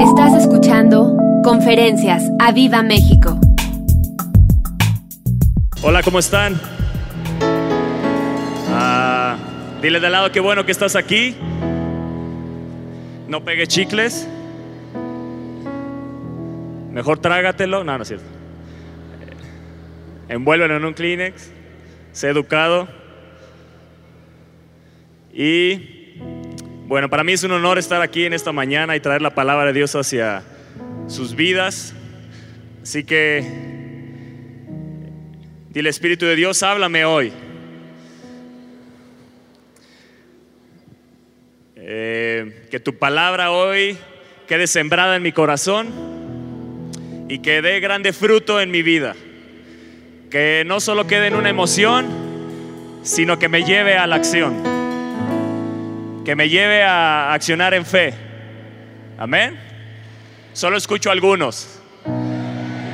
Estás 0.00 0.34
escuchando 0.34 1.16
Conferencias 1.42 2.30
a 2.38 2.52
Viva 2.52 2.82
México. 2.82 3.40
Hola, 5.82 6.02
¿cómo 6.02 6.18
están? 6.18 6.60
Ah, 8.68 9.36
dile 9.80 9.98
de 9.98 10.10
lado 10.10 10.30
qué 10.30 10.40
bueno 10.40 10.66
que 10.66 10.72
estás 10.72 10.96
aquí. 10.96 11.34
No 13.26 13.42
pegue 13.42 13.66
chicles. 13.66 14.28
Mejor 16.92 17.18
trágatelo. 17.18 17.82
No, 17.82 17.96
no 17.96 18.02
es 18.02 18.08
cierto. 18.08 18.26
Envuélvelo 20.28 20.76
en 20.76 20.84
un 20.84 20.92
Kleenex. 20.92 21.50
Sé 22.12 22.28
educado. 22.28 22.86
Y 25.32 25.95
bueno, 26.86 27.10
para 27.10 27.24
mí 27.24 27.32
es 27.32 27.42
un 27.42 27.50
honor 27.50 27.78
estar 27.78 28.00
aquí 28.00 28.26
en 28.26 28.32
esta 28.32 28.52
mañana 28.52 28.94
y 28.94 29.00
traer 29.00 29.20
la 29.20 29.34
palabra 29.34 29.66
de 29.66 29.72
Dios 29.72 29.96
hacia 29.96 30.44
sus 31.08 31.34
vidas. 31.34 31.92
Así 32.80 33.02
que, 33.02 33.44
dile 35.70 35.90
Espíritu 35.90 36.26
de 36.26 36.36
Dios, 36.36 36.62
háblame 36.62 37.04
hoy. 37.04 37.32
Eh, 41.74 42.68
que 42.70 42.78
tu 42.78 42.96
palabra 42.96 43.50
hoy 43.50 43.98
quede 44.46 44.68
sembrada 44.68 45.16
en 45.16 45.22
mi 45.24 45.32
corazón 45.32 45.88
y 47.28 47.40
que 47.40 47.62
dé 47.62 47.80
grande 47.80 48.12
fruto 48.12 48.60
en 48.60 48.70
mi 48.70 48.82
vida. 48.82 49.16
Que 50.30 50.62
no 50.64 50.78
solo 50.78 51.08
quede 51.08 51.26
en 51.26 51.34
una 51.34 51.50
emoción, 51.50 52.06
sino 53.02 53.40
que 53.40 53.48
me 53.48 53.64
lleve 53.64 53.96
a 53.96 54.06
la 54.06 54.14
acción 54.14 54.75
que 56.26 56.34
me 56.34 56.48
lleve 56.48 56.82
a 56.82 57.32
accionar 57.32 57.72
en 57.72 57.86
fe. 57.86 58.12
Amén. 59.16 59.56
Solo 60.52 60.76
escucho 60.76 61.12
algunos. 61.12 61.80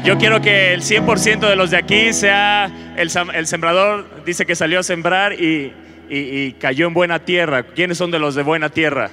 Yo 0.05 0.19
quiero 0.19 0.43
que 0.43 0.75
el 0.75 0.83
100% 0.83 1.49
de 1.49 1.57
los 1.57 1.71
de 1.71 1.79
aquí 1.79 2.13
sea 2.13 2.71
el, 2.95 3.09
sembrador, 3.47 4.23
dice 4.27 4.45
que 4.45 4.55
salió 4.55 4.81
a 4.81 4.83
sembrar 4.83 5.33
y, 5.33 5.73
cayó 6.61 6.87
en 6.87 6.93
buena 6.93 7.21
tierra. 7.21 7.63
¿Quiénes 7.63 7.97
son 7.97 8.11
de 8.11 8.19
los 8.19 8.35
de 8.35 8.43
buena 8.43 8.69
tierra? 8.69 9.11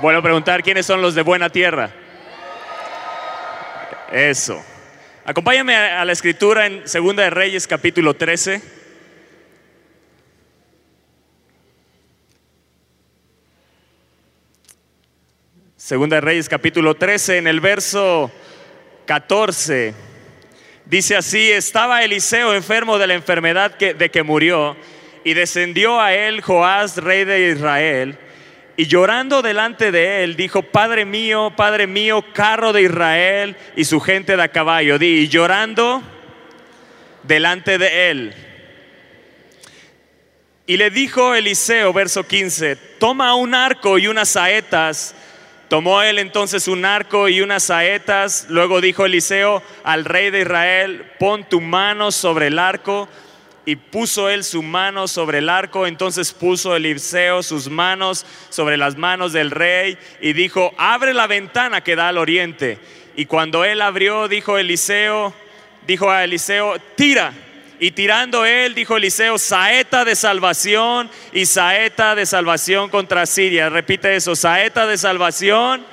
Vuelvo 0.00 0.20
a 0.20 0.22
preguntar, 0.22 0.62
¿quiénes 0.62 0.86
son 0.86 1.02
los 1.02 1.16
de 1.16 1.22
buena 1.22 1.50
tierra? 1.50 1.90
Eso. 4.12 4.64
Acompáñame 5.24 5.74
a 5.74 6.04
la 6.04 6.12
escritura 6.12 6.66
en 6.66 6.86
Segunda 6.86 7.24
de 7.24 7.30
Reyes 7.30 7.66
capítulo 7.66 8.14
13. 8.14 8.73
Segunda 15.84 16.16
de 16.16 16.22
Reyes 16.22 16.48
capítulo 16.48 16.94
13, 16.94 17.36
en 17.36 17.46
el 17.46 17.60
verso 17.60 18.32
14, 19.04 19.92
dice 20.86 21.14
así, 21.14 21.52
estaba 21.52 22.02
Eliseo 22.02 22.54
enfermo 22.54 22.96
de 22.96 23.06
la 23.06 23.12
enfermedad 23.12 23.76
de 23.76 24.10
que 24.10 24.22
murió, 24.22 24.78
y 25.24 25.34
descendió 25.34 26.00
a 26.00 26.14
él 26.14 26.40
Joás, 26.40 26.96
rey 26.96 27.26
de 27.26 27.50
Israel, 27.50 28.16
y 28.78 28.86
llorando 28.86 29.42
delante 29.42 29.92
de 29.92 30.24
él, 30.24 30.36
dijo, 30.36 30.62
Padre 30.62 31.04
mío, 31.04 31.52
Padre 31.54 31.86
mío, 31.86 32.24
carro 32.32 32.72
de 32.72 32.80
Israel 32.80 33.54
y 33.76 33.84
su 33.84 34.00
gente 34.00 34.38
de 34.38 34.42
a 34.42 34.48
caballo, 34.48 34.96
y 34.98 35.28
llorando 35.28 36.02
delante 37.24 37.76
de 37.76 38.10
él. 38.10 38.34
Y 40.66 40.78
le 40.78 40.88
dijo 40.88 41.34
Eliseo, 41.34 41.92
verso 41.92 42.26
15, 42.26 42.76
toma 42.98 43.34
un 43.34 43.54
arco 43.54 43.98
y 43.98 44.06
unas 44.06 44.30
saetas, 44.30 45.14
Tomó 45.68 46.02
él 46.02 46.18
entonces 46.18 46.68
un 46.68 46.84
arco 46.84 47.28
y 47.28 47.40
unas 47.40 47.64
saetas. 47.64 48.46
Luego 48.48 48.80
dijo 48.80 49.06
Eliseo 49.06 49.62
al 49.82 50.04
rey 50.04 50.30
de 50.30 50.42
Israel, 50.42 51.04
pon 51.18 51.44
tu 51.44 51.60
mano 51.60 52.12
sobre 52.12 52.48
el 52.48 52.58
arco. 52.58 53.08
Y 53.66 53.76
puso 53.76 54.28
él 54.28 54.44
su 54.44 54.62
mano 54.62 55.08
sobre 55.08 55.38
el 55.38 55.48
arco. 55.48 55.86
Entonces 55.86 56.32
puso 56.32 56.76
Eliseo 56.76 57.42
sus 57.42 57.70
manos 57.70 58.26
sobre 58.50 58.76
las 58.76 58.96
manos 58.96 59.32
del 59.32 59.50
rey 59.50 59.96
y 60.20 60.34
dijo, 60.34 60.72
abre 60.76 61.14
la 61.14 61.26
ventana 61.26 61.82
que 61.82 61.96
da 61.96 62.08
al 62.08 62.18
oriente. 62.18 62.78
Y 63.16 63.24
cuando 63.24 63.64
él 63.64 63.80
abrió, 63.80 64.28
dijo 64.28 64.58
Eliseo, 64.58 65.32
dijo 65.86 66.10
a 66.10 66.24
Eliseo, 66.24 66.78
tira. 66.96 67.32
Y 67.84 67.90
tirando 67.90 68.46
él, 68.46 68.74
dijo 68.74 68.96
Eliseo, 68.96 69.36
saeta 69.36 70.06
de 70.06 70.16
salvación 70.16 71.10
y 71.34 71.44
saeta 71.44 72.14
de 72.14 72.24
salvación 72.24 72.88
contra 72.88 73.26
Siria. 73.26 73.68
Repite 73.68 74.16
eso, 74.16 74.34
saeta 74.34 74.86
de 74.86 74.96
salvación 74.96 75.84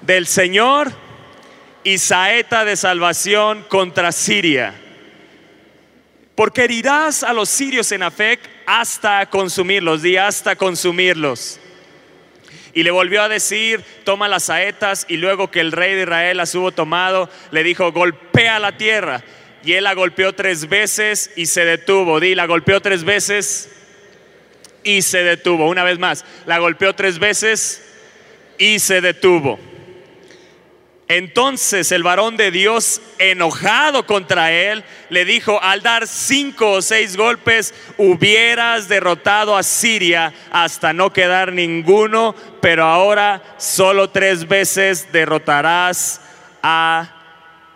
del 0.00 0.26
Señor 0.26 0.90
y 1.84 1.98
saeta 1.98 2.64
de 2.64 2.74
salvación 2.74 3.64
contra 3.68 4.10
Siria. 4.10 4.74
Porque 6.34 6.64
herirás 6.64 7.22
a 7.22 7.32
los 7.32 7.48
sirios 7.48 7.92
en 7.92 8.02
Afec 8.02 8.40
hasta 8.66 9.24
consumirlos, 9.26 10.02
di 10.02 10.16
hasta 10.16 10.56
consumirlos. 10.56 11.60
Y 12.74 12.82
le 12.82 12.90
volvió 12.90 13.22
a 13.22 13.28
decir, 13.28 13.84
toma 14.02 14.26
las 14.26 14.42
saetas, 14.42 15.06
y 15.08 15.18
luego 15.18 15.48
que 15.48 15.60
el 15.60 15.70
rey 15.70 15.94
de 15.94 16.02
Israel 16.02 16.38
las 16.38 16.52
hubo 16.56 16.72
tomado, 16.72 17.30
le 17.52 17.62
dijo, 17.62 17.92
golpea 17.92 18.58
la 18.58 18.76
tierra 18.76 19.22
y 19.64 19.74
él 19.74 19.84
la 19.84 19.94
golpeó 19.94 20.34
tres 20.34 20.68
veces 20.68 21.30
y 21.36 21.46
se 21.46 21.64
detuvo. 21.64 22.20
Di, 22.20 22.34
la 22.34 22.46
golpeó 22.46 22.80
tres 22.80 23.04
veces 23.04 23.70
y 24.82 25.02
se 25.02 25.22
detuvo. 25.22 25.68
Una 25.68 25.84
vez 25.84 25.98
más, 25.98 26.24
la 26.46 26.58
golpeó 26.58 26.94
tres 26.94 27.18
veces 27.18 27.82
y 28.58 28.78
se 28.78 29.00
detuvo. 29.00 29.58
Entonces 31.08 31.92
el 31.92 32.02
varón 32.02 32.38
de 32.38 32.50
Dios, 32.50 33.02
enojado 33.18 34.06
contra 34.06 34.50
él, 34.50 34.82
le 35.10 35.26
dijo, 35.26 35.62
al 35.62 35.82
dar 35.82 36.06
cinco 36.06 36.70
o 36.70 36.82
seis 36.82 37.18
golpes, 37.18 37.74
hubieras 37.98 38.88
derrotado 38.88 39.56
a 39.56 39.62
Siria 39.62 40.32
hasta 40.50 40.94
no 40.94 41.12
quedar 41.12 41.52
ninguno, 41.52 42.34
pero 42.62 42.84
ahora 42.84 43.42
solo 43.58 44.08
tres 44.08 44.48
veces 44.48 45.12
derrotarás 45.12 46.22
a 46.62 47.21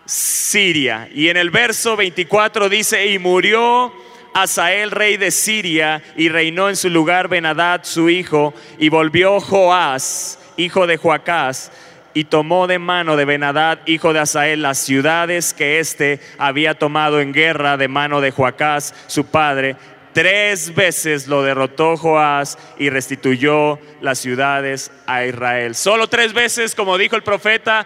Siria. 0.07 1.09
Y 1.13 1.29
en 1.29 1.37
el 1.37 1.51
verso 1.51 1.95
24 1.95 2.69
dice, 2.69 3.07
y 3.07 3.19
murió 3.19 3.93
Asael, 4.33 4.91
rey 4.91 5.17
de 5.17 5.31
Siria, 5.31 6.01
y 6.15 6.29
reinó 6.29 6.69
en 6.69 6.75
su 6.75 6.89
lugar 6.89 7.27
Benadad, 7.27 7.81
su 7.83 8.09
hijo, 8.09 8.53
y 8.79 8.89
volvió 8.89 9.39
Joás, 9.39 10.39
hijo 10.55 10.87
de 10.87 10.97
Joacás, 10.97 11.71
y 12.13 12.23
tomó 12.23 12.67
de 12.67 12.79
mano 12.79 13.17
de 13.17 13.25
Benadad, 13.25 13.79
hijo 13.85 14.13
de 14.13 14.19
Asael, 14.19 14.61
las 14.61 14.77
ciudades 14.77 15.53
que 15.53 15.79
éste 15.79 16.19
había 16.37 16.73
tomado 16.73 17.19
en 17.19 17.33
guerra 17.33 17.77
de 17.77 17.87
mano 17.87 18.21
de 18.21 18.31
Joacás, 18.31 18.95
su 19.07 19.25
padre. 19.25 19.75
Tres 20.13 20.73
veces 20.73 21.27
lo 21.27 21.43
derrotó 21.43 21.95
Joás 21.95 22.57
y 22.79 22.89
restituyó 22.89 23.77
las 24.01 24.17
ciudades 24.17 24.91
a 25.05 25.25
Israel. 25.25 25.75
Solo 25.75 26.07
tres 26.07 26.33
veces, 26.33 26.73
como 26.73 26.97
dijo 26.97 27.15
el 27.15 27.21
profeta, 27.21 27.85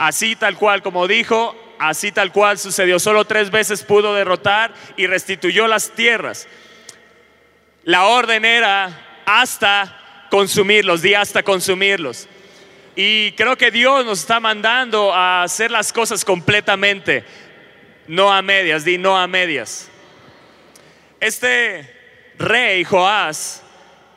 Así 0.00 0.34
tal 0.34 0.56
cual 0.56 0.80
como 0.80 1.06
dijo, 1.06 1.54
así 1.78 2.10
tal 2.10 2.32
cual 2.32 2.56
sucedió. 2.56 2.98
Solo 2.98 3.26
tres 3.26 3.50
veces 3.50 3.82
pudo 3.82 4.14
derrotar 4.14 4.72
y 4.96 5.06
restituyó 5.06 5.66
las 5.66 5.90
tierras. 5.90 6.48
La 7.84 8.06
orden 8.06 8.46
era 8.46 9.22
hasta 9.26 10.26
consumirlos, 10.30 11.02
di 11.02 11.12
hasta 11.12 11.42
consumirlos. 11.42 12.28
Y 12.96 13.32
creo 13.32 13.58
que 13.58 13.70
Dios 13.70 14.06
nos 14.06 14.20
está 14.20 14.40
mandando 14.40 15.12
a 15.12 15.42
hacer 15.42 15.70
las 15.70 15.92
cosas 15.92 16.24
completamente, 16.24 17.22
no 18.08 18.32
a 18.32 18.40
medias, 18.40 18.86
di 18.86 18.96
no 18.96 19.18
a 19.18 19.26
medias. 19.26 19.90
Este 21.20 21.94
rey 22.38 22.84
Joás, 22.84 23.62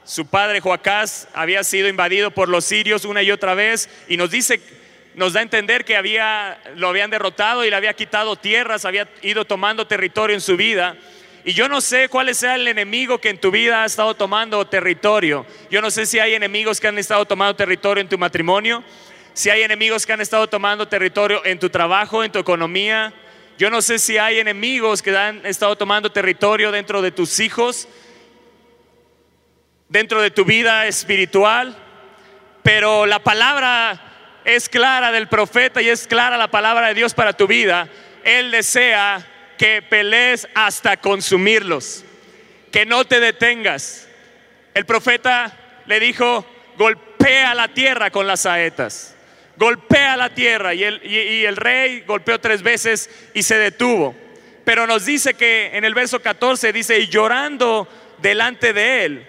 su 0.06 0.28
padre 0.28 0.62
Joacás, 0.62 1.28
había 1.34 1.62
sido 1.66 1.90
invadido 1.90 2.32
por 2.32 2.48
los 2.48 2.64
sirios 2.64 3.04
una 3.04 3.22
y 3.22 3.32
otra 3.32 3.54
vez 3.54 3.90
y 4.08 4.16
nos 4.16 4.32
dice 4.32 4.62
nos 5.16 5.34
da 5.34 5.40
a 5.40 5.44
entender 5.44 5.86
que 5.86 5.96
había, 5.96 6.60
lo 6.76 6.88
habían 6.90 7.10
derrotado 7.10 7.64
y 7.66 7.70
le 7.70 7.76
había 7.76 7.94
quitado 7.94 8.36
tierras, 8.36 8.86
había 8.86 9.08
ido 9.22 9.46
tomando 9.46 9.86
territorio 9.86 10.34
en 10.34 10.42
su 10.42 10.58
vida. 10.58 10.98
Y 11.46 11.54
yo 11.54 11.68
no 11.68 11.82
sé 11.82 12.08
cuál 12.10 12.34
sea 12.34 12.56
el 12.56 12.68
enemigo 12.68 13.20
que 13.20 13.30
en 13.30 13.38
tu 13.38 13.52
vida 13.52 13.84
ha 13.84 13.86
estado 13.86 14.16
tomando 14.16 14.66
territorio. 14.66 15.46
Yo 15.70 15.82
no 15.82 15.92
sé 15.92 16.06
si 16.06 16.20
hay 16.20 16.34
enemigos 16.34 16.80
que 16.80 16.88
han 16.88 16.98
estado 16.98 17.26
tomando 17.26 17.56
territorio 17.56 18.02
en 18.02 18.08
tu 18.08 18.18
matrimonio, 18.18 18.84
si 19.34 19.50
hay 19.50 19.62
enemigos 19.64 20.06
que 20.06 20.14
han 20.14 20.22
estado 20.22 20.48
tomando 20.48 20.88
territorio 20.88 21.44
en 21.46 21.60
tu 21.60 21.70
trabajo, 21.70 22.24
en 22.24 22.32
tu 22.32 22.40
economía. 22.40 23.14
Yo 23.58 23.70
no 23.70 23.82
sé 23.82 24.00
si 24.00 24.18
hay 24.18 24.40
enemigos 24.40 25.02
que 25.02 25.16
han 25.16 25.46
estado 25.46 25.76
tomando 25.76 26.12
territorio 26.12 26.72
dentro 26.72 27.02
de 27.02 27.12
tus 27.12 27.40
hijos, 27.40 27.88
dentro 29.90 30.22
de 30.22 30.32
tu 30.32 30.46
vida 30.46 30.88
espiritual. 30.88 31.76
Pero 32.64 33.06
la 33.06 33.20
palabra 33.20 34.13
es 34.46 34.70
clara 34.70 35.12
del 35.12 35.28
profeta 35.28 35.82
y 35.82 35.90
es 35.90 36.08
clara 36.08 36.38
la 36.38 36.50
palabra 36.52 36.88
de 36.88 36.94
Dios 36.94 37.14
para 37.14 37.34
tu 37.34 37.48
vida, 37.48 37.88
Él 38.24 38.52
desea 38.52 39.26
que 39.58 39.82
pelees 39.82 40.48
hasta 40.54 40.98
consumirlos, 40.98 42.04
que 42.72 42.86
no 42.86 43.06
te 43.06 43.20
detengas. 43.20 44.08
El 44.74 44.86
profeta 44.86 45.82
le 45.86 46.00
dijo, 46.00 46.46
golpea 46.78 47.54
la 47.54 47.68
tierra 47.68 48.10
con 48.12 48.28
las 48.28 48.42
saetas. 48.42 49.16
Golpea 49.56 50.18
la 50.18 50.30
tierra 50.30 50.74
y 50.74 50.84
el, 50.84 51.02
y 51.06 51.46
el 51.46 51.56
rey 51.56 52.04
golpeó 52.08 52.40
tres 52.40 52.64
veces 52.64 53.10
y 53.34 53.44
se 53.44 53.58
detuvo. 53.58 54.16
Pero 54.66 54.88
nos 54.88 55.06
dice 55.06 55.34
que 55.34 55.72
en 55.74 55.86
el 55.86 55.94
verso 55.94 56.22
14 56.22 56.74
dice, 56.74 57.00
y 57.00 57.08
llorando 57.08 57.88
delante 58.22 58.74
de 58.74 59.06
él, 59.06 59.28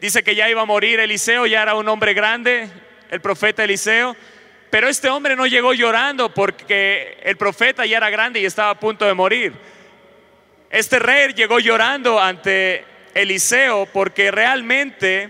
dice 0.00 0.22
que 0.22 0.34
ya 0.34 0.48
iba 0.48 0.62
a 0.62 0.66
morir 0.66 1.00
Eliseo, 1.00 1.46
ya 1.46 1.62
era 1.62 1.74
un 1.74 1.88
hombre 1.88 2.14
grande, 2.14 2.68
el 3.10 3.20
profeta 3.20 3.64
Eliseo. 3.64 4.16
Pero 4.70 4.88
este 4.88 5.08
hombre 5.08 5.34
no 5.36 5.46
llegó 5.46 5.74
llorando 5.74 6.32
porque 6.32 7.18
el 7.24 7.36
profeta 7.36 7.84
ya 7.84 7.96
era 7.96 8.08
grande 8.08 8.40
y 8.40 8.46
estaba 8.46 8.70
a 8.70 8.78
punto 8.78 9.04
de 9.04 9.14
morir. 9.14 9.52
Este 10.70 11.00
rey 11.00 11.34
llegó 11.34 11.58
llorando 11.58 12.20
ante 12.20 12.84
Eliseo 13.12 13.86
porque 13.86 14.30
realmente 14.30 15.28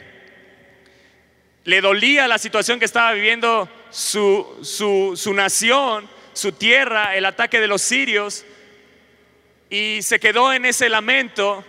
le 1.65 1.81
dolía 1.81 2.29
la 2.29 2.37
situación 2.38 2.79
que 2.79 2.85
estaba 2.85 3.12
viviendo 3.12 3.69
su, 3.91 4.59
su, 4.62 5.15
su 5.17 5.32
nación, 5.32 6.09
su 6.35 6.53
tierra, 6.53 7.17
el 7.17 7.25
ataque 7.25 7.61
de 7.61 7.67
los 7.67 7.81
sirios, 7.81 8.44
y 9.71 10.00
se 10.03 10.21
quedó 10.21 10.53
en 10.53 10.67
ese 10.67 10.88
lamento. 10.88 11.65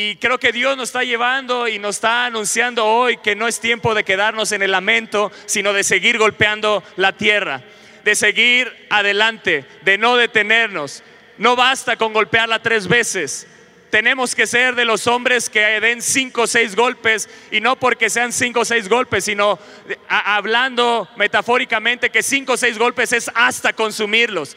Y 0.00 0.14
creo 0.14 0.38
que 0.38 0.52
Dios 0.52 0.76
nos 0.76 0.90
está 0.90 1.02
llevando 1.02 1.66
y 1.66 1.80
nos 1.80 1.96
está 1.96 2.26
anunciando 2.26 2.86
hoy 2.86 3.16
que 3.16 3.34
no 3.34 3.48
es 3.48 3.58
tiempo 3.58 3.96
de 3.96 4.04
quedarnos 4.04 4.52
en 4.52 4.62
el 4.62 4.70
lamento, 4.70 5.32
sino 5.44 5.72
de 5.72 5.82
seguir 5.82 6.18
golpeando 6.18 6.84
la 6.94 7.16
tierra, 7.16 7.62
de 8.04 8.14
seguir 8.14 8.86
adelante, 8.90 9.64
de 9.82 9.98
no 9.98 10.14
detenernos. 10.14 11.02
No 11.36 11.56
basta 11.56 11.96
con 11.96 12.12
golpearla 12.12 12.62
tres 12.62 12.86
veces. 12.86 13.48
Tenemos 13.90 14.36
que 14.36 14.46
ser 14.46 14.76
de 14.76 14.84
los 14.84 15.08
hombres 15.08 15.50
que 15.50 15.80
den 15.80 16.00
cinco 16.00 16.42
o 16.42 16.46
seis 16.46 16.76
golpes 16.76 17.28
y 17.50 17.60
no 17.60 17.74
porque 17.74 18.08
sean 18.08 18.32
cinco 18.32 18.60
o 18.60 18.64
seis 18.64 18.88
golpes, 18.88 19.24
sino 19.24 19.58
hablando 20.06 21.08
metafóricamente 21.16 22.10
que 22.10 22.22
cinco 22.22 22.52
o 22.52 22.56
seis 22.56 22.78
golpes 22.78 23.12
es 23.12 23.28
hasta 23.34 23.72
consumirlos. 23.72 24.56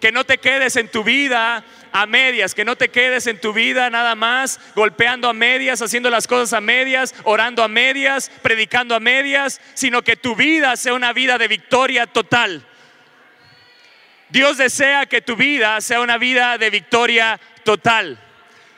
Que 0.00 0.10
no 0.10 0.24
te 0.24 0.38
quedes 0.38 0.74
en 0.74 0.88
tu 0.88 1.04
vida 1.04 1.64
a 2.02 2.06
medias, 2.06 2.54
que 2.54 2.64
no 2.64 2.76
te 2.76 2.90
quedes 2.90 3.26
en 3.26 3.40
tu 3.40 3.52
vida 3.52 3.88
nada 3.88 4.14
más 4.14 4.60
golpeando 4.74 5.28
a 5.28 5.32
medias, 5.32 5.80
haciendo 5.80 6.10
las 6.10 6.26
cosas 6.26 6.52
a 6.52 6.60
medias, 6.60 7.14
orando 7.24 7.62
a 7.62 7.68
medias, 7.68 8.30
predicando 8.42 8.94
a 8.94 9.00
medias, 9.00 9.60
sino 9.74 10.02
que 10.02 10.16
tu 10.16 10.36
vida 10.36 10.76
sea 10.76 10.94
una 10.94 11.12
vida 11.12 11.38
de 11.38 11.48
victoria 11.48 12.06
total. 12.06 12.66
Dios 14.28 14.58
desea 14.58 15.06
que 15.06 15.22
tu 15.22 15.36
vida 15.36 15.80
sea 15.80 16.00
una 16.00 16.18
vida 16.18 16.58
de 16.58 16.68
victoria 16.68 17.40
total. 17.64 18.18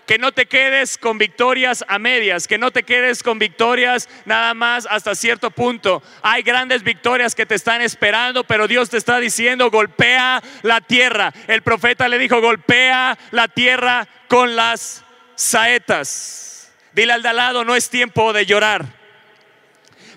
Que 0.09 0.17
no 0.17 0.33
te 0.33 0.47
quedes 0.47 0.97
con 0.97 1.19
victorias 1.19 1.85
a 1.87 1.99
medias, 1.99 2.49
que 2.49 2.57
no 2.57 2.71
te 2.71 2.83
quedes 2.83 3.23
con 3.23 3.39
victorias 3.39 4.09
nada 4.25 4.55
más 4.55 4.89
hasta 4.91 5.15
cierto 5.15 5.51
punto. 5.51 6.03
Hay 6.23 6.43
grandes 6.43 6.83
victorias 6.83 7.35
que 7.35 7.45
te 7.45 7.55
están 7.55 7.83
esperando, 7.83 8.43
pero 8.43 8.67
Dios 8.67 8.89
te 8.89 8.97
está 8.97 9.21
diciendo, 9.21 9.71
golpea 9.71 10.43
la 10.63 10.81
tierra. 10.81 11.35
El 11.47 11.61
profeta 11.61 12.09
le 12.09 12.17
dijo, 12.17 12.41
golpea 12.41 13.19
la 13.33 13.49
tierra 13.49 14.09
con 14.29 14.57
las 14.57 15.05
saetas. 15.35 16.73
Dile 16.95 17.13
al 17.13 17.23
de 17.23 17.29
al 17.29 17.37
lado, 17.37 17.65
no 17.65 17.77
es 17.77 17.91
tiempo 17.91 18.33
de 18.33 18.47
llorar, 18.47 18.87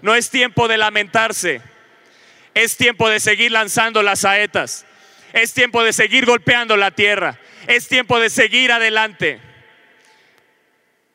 no 0.01 0.15
es 0.15 0.29
tiempo 0.29 0.69
de 0.69 0.77
lamentarse, 0.77 1.61
es 2.53 2.77
tiempo 2.77 3.09
de 3.09 3.19
seguir 3.19 3.51
lanzando 3.51 4.01
las 4.03 4.21
saetas. 4.21 4.85
Es 5.33 5.53
tiempo 5.53 5.83
de 5.83 5.91
seguir 5.91 6.25
golpeando 6.25 6.77
la 6.77 6.91
tierra. 6.91 7.39
Es 7.67 7.87
tiempo 7.87 8.19
de 8.19 8.29
seguir 8.29 8.71
adelante. 8.71 9.50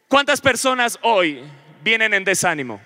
¿Cuántas 0.09 0.41
personas 0.41 0.99
hoy 1.03 1.43
vienen 1.83 2.15
en 2.15 2.25
desánimo? 2.25 2.81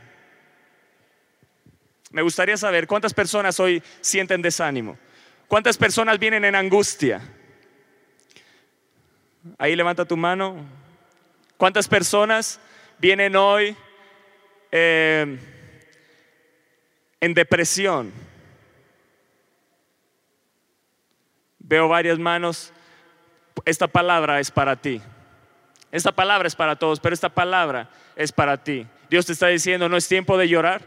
Me 2.11 2.23
gustaría 2.23 2.57
saber 2.57 2.87
cuántas 2.87 3.15
personas 3.15 3.61
hoy 3.61 3.83
sienten 4.01 4.43
desánimo. 4.43 4.99
¿Cuántas 5.47 5.77
personas 5.77 6.19
vienen 6.19 6.45
en 6.45 6.55
angustia? 6.55 7.21
Ahí 9.59 9.77
levanta 9.77 10.05
tu 10.05 10.17
mano. 10.17 10.65
¿Cuántas 11.57 11.87
personas 11.87 12.59
vienen 12.99 13.37
hoy 13.37 13.77
eh, 14.73 15.39
en 17.21 17.35
depresión? 17.35 18.13
Veo 21.59 21.87
varias 21.87 22.19
manos. 22.19 22.73
Esta 23.65 23.87
palabra 23.87 24.41
es 24.41 24.51
para 24.51 24.75
ti. 24.75 25.01
Esta 25.93 26.13
palabra 26.13 26.47
es 26.47 26.55
para 26.55 26.77
todos, 26.77 27.01
pero 27.01 27.15
esta 27.15 27.29
palabra 27.29 27.91
es 28.15 28.33
para 28.33 28.63
ti. 28.63 28.87
Dios 29.09 29.27
te 29.27 29.33
está 29.33 29.49
diciendo, 29.49 29.89
no 29.89 29.97
es 29.97 30.07
tiempo 30.07 30.39
de 30.39 30.49
llorar, 30.49 30.83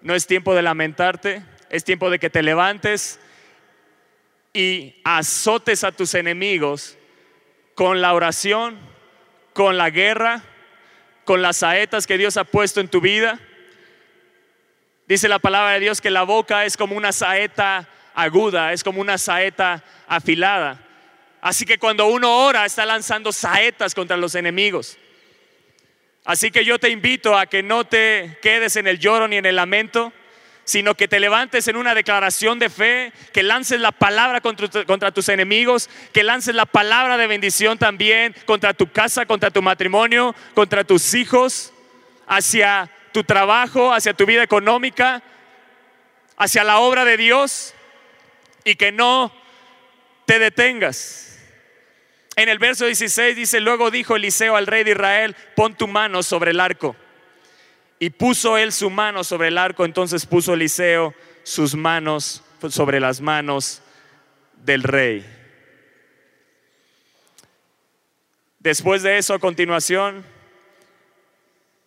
no 0.00 0.14
es 0.14 0.26
tiempo 0.26 0.54
de 0.54 0.62
lamentarte, 0.62 1.44
es 1.70 1.84
tiempo 1.84 2.10
de 2.10 2.18
que 2.18 2.30
te 2.30 2.42
levantes 2.42 3.18
y 4.52 4.94
azotes 5.04 5.82
a 5.82 5.92
tus 5.92 6.14
enemigos 6.14 6.96
con 7.74 8.00
la 8.00 8.14
oración, 8.14 8.78
con 9.54 9.76
la 9.76 9.90
guerra, 9.90 10.42
con 11.24 11.42
las 11.42 11.58
saetas 11.58 12.06
que 12.06 12.18
Dios 12.18 12.36
ha 12.36 12.44
puesto 12.44 12.80
en 12.80 12.88
tu 12.88 13.00
vida. 13.00 13.40
Dice 15.08 15.28
la 15.28 15.38
palabra 15.38 15.72
de 15.72 15.80
Dios 15.80 16.00
que 16.00 16.10
la 16.10 16.22
boca 16.22 16.64
es 16.64 16.76
como 16.76 16.96
una 16.96 17.12
saeta 17.12 17.88
aguda, 18.14 18.72
es 18.72 18.84
como 18.84 19.00
una 19.00 19.18
saeta 19.18 19.82
afilada. 20.06 20.81
Así 21.42 21.66
que 21.66 21.76
cuando 21.76 22.06
uno 22.06 22.44
ora 22.46 22.64
está 22.64 22.86
lanzando 22.86 23.32
saetas 23.32 23.96
contra 23.96 24.16
los 24.16 24.36
enemigos. 24.36 24.96
Así 26.24 26.52
que 26.52 26.64
yo 26.64 26.78
te 26.78 26.88
invito 26.88 27.36
a 27.36 27.46
que 27.46 27.64
no 27.64 27.84
te 27.84 28.38
quedes 28.40 28.76
en 28.76 28.86
el 28.86 29.00
lloro 29.00 29.26
ni 29.26 29.38
en 29.38 29.46
el 29.46 29.56
lamento, 29.56 30.12
sino 30.62 30.94
que 30.94 31.08
te 31.08 31.18
levantes 31.18 31.66
en 31.66 31.74
una 31.74 31.96
declaración 31.96 32.60
de 32.60 32.70
fe, 32.70 33.12
que 33.32 33.42
lances 33.42 33.80
la 33.80 33.90
palabra 33.90 34.40
contra, 34.40 35.10
tus 35.10 35.28
enemigos, 35.28 35.90
que 36.12 36.22
lances 36.22 36.54
la 36.54 36.64
palabra 36.64 37.16
de 37.16 37.26
bendición 37.26 37.76
también 37.76 38.36
contra 38.46 38.72
tu 38.72 38.92
casa, 38.92 39.26
contra 39.26 39.50
tu 39.50 39.62
matrimonio, 39.62 40.36
contra 40.54 40.84
tus 40.84 41.12
hijos, 41.12 41.72
hacia 42.28 42.88
tu 43.10 43.24
trabajo, 43.24 43.92
hacia 43.92 44.14
tu 44.14 44.26
vida 44.26 44.44
económica, 44.44 45.24
hacia 46.36 46.62
la 46.62 46.78
obra 46.78 47.04
de 47.04 47.16
Dios 47.16 47.74
y 48.62 48.76
que 48.76 48.92
no 48.92 49.34
te 50.24 50.38
detengas. 50.38 51.31
En 52.36 52.48
el 52.48 52.58
verso 52.58 52.86
16 52.86 53.36
dice, 53.36 53.60
luego 53.60 53.90
dijo 53.90 54.16
Eliseo 54.16 54.56
al 54.56 54.66
rey 54.66 54.84
de 54.84 54.92
Israel, 54.92 55.36
pon 55.54 55.74
tu 55.74 55.86
mano 55.86 56.22
sobre 56.22 56.52
el 56.52 56.60
arco. 56.60 56.96
Y 57.98 58.10
puso 58.10 58.56
él 58.56 58.72
su 58.72 58.90
mano 58.90 59.22
sobre 59.22 59.48
el 59.48 59.58
arco, 59.58 59.84
entonces 59.84 60.26
puso 60.26 60.54
Eliseo 60.54 61.14
sus 61.42 61.74
manos 61.74 62.42
sobre 62.68 63.00
las 63.00 63.20
manos 63.20 63.82
del 64.56 64.82
rey. 64.82 65.24
Después 68.58 69.02
de 69.02 69.18
eso, 69.18 69.34
a 69.34 69.38
continuación, 69.38 70.24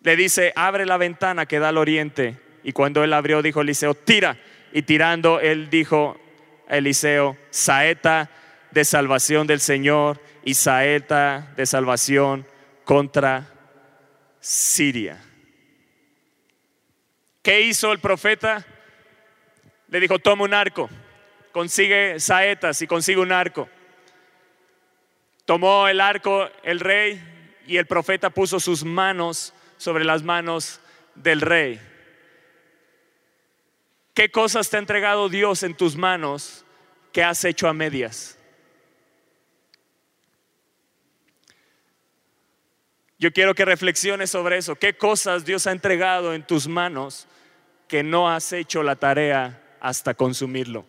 le 0.02 0.14
dice, 0.14 0.52
abre 0.54 0.86
la 0.86 0.98
ventana 0.98 1.46
que 1.46 1.58
da 1.58 1.70
al 1.70 1.78
oriente. 1.78 2.38
Y 2.62 2.72
cuando 2.72 3.02
él 3.02 3.12
abrió, 3.12 3.42
dijo 3.42 3.62
Eliseo, 3.62 3.94
tira. 3.94 4.36
Y 4.72 4.82
tirando, 4.82 5.40
él 5.40 5.70
dijo, 5.70 6.20
Eliseo, 6.68 7.36
saeta 7.50 8.30
de 8.70 8.84
salvación 8.84 9.46
del 9.46 9.60
Señor 9.60 10.20
y 10.46 10.54
saeta 10.54 11.52
de 11.56 11.66
salvación 11.66 12.46
contra 12.84 13.52
Siria. 14.38 15.20
¿Qué 17.42 17.62
hizo 17.62 17.90
el 17.90 17.98
profeta? 17.98 18.64
Le 19.88 19.98
dijo, 19.98 20.20
toma 20.20 20.44
un 20.44 20.54
arco, 20.54 20.88
consigue 21.50 22.20
saetas 22.20 22.80
y 22.80 22.86
consigue 22.86 23.18
un 23.18 23.32
arco. 23.32 23.68
Tomó 25.46 25.88
el 25.88 26.00
arco 26.00 26.48
el 26.62 26.78
rey 26.78 27.20
y 27.66 27.78
el 27.78 27.86
profeta 27.86 28.30
puso 28.30 28.60
sus 28.60 28.84
manos 28.84 29.52
sobre 29.78 30.04
las 30.04 30.22
manos 30.22 30.80
del 31.16 31.40
rey. 31.40 31.80
¿Qué 34.14 34.30
cosas 34.30 34.70
te 34.70 34.76
ha 34.76 34.78
entregado 34.78 35.28
Dios 35.28 35.64
en 35.64 35.74
tus 35.74 35.96
manos 35.96 36.64
que 37.10 37.24
has 37.24 37.44
hecho 37.44 37.66
a 37.66 37.72
medias? 37.72 38.35
Yo 43.26 43.32
quiero 43.32 43.56
que 43.56 43.64
reflexiones 43.64 44.30
sobre 44.30 44.56
eso. 44.56 44.76
¿Qué 44.76 44.96
cosas 44.96 45.44
Dios 45.44 45.66
ha 45.66 45.72
entregado 45.72 46.32
en 46.32 46.44
tus 46.44 46.68
manos 46.68 47.26
que 47.88 48.04
no 48.04 48.30
has 48.30 48.52
hecho 48.52 48.84
la 48.84 48.94
tarea 48.94 49.60
hasta 49.80 50.14
consumirlo? 50.14 50.86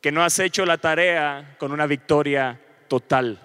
Que 0.00 0.10
no 0.10 0.24
has 0.24 0.36
hecho 0.40 0.66
la 0.66 0.78
tarea 0.78 1.54
con 1.60 1.70
una 1.70 1.86
victoria 1.86 2.60
total. 2.88 3.40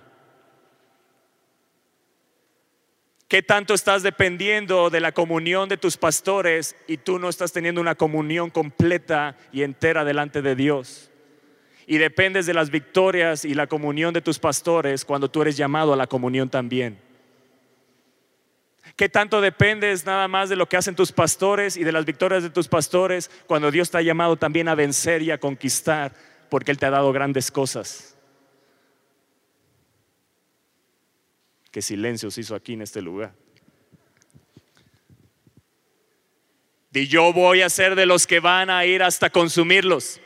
¿Qué 3.27 3.43
tanto 3.43 3.75
estás 3.75 4.01
dependiendo 4.01 4.89
de 4.89 5.01
la 5.01 5.11
comunión 5.11 5.69
de 5.69 5.77
tus 5.77 5.95
pastores 5.95 6.75
y 6.87 6.97
tú 6.97 7.19
no 7.19 7.29
estás 7.29 7.51
teniendo 7.51 7.79
una 7.79 7.93
comunión 7.93 8.49
completa 8.49 9.37
y 9.51 9.61
entera 9.61 10.03
delante 10.03 10.41
de 10.41 10.55
Dios? 10.55 11.11
Y 11.85 11.99
dependes 11.99 12.47
de 12.47 12.55
las 12.55 12.71
victorias 12.71 13.45
y 13.45 13.53
la 13.53 13.67
comunión 13.67 14.15
de 14.15 14.21
tus 14.23 14.39
pastores 14.39 15.05
cuando 15.05 15.29
tú 15.29 15.43
eres 15.43 15.55
llamado 15.55 15.93
a 15.93 15.95
la 15.95 16.07
comunión 16.07 16.49
también. 16.49 17.07
¿Qué 18.99 19.07
tanto 19.07 19.39
dependes 19.39 20.05
nada 20.05 20.27
más 20.27 20.49
de 20.49 20.57
lo 20.57 20.67
que 20.67 20.75
hacen 20.75 20.93
tus 20.93 21.13
pastores 21.13 21.77
y 21.77 21.85
de 21.85 21.93
las 21.93 22.03
victorias 22.03 22.43
de 22.43 22.49
tus 22.49 22.67
pastores 22.67 23.31
cuando 23.47 23.71
Dios 23.71 23.89
te 23.89 23.97
ha 23.97 24.01
llamado 24.01 24.35
también 24.35 24.67
a 24.67 24.75
vencer 24.75 25.21
y 25.21 25.31
a 25.31 25.37
conquistar 25.37 26.13
porque 26.49 26.71
Él 26.71 26.77
te 26.77 26.85
ha 26.85 26.89
dado 26.89 27.13
grandes 27.13 27.49
cosas? 27.49 28.17
Qué 31.71 31.81
silencio 31.81 32.29
se 32.29 32.41
hizo 32.41 32.55
aquí 32.55 32.73
en 32.73 32.81
este 32.81 33.01
lugar. 33.01 33.31
Y 36.91 37.07
yo 37.07 37.31
voy 37.31 37.61
a 37.61 37.69
ser 37.69 37.95
de 37.95 38.05
los 38.05 38.27
que 38.27 38.41
van 38.41 38.69
a 38.69 38.83
ir 38.83 39.01
hasta 39.01 39.29
consumirlos. 39.29 40.19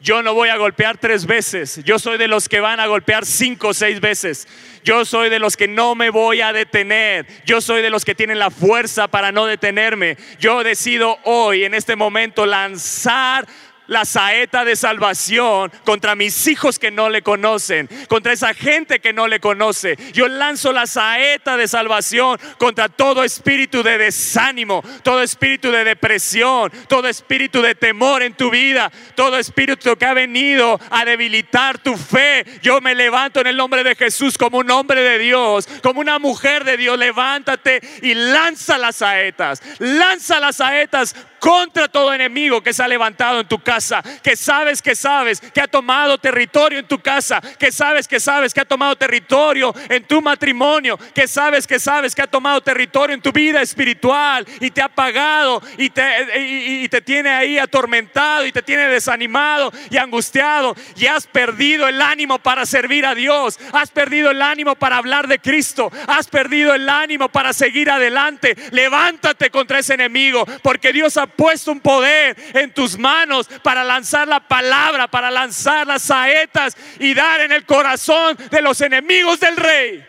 Yo 0.00 0.22
no 0.22 0.34
voy 0.34 0.50
a 0.50 0.56
golpear 0.56 0.98
tres 0.98 1.26
veces. 1.26 1.80
Yo 1.84 1.98
soy 1.98 2.18
de 2.18 2.28
los 2.28 2.48
que 2.48 2.60
van 2.60 2.80
a 2.80 2.86
golpear 2.86 3.24
cinco 3.24 3.68
o 3.68 3.74
seis 3.74 4.00
veces. 4.00 4.46
Yo 4.84 5.04
soy 5.04 5.30
de 5.30 5.38
los 5.38 5.56
que 5.56 5.66
no 5.66 5.94
me 5.94 6.10
voy 6.10 6.42
a 6.42 6.52
detener. 6.52 7.26
Yo 7.44 7.60
soy 7.60 7.82
de 7.82 7.90
los 7.90 8.04
que 8.04 8.14
tienen 8.14 8.38
la 8.38 8.50
fuerza 8.50 9.08
para 9.08 9.32
no 9.32 9.46
detenerme. 9.46 10.16
Yo 10.38 10.62
decido 10.62 11.18
hoy, 11.24 11.64
en 11.64 11.74
este 11.74 11.96
momento, 11.96 12.46
lanzar 12.46 13.46
la 13.86 14.04
saeta 14.04 14.64
de 14.64 14.76
salvación 14.76 15.72
contra 15.84 16.14
mis 16.14 16.46
hijos 16.46 16.78
que 16.78 16.90
no 16.90 17.08
le 17.08 17.22
conocen, 17.22 17.88
contra 18.08 18.32
esa 18.32 18.54
gente 18.54 19.00
que 19.00 19.12
no 19.12 19.28
le 19.28 19.40
conoce. 19.40 19.96
Yo 20.12 20.28
lanzo 20.28 20.72
la 20.72 20.86
saeta 20.86 21.56
de 21.56 21.68
salvación 21.68 22.38
contra 22.58 22.88
todo 22.88 23.24
espíritu 23.24 23.82
de 23.82 23.98
desánimo, 23.98 24.82
todo 25.02 25.22
espíritu 25.22 25.70
de 25.70 25.84
depresión, 25.84 26.70
todo 26.88 27.08
espíritu 27.08 27.62
de 27.62 27.74
temor 27.74 28.22
en 28.22 28.34
tu 28.34 28.50
vida, 28.50 28.90
todo 29.14 29.38
espíritu 29.38 29.96
que 29.96 30.06
ha 30.06 30.14
venido 30.14 30.80
a 30.90 31.04
debilitar 31.04 31.78
tu 31.78 31.96
fe. 31.96 32.44
Yo 32.62 32.80
me 32.80 32.94
levanto 32.94 33.40
en 33.40 33.48
el 33.48 33.56
nombre 33.56 33.84
de 33.84 33.94
Jesús 33.94 34.38
como 34.38 34.58
un 34.58 34.70
hombre 34.70 35.02
de 35.02 35.18
Dios, 35.18 35.68
como 35.82 36.00
una 36.00 36.18
mujer 36.18 36.64
de 36.64 36.76
Dios. 36.76 36.98
Levántate 36.98 37.80
y 38.02 38.14
lanza 38.14 38.78
las 38.78 38.96
saetas, 38.96 39.62
lanza 39.78 40.40
las 40.40 40.56
saetas 40.56 41.14
contra 41.46 41.86
todo 41.86 42.12
enemigo 42.12 42.60
que 42.60 42.72
se 42.72 42.82
ha 42.82 42.88
levantado 42.88 43.38
en 43.38 43.46
tu 43.46 43.60
casa, 43.60 44.02
que 44.20 44.34
sabes 44.34 44.82
que 44.82 44.96
sabes 44.96 45.40
que 45.40 45.60
ha 45.60 45.68
tomado 45.68 46.18
territorio 46.18 46.80
en 46.80 46.88
tu 46.88 46.98
casa, 46.98 47.40
que 47.40 47.70
sabes 47.70 48.08
que 48.08 48.18
sabes 48.18 48.52
que 48.52 48.62
ha 48.62 48.64
tomado 48.64 48.96
territorio 48.96 49.72
en 49.88 50.02
tu 50.02 50.20
matrimonio, 50.20 50.98
que 51.14 51.28
sabes 51.28 51.64
que 51.64 51.78
sabes 51.78 52.16
que 52.16 52.22
ha 52.22 52.26
tomado 52.26 52.60
territorio 52.62 53.14
en 53.14 53.22
tu 53.22 53.30
vida 53.30 53.62
espiritual 53.62 54.44
y 54.58 54.72
te 54.72 54.82
ha 54.82 54.88
pagado 54.88 55.62
y 55.78 55.88
te, 55.90 56.82
y, 56.82 56.88
te 56.88 57.00
tiene 57.00 57.30
ahí 57.30 57.58
atormentado 57.58 58.44
y 58.44 58.50
te 58.50 58.62
tiene 58.62 58.88
desanimado 58.88 59.72
y 59.88 59.98
angustiado 59.98 60.74
y 60.96 61.06
has 61.06 61.28
perdido 61.28 61.86
el 61.86 62.02
ánimo 62.02 62.40
para 62.40 62.66
servir 62.66 63.06
a 63.06 63.14
Dios, 63.14 63.56
has 63.72 63.92
perdido 63.92 64.32
el 64.32 64.42
ánimo 64.42 64.74
para 64.74 64.96
hablar 64.96 65.28
de 65.28 65.38
Cristo, 65.38 65.92
has 66.08 66.26
perdido 66.26 66.74
el 66.74 66.88
ánimo 66.88 67.28
para 67.28 67.52
seguir 67.52 67.88
adelante. 67.88 68.56
Levántate 68.72 69.50
contra 69.50 69.78
ese 69.78 69.94
enemigo 69.94 70.44
porque 70.60 70.92
Dios 70.92 71.16
ha 71.16 71.35
puesto 71.36 71.70
un 71.70 71.80
poder 71.80 72.36
en 72.54 72.72
tus 72.72 72.98
manos 72.98 73.48
para 73.62 73.84
lanzar 73.84 74.26
la 74.26 74.40
palabra, 74.40 75.08
para 75.08 75.30
lanzar 75.30 75.86
las 75.86 76.02
saetas 76.02 76.76
y 76.98 77.14
dar 77.14 77.42
en 77.42 77.52
el 77.52 77.64
corazón 77.64 78.36
de 78.50 78.62
los 78.62 78.80
enemigos 78.80 79.38
del 79.40 79.56
rey. 79.56 80.06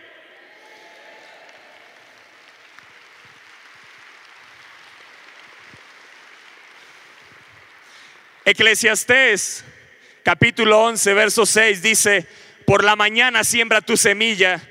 Eclesiastés 8.46 9.66
capítulo 10.24 10.82
11, 10.84 11.14
verso 11.14 11.46
6 11.46 11.82
dice, 11.82 12.28
por 12.66 12.84
la 12.84 12.98
mañana 12.98 13.44
siembra 13.44 13.80
tu 13.82 13.96
semilla 13.96 14.62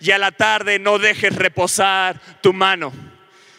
y 0.00 0.10
a 0.10 0.18
la 0.18 0.32
tarde 0.32 0.78
no 0.78 0.98
dejes 0.98 1.34
reposar 1.36 2.20
tu 2.40 2.52
mano. 2.52 2.92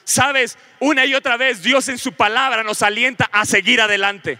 Sabes, 0.03 0.57
una 0.86 1.06
y 1.06 1.15
otra 1.15 1.36
vez 1.36 1.63
Dios 1.63 1.89
en 1.89 1.98
su 1.98 2.13
palabra 2.13 2.63
nos 2.63 2.82
alienta 2.82 3.27
a 3.32 3.46
seguir 3.46 3.82
adelante. 3.82 4.38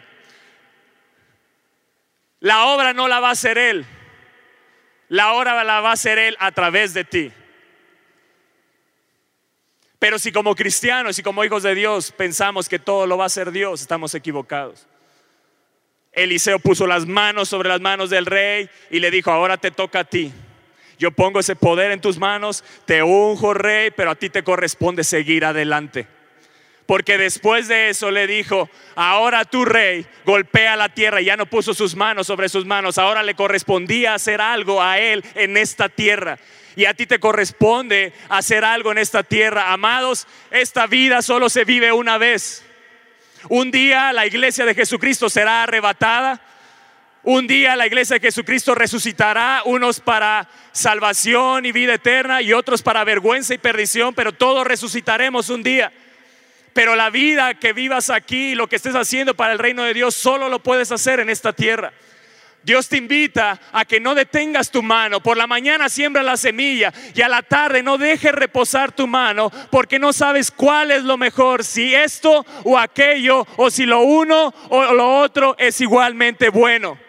La 2.40 2.66
obra 2.66 2.94
no 2.94 3.08
la 3.08 3.20
va 3.20 3.30
a 3.30 3.32
hacer 3.32 3.58
Él. 3.58 3.86
La 5.10 5.34
obra 5.34 5.64
la 5.64 5.82
va 5.82 5.90
a 5.90 5.94
hacer 5.94 6.20
Él 6.20 6.36
a 6.40 6.52
través 6.52 6.94
de 6.94 7.04
ti. 7.04 7.32
Pero 9.98 10.20
si 10.20 10.32
como 10.32 10.56
cristianos 10.56 11.18
y 11.18 11.24
como 11.24 11.44
hijos 11.44 11.64
de 11.64 11.74
Dios 11.74 12.12
pensamos 12.12 12.70
que 12.70 12.78
todo 12.78 13.08
lo 13.08 13.18
va 13.18 13.24
a 13.24 13.28
hacer 13.28 13.52
Dios, 13.52 13.82
estamos 13.82 14.14
equivocados. 14.14 14.88
Eliseo 16.12 16.60
puso 16.60 16.86
las 16.86 17.08
manos 17.08 17.50
sobre 17.50 17.70
las 17.70 17.82
manos 17.82 18.12
del 18.12 18.28
rey 18.28 18.70
y 18.92 19.00
le 19.00 19.10
dijo, 19.10 19.32
ahora 19.32 19.58
te 19.58 19.72
toca 19.72 20.02
a 20.02 20.04
ti. 20.04 20.32
Yo 21.00 21.12
pongo 21.12 21.40
ese 21.40 21.56
poder 21.56 21.92
en 21.92 22.02
tus 22.02 22.20
manos, 22.20 22.64
te 22.86 23.02
unjo 23.02 23.54
rey, 23.54 23.90
pero 23.92 24.12
a 24.12 24.16
ti 24.16 24.30
te 24.30 24.44
corresponde 24.44 25.04
seguir 25.04 25.44
adelante. 25.44 26.08
Porque 26.86 27.18
después 27.18 27.68
de 27.68 27.90
eso 27.90 28.12
le 28.12 28.28
dijo, 28.28 28.70
ahora 28.96 29.46
tu 29.46 29.66
rey 29.66 30.06
golpea 30.24 30.76
la 30.76 30.90
tierra, 30.90 31.22
ya 31.22 31.36
no 31.36 31.48
puso 31.48 31.74
sus 31.74 31.96
manos 31.96 32.28
sobre 32.28 32.48
sus 32.48 32.66
manos, 32.66 32.98
ahora 32.98 33.24
le 33.24 33.34
correspondía 33.34 34.14
hacer 34.14 34.40
algo 34.40 34.82
a 34.82 35.00
él 35.00 35.24
en 35.34 35.58
esta 35.58 35.90
tierra. 35.90 36.38
Y 36.76 36.86
a 36.86 36.94
ti 36.94 37.06
te 37.06 37.20
corresponde 37.20 38.14
hacer 38.30 38.64
algo 38.66 38.92
en 38.92 38.98
esta 38.98 39.24
tierra. 39.24 39.72
Amados, 39.72 40.28
esta 40.52 40.88
vida 40.88 41.22
solo 41.22 41.50
se 41.50 41.64
vive 41.64 41.92
una 41.92 42.18
vez. 42.18 42.64
Un 43.50 43.72
día 43.72 44.14
la 44.14 44.28
iglesia 44.28 44.66
de 44.66 44.76
Jesucristo 44.76 45.30
será 45.30 45.64
arrebatada 45.64 46.42
un 47.28 47.48
día 47.48 47.76
la 47.76 47.88
iglesia 47.88 48.18
de 48.18 48.28
Jesucristo 48.28 48.76
resucitará, 48.76 49.64
unos 49.66 50.00
para 50.00 50.48
salvación 50.72 51.66
y 51.66 51.72
vida 51.72 51.96
eterna 51.96 52.44
y 52.44 52.54
otros 52.54 52.84
para 52.84 53.04
vergüenza 53.04 53.56
y 53.56 53.58
perdición, 53.58 54.14
pero 54.14 54.32
todos 54.32 54.68
resucitaremos 54.68 55.50
un 55.50 55.64
día. 55.64 55.92
Pero 56.76 56.98
la 56.98 57.10
vida 57.10 57.54
que 57.54 57.72
vivas 57.72 58.10
aquí, 58.10 58.54
lo 58.54 58.68
que 58.68 58.76
estés 58.76 58.96
haciendo 58.96 59.34
para 59.34 59.54
el 59.54 59.60
reino 59.60 59.84
de 59.84 59.94
Dios, 59.94 60.14
solo 60.14 60.50
lo 60.50 60.60
puedes 60.60 60.92
hacer 60.92 61.22
en 61.22 61.30
esta 61.30 61.54
tierra. 61.54 61.94
Dios 62.64 62.90
te 62.90 62.98
invita 62.98 63.62
a 63.72 63.86
que 63.86 64.02
no 64.02 64.14
detengas 64.14 64.70
tu 64.70 64.84
mano. 64.84 65.22
Por 65.22 65.38
la 65.38 65.48
mañana 65.48 65.88
siembra 65.88 66.22
la 66.22 66.36
semilla 66.36 66.92
y 67.14 67.22
a 67.22 67.30
la 67.30 67.44
tarde 67.44 67.82
no 67.82 67.98
dejes 67.98 68.34
reposar 68.34 68.92
tu 68.92 69.08
mano 69.08 69.50
porque 69.72 70.00
no 70.00 70.12
sabes 70.12 70.52
cuál 70.52 70.92
es 70.92 71.04
lo 71.04 71.16
mejor, 71.16 71.64
si 71.64 71.96
esto 71.96 72.46
o 72.66 72.78
aquello, 72.78 73.48
o 73.56 73.72
si 73.72 73.86
lo 73.86 74.02
uno 74.02 74.54
o 74.68 74.94
lo 74.94 75.20
otro 75.20 75.56
es 75.58 75.80
igualmente 75.80 76.50
bueno. 76.50 77.05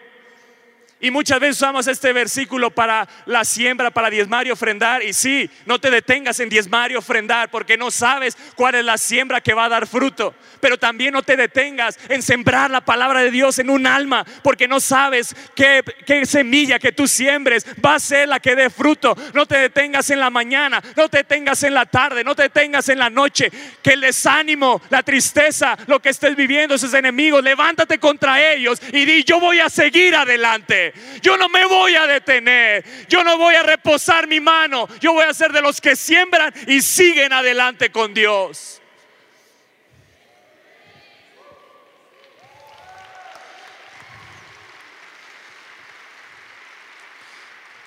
Y 0.99 1.11
muchas 1.11 1.39
veces 1.39 1.57
usamos 1.57 1.85
este 1.85 2.11
versículo 2.11 2.71
para 2.71 3.07
la 3.27 3.45
siembra, 3.45 3.91
para 3.91 4.09
diezmar 4.09 4.47
y 4.47 4.51
ofrendar. 4.51 5.03
Y 5.03 5.13
sí, 5.13 5.47
no 5.67 5.79
te 5.79 5.91
detengas 5.91 6.39
en 6.39 6.49
diezmar 6.49 6.91
y 6.91 6.95
ofrendar 6.95 7.51
porque 7.51 7.77
no 7.77 7.91
sabes 7.91 8.35
cuál 8.55 8.75
es 8.75 8.83
la 8.83 8.97
siembra 8.97 9.39
que 9.39 9.53
va 9.53 9.65
a 9.65 9.69
dar 9.69 9.85
fruto. 9.85 10.33
Pero 10.59 10.79
también 10.79 11.13
no 11.13 11.21
te 11.21 11.37
detengas 11.37 11.99
en 12.09 12.23
sembrar 12.23 12.71
la 12.71 12.81
palabra 12.81 13.21
de 13.21 13.29
Dios 13.29 13.59
en 13.59 13.69
un 13.69 13.85
alma 13.85 14.25
porque 14.41 14.67
no 14.67 14.79
sabes 14.79 15.35
qué, 15.55 15.83
qué 16.05 16.25
semilla 16.25 16.79
que 16.79 16.91
tú 16.91 17.07
siembres 17.07 17.63
va 17.83 17.95
a 17.95 17.99
ser 17.99 18.27
la 18.27 18.39
que 18.39 18.55
dé 18.55 18.71
fruto. 18.71 19.15
No 19.33 19.45
te 19.45 19.57
detengas 19.57 20.09
en 20.09 20.19
la 20.19 20.31
mañana, 20.31 20.81
no 20.95 21.09
te 21.09 21.17
detengas 21.17 21.61
en 21.61 21.75
la 21.75 21.85
tarde, 21.85 22.23
no 22.23 22.35
te 22.35 22.43
detengas 22.43 22.89
en 22.89 22.97
la 22.97 23.11
noche. 23.11 23.51
Que 23.83 23.91
el 23.91 24.01
desánimo, 24.01 24.81
la 24.89 25.03
tristeza, 25.03 25.77
lo 25.85 26.01
que 26.01 26.09
estés 26.09 26.35
viviendo, 26.35 26.73
esos 26.73 26.95
enemigos, 26.95 27.43
levántate 27.43 27.99
contra 27.99 28.51
ellos 28.51 28.81
y 28.91 29.05
di, 29.05 29.23
yo 29.23 29.39
voy 29.39 29.59
a 29.59 29.69
seguir 29.69 30.15
adelante. 30.15 30.86
Yo 31.21 31.37
no 31.37 31.49
me 31.49 31.65
voy 31.65 31.95
a 31.95 32.07
detener. 32.07 32.83
Yo 33.07 33.23
no 33.23 33.37
voy 33.37 33.55
a 33.55 33.63
reposar 33.63 34.27
mi 34.27 34.39
mano. 34.39 34.87
Yo 34.99 35.13
voy 35.13 35.23
a 35.23 35.33
ser 35.33 35.51
de 35.51 35.61
los 35.61 35.81
que 35.81 35.95
siembran 35.95 36.53
y 36.67 36.81
siguen 36.81 37.33
adelante 37.33 37.91
con 37.91 38.13
Dios. 38.13 38.81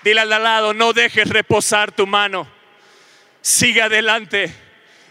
Dile 0.03 0.23
al 0.23 0.31
lado, 0.31 0.73
no 0.73 0.93
dejes 0.93 1.29
reposar 1.29 1.93
tu 1.93 2.07
mano. 2.07 2.49
Sigue 3.43 3.83
adelante. 3.83 4.51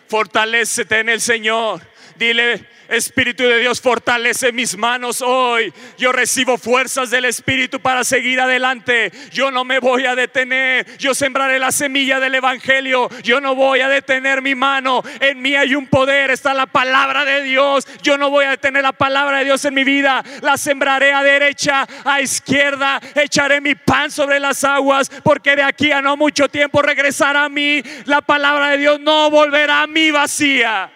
Fortalécete 0.07 0.99
en 0.99 1.09
el 1.09 1.21
Señor. 1.21 1.81
Dile, 2.15 2.65
Espíritu 2.89 3.43
de 3.43 3.59
Dios, 3.59 3.79
fortalece 3.79 4.51
mis 4.51 4.75
manos 4.75 5.21
hoy. 5.21 5.71
Yo 5.97 6.11
recibo 6.11 6.57
fuerzas 6.57 7.11
del 7.11 7.25
Espíritu 7.25 7.79
para 7.79 8.03
seguir 8.03 8.41
adelante. 8.41 9.11
Yo 9.31 9.51
no 9.51 9.63
me 9.63 9.79
voy 9.79 10.05
a 10.05 10.15
detener. 10.15 10.97
Yo 10.97 11.13
sembraré 11.13 11.59
la 11.59 11.71
semilla 11.71 12.19
del 12.19 12.35
Evangelio. 12.35 13.07
Yo 13.21 13.39
no 13.41 13.53
voy 13.53 13.81
a 13.81 13.89
detener 13.89 14.41
mi 14.41 14.55
mano. 14.55 15.03
En 15.19 15.39
mí 15.39 15.55
hay 15.55 15.75
un 15.75 15.85
poder. 15.85 16.31
Está 16.31 16.53
la 16.55 16.65
palabra 16.65 17.25
de 17.25 17.43
Dios. 17.43 17.87
Yo 18.01 18.17
no 18.17 18.31
voy 18.31 18.45
a 18.45 18.51
detener 18.51 18.81
la 18.81 18.93
palabra 18.93 19.37
de 19.37 19.45
Dios 19.45 19.63
en 19.65 19.75
mi 19.75 19.83
vida. 19.83 20.23
La 20.41 20.57
sembraré 20.57 21.13
a 21.13 21.21
derecha, 21.21 21.87
a 22.03 22.21
izquierda. 22.21 22.99
Echaré 23.13 23.61
mi 23.61 23.75
pan 23.75 24.09
sobre 24.09 24.39
las 24.39 24.63
aguas. 24.63 25.11
Porque 25.23 25.55
de 25.55 25.63
aquí 25.63 25.91
a 25.91 26.01
no 26.01 26.17
mucho 26.17 26.49
tiempo 26.49 26.81
regresará 26.81 27.45
a 27.45 27.49
mí. 27.49 27.83
La 28.05 28.21
palabra 28.21 28.69
de 28.71 28.79
Dios 28.79 28.99
no 28.99 29.29
volverá 29.29 29.83
a 29.83 29.87
mí 29.87 30.09
vacía 30.09 30.91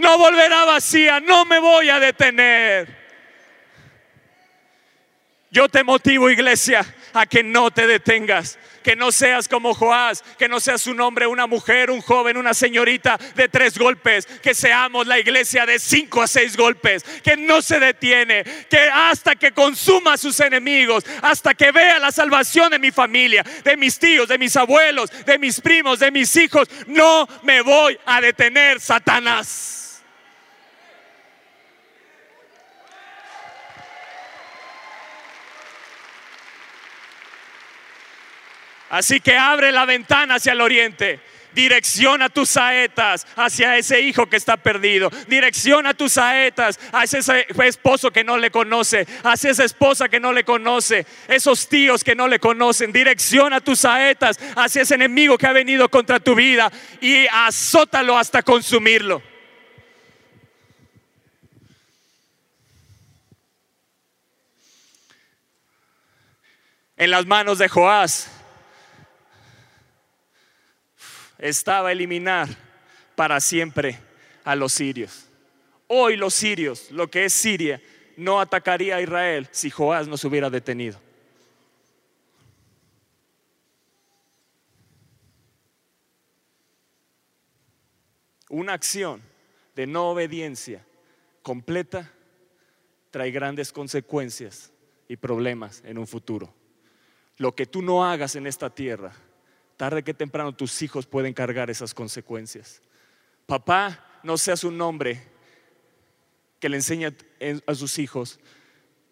no 0.00 0.18
volverá 0.18 0.64
vacía, 0.64 1.20
no 1.20 1.44
me 1.44 1.58
voy 1.58 1.90
a 1.90 2.00
detener. 2.00 3.00
Yo 5.52 5.68
te 5.68 5.82
motivo, 5.82 6.30
iglesia, 6.30 6.86
a 7.12 7.26
que 7.26 7.42
no 7.42 7.72
te 7.72 7.88
detengas, 7.88 8.56
que 8.84 8.94
no 8.94 9.10
seas 9.10 9.48
como 9.48 9.74
Joás, 9.74 10.22
que 10.38 10.48
no 10.48 10.60
seas 10.60 10.86
un 10.86 11.00
hombre, 11.00 11.26
una 11.26 11.48
mujer, 11.48 11.90
un 11.90 12.00
joven, 12.00 12.36
una 12.36 12.54
señorita 12.54 13.18
de 13.34 13.48
tres 13.48 13.76
golpes, 13.76 14.26
que 14.26 14.54
seamos 14.54 15.08
la 15.08 15.18
iglesia 15.18 15.66
de 15.66 15.80
cinco 15.80 16.22
a 16.22 16.28
seis 16.28 16.56
golpes, 16.56 17.02
que 17.24 17.36
no 17.36 17.62
se 17.62 17.80
detiene, 17.80 18.44
que 18.70 18.78
hasta 18.78 19.34
que 19.34 19.50
consuma 19.50 20.12
a 20.12 20.18
sus 20.18 20.38
enemigos, 20.38 21.04
hasta 21.20 21.52
que 21.52 21.72
vea 21.72 21.98
la 21.98 22.12
salvación 22.12 22.70
de 22.70 22.78
mi 22.78 22.92
familia, 22.92 23.44
de 23.64 23.76
mis 23.76 23.98
tíos, 23.98 24.28
de 24.28 24.38
mis 24.38 24.54
abuelos, 24.56 25.10
de 25.26 25.36
mis 25.36 25.60
primos, 25.60 25.98
de 25.98 26.12
mis 26.12 26.34
hijos, 26.36 26.68
no 26.86 27.28
me 27.42 27.60
voy 27.60 27.98
a 28.06 28.20
detener, 28.20 28.80
Satanás. 28.80 29.79
Así 38.90 39.20
que 39.20 39.36
abre 39.36 39.70
la 39.70 39.86
ventana 39.86 40.34
hacia 40.34 40.52
el 40.52 40.60
oriente. 40.60 41.20
Direcciona 41.52 42.28
tus 42.28 42.50
saetas 42.50 43.26
hacia 43.36 43.76
ese 43.76 44.00
hijo 44.00 44.26
que 44.26 44.36
está 44.36 44.56
perdido. 44.56 45.10
Direcciona 45.28 45.94
tus 45.94 46.12
saetas 46.12 46.78
hacia 46.92 47.20
ese 47.20 47.46
esposo 47.64 48.10
que 48.10 48.24
no 48.24 48.36
le 48.36 48.50
conoce, 48.50 49.06
hacia 49.24 49.50
esa 49.50 49.64
esposa 49.64 50.08
que 50.08 50.20
no 50.20 50.32
le 50.32 50.44
conoce, 50.44 51.06
esos 51.28 51.68
tíos 51.68 52.04
que 52.04 52.14
no 52.14 52.28
le 52.28 52.38
conocen. 52.38 52.92
Direcciona 52.92 53.60
tus 53.60 53.80
saetas 53.80 54.38
hacia 54.56 54.82
ese 54.82 54.96
enemigo 54.96 55.38
que 55.38 55.46
ha 55.46 55.52
venido 55.52 55.88
contra 55.88 56.18
tu 56.18 56.34
vida 56.34 56.70
y 57.00 57.26
azótalo 57.28 58.18
hasta 58.18 58.42
consumirlo. 58.42 59.22
En 66.96 67.10
las 67.10 67.24
manos 67.26 67.58
de 67.58 67.68
Joás 67.68 68.39
estaba 71.40 71.90
eliminar 71.90 72.48
para 73.16 73.40
siempre 73.40 73.98
a 74.44 74.54
los 74.54 74.72
sirios. 74.72 75.26
Hoy 75.88 76.16
los 76.16 76.34
sirios, 76.34 76.90
lo 76.90 77.10
que 77.10 77.24
es 77.24 77.32
Siria, 77.32 77.82
no 78.16 78.40
atacaría 78.40 78.96
a 78.96 79.00
Israel 79.00 79.48
si 79.50 79.70
Joás 79.70 80.06
no 80.06 80.16
se 80.16 80.28
hubiera 80.28 80.50
detenido. 80.50 81.00
Una 88.50 88.72
acción 88.72 89.22
de 89.74 89.86
no 89.86 90.10
obediencia 90.10 90.84
completa 91.42 92.12
trae 93.10 93.30
grandes 93.30 93.72
consecuencias 93.72 94.72
y 95.08 95.16
problemas 95.16 95.82
en 95.84 95.98
un 95.98 96.06
futuro. 96.06 96.52
Lo 97.36 97.54
que 97.54 97.66
tú 97.66 97.80
no 97.80 98.04
hagas 98.04 98.36
en 98.36 98.46
esta 98.46 98.70
tierra 98.70 99.12
tarde 99.80 100.02
que 100.02 100.12
temprano 100.12 100.54
tus 100.54 100.82
hijos 100.82 101.06
pueden 101.06 101.32
cargar 101.32 101.70
esas 101.70 101.94
consecuencias. 101.94 102.82
Papá, 103.46 104.20
no 104.22 104.36
seas 104.36 104.62
un 104.62 104.78
hombre 104.82 105.26
que 106.58 106.68
le 106.68 106.76
enseña 106.76 107.14
a 107.66 107.74
sus 107.74 107.98
hijos 107.98 108.40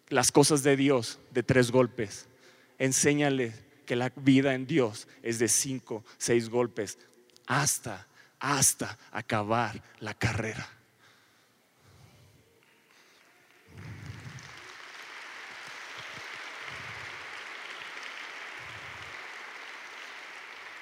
las 0.09 0.31
cosas 0.31 0.61
de 0.61 0.77
Dios 0.77 1.17
de 1.31 1.41
tres 1.41 1.71
golpes. 1.71 2.27
Enséñale 2.77 3.51
que 3.87 3.95
la 3.95 4.13
vida 4.15 4.53
en 4.53 4.67
Dios 4.67 5.07
es 5.23 5.39
de 5.39 5.47
cinco, 5.47 6.05
seis 6.19 6.49
golpes, 6.49 6.99
hasta, 7.47 8.07
hasta 8.39 8.95
acabar 9.11 9.81
la 9.99 10.13
carrera. 10.13 10.69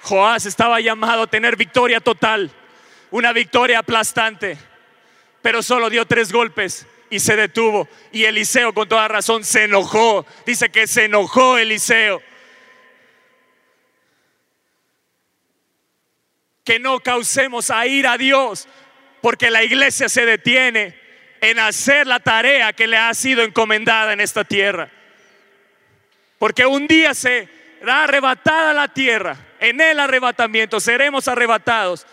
Joás 0.07 0.45
estaba 0.45 0.79
llamado 0.79 1.23
a 1.23 1.27
tener 1.27 1.57
victoria 1.57 1.99
total, 1.99 2.49
una 3.11 3.33
victoria 3.33 3.79
aplastante, 3.79 4.57
pero 5.41 5.61
solo 5.61 5.89
dio 5.89 6.05
tres 6.05 6.31
golpes 6.31 6.87
y 7.09 7.19
se 7.19 7.35
detuvo. 7.35 7.89
Y 8.13 8.23
Eliseo 8.23 8.73
con 8.73 8.87
toda 8.87 9.09
razón 9.09 9.43
se 9.43 9.65
enojó. 9.65 10.25
Dice 10.45 10.69
que 10.69 10.87
se 10.87 11.05
enojó 11.05 11.57
Eliseo. 11.57 12.21
Que 16.63 16.79
no 16.79 17.01
causemos 17.01 17.69
a 17.69 17.85
ir 17.85 18.07
a 18.07 18.17
Dios, 18.17 18.69
porque 19.21 19.51
la 19.51 19.63
iglesia 19.63 20.07
se 20.07 20.25
detiene 20.25 20.97
en 21.41 21.59
hacer 21.59 22.07
la 22.07 22.21
tarea 22.21 22.71
que 22.71 22.87
le 22.87 22.95
ha 22.95 23.13
sido 23.13 23.43
encomendada 23.43 24.13
en 24.13 24.21
esta 24.21 24.45
tierra. 24.45 24.89
Porque 26.39 26.65
un 26.65 26.87
día 26.87 27.13
se 27.13 27.56
da 27.83 28.03
arrebatada 28.03 28.73
la 28.73 28.87
tierra 28.87 29.37
en 29.59 29.81
el 29.81 29.99
arrebatamiento 29.99 30.79
seremos 30.79 31.27
arrebatados 31.27 32.05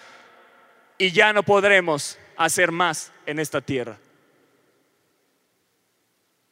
y 0.98 1.10
ya 1.10 1.32
no 1.32 1.42
podremos 1.42 2.18
hacer 2.36 2.72
más 2.72 3.12
en 3.26 3.38
esta 3.38 3.60
tierra. 3.60 3.98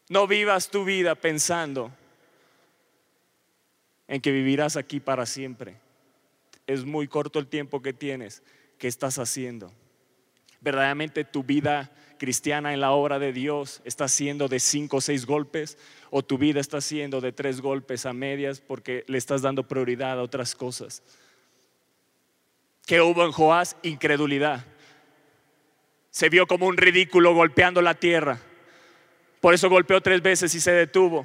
No 0.08 0.26
vivas 0.26 0.68
tu 0.68 0.84
vida 0.84 1.14
pensando 1.14 1.90
en 4.08 4.20
que 4.20 4.30
vivirás 4.30 4.76
aquí 4.76 5.00
para 5.00 5.24
siempre. 5.24 5.76
Es 6.66 6.84
muy 6.84 7.08
corto 7.08 7.38
el 7.38 7.46
tiempo 7.46 7.80
que 7.80 7.92
tienes. 7.92 8.42
¿Qué 8.78 8.88
estás 8.88 9.18
haciendo? 9.18 9.72
Verdaderamente 10.60 11.24
tu 11.24 11.42
vida 11.42 11.90
cristiana 12.18 12.74
en 12.74 12.80
la 12.80 12.92
obra 12.92 13.18
de 13.18 13.32
Dios 13.32 13.80
está 13.84 14.06
siendo 14.06 14.48
de 14.48 14.60
cinco 14.60 14.98
o 14.98 15.00
seis 15.00 15.24
golpes 15.24 15.78
o 16.14 16.22
tu 16.22 16.36
vida 16.36 16.60
está 16.60 16.82
siendo 16.82 17.22
de 17.22 17.32
tres 17.32 17.62
golpes 17.62 18.04
a 18.04 18.12
medias 18.12 18.60
porque 18.60 19.02
le 19.08 19.16
estás 19.16 19.40
dando 19.40 19.66
prioridad 19.66 20.18
a 20.18 20.22
otras 20.22 20.54
cosas. 20.54 21.02
¿Qué 22.84 23.00
hubo 23.00 23.24
en 23.24 23.32
Joás? 23.32 23.78
Incredulidad. 23.82 24.62
Se 26.10 26.28
vio 26.28 26.46
como 26.46 26.66
un 26.66 26.76
ridículo 26.76 27.32
golpeando 27.32 27.80
la 27.80 27.94
tierra. 27.94 28.38
Por 29.40 29.54
eso 29.54 29.70
golpeó 29.70 30.02
tres 30.02 30.20
veces 30.20 30.54
y 30.54 30.60
se 30.60 30.72
detuvo. 30.72 31.24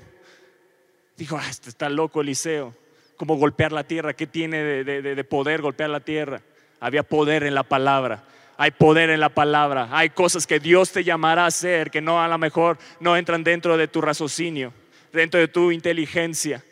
Dijo, 1.17 1.37
ah, 1.37 1.49
este 1.49 1.67
está 1.67 1.89
loco 1.89 2.21
Eliseo. 2.21 2.73
¿Cómo 3.17 3.35
golpear 3.35 3.73
la 3.73 3.83
tierra? 3.83 4.13
¿Qué 4.13 4.25
tiene 4.25 4.63
de, 4.63 5.01
de 5.01 5.23
poder 5.25 5.61
golpear 5.61 5.89
la 5.89 5.99
tierra? 5.99 6.41
Había 6.79 7.03
poder 7.03 7.43
en 7.43 7.55
la 7.55 7.63
palabra 7.63 8.23
hay 8.57 8.71
poder 8.71 9.11
en 9.11 9.19
la 9.19 9.29
palabra, 9.29 9.87
hay 9.91 10.09
cosas 10.09 10.47
que 10.47 10.59
Dios 10.59 10.91
te 10.91 11.03
llamará 11.03 11.43
a 11.43 11.47
hacer 11.47 11.91
que 11.91 12.01
no 12.01 12.21
a 12.21 12.27
lo 12.27 12.37
mejor 12.37 12.77
no 12.99 13.15
entran 13.15 13.43
dentro 13.43 13.77
de 13.77 13.87
tu 13.87 14.01
raciocinio, 14.01 14.73
dentro 15.13 15.39
de 15.39 15.47
tu 15.47 15.71
inteligencia, 15.71 16.63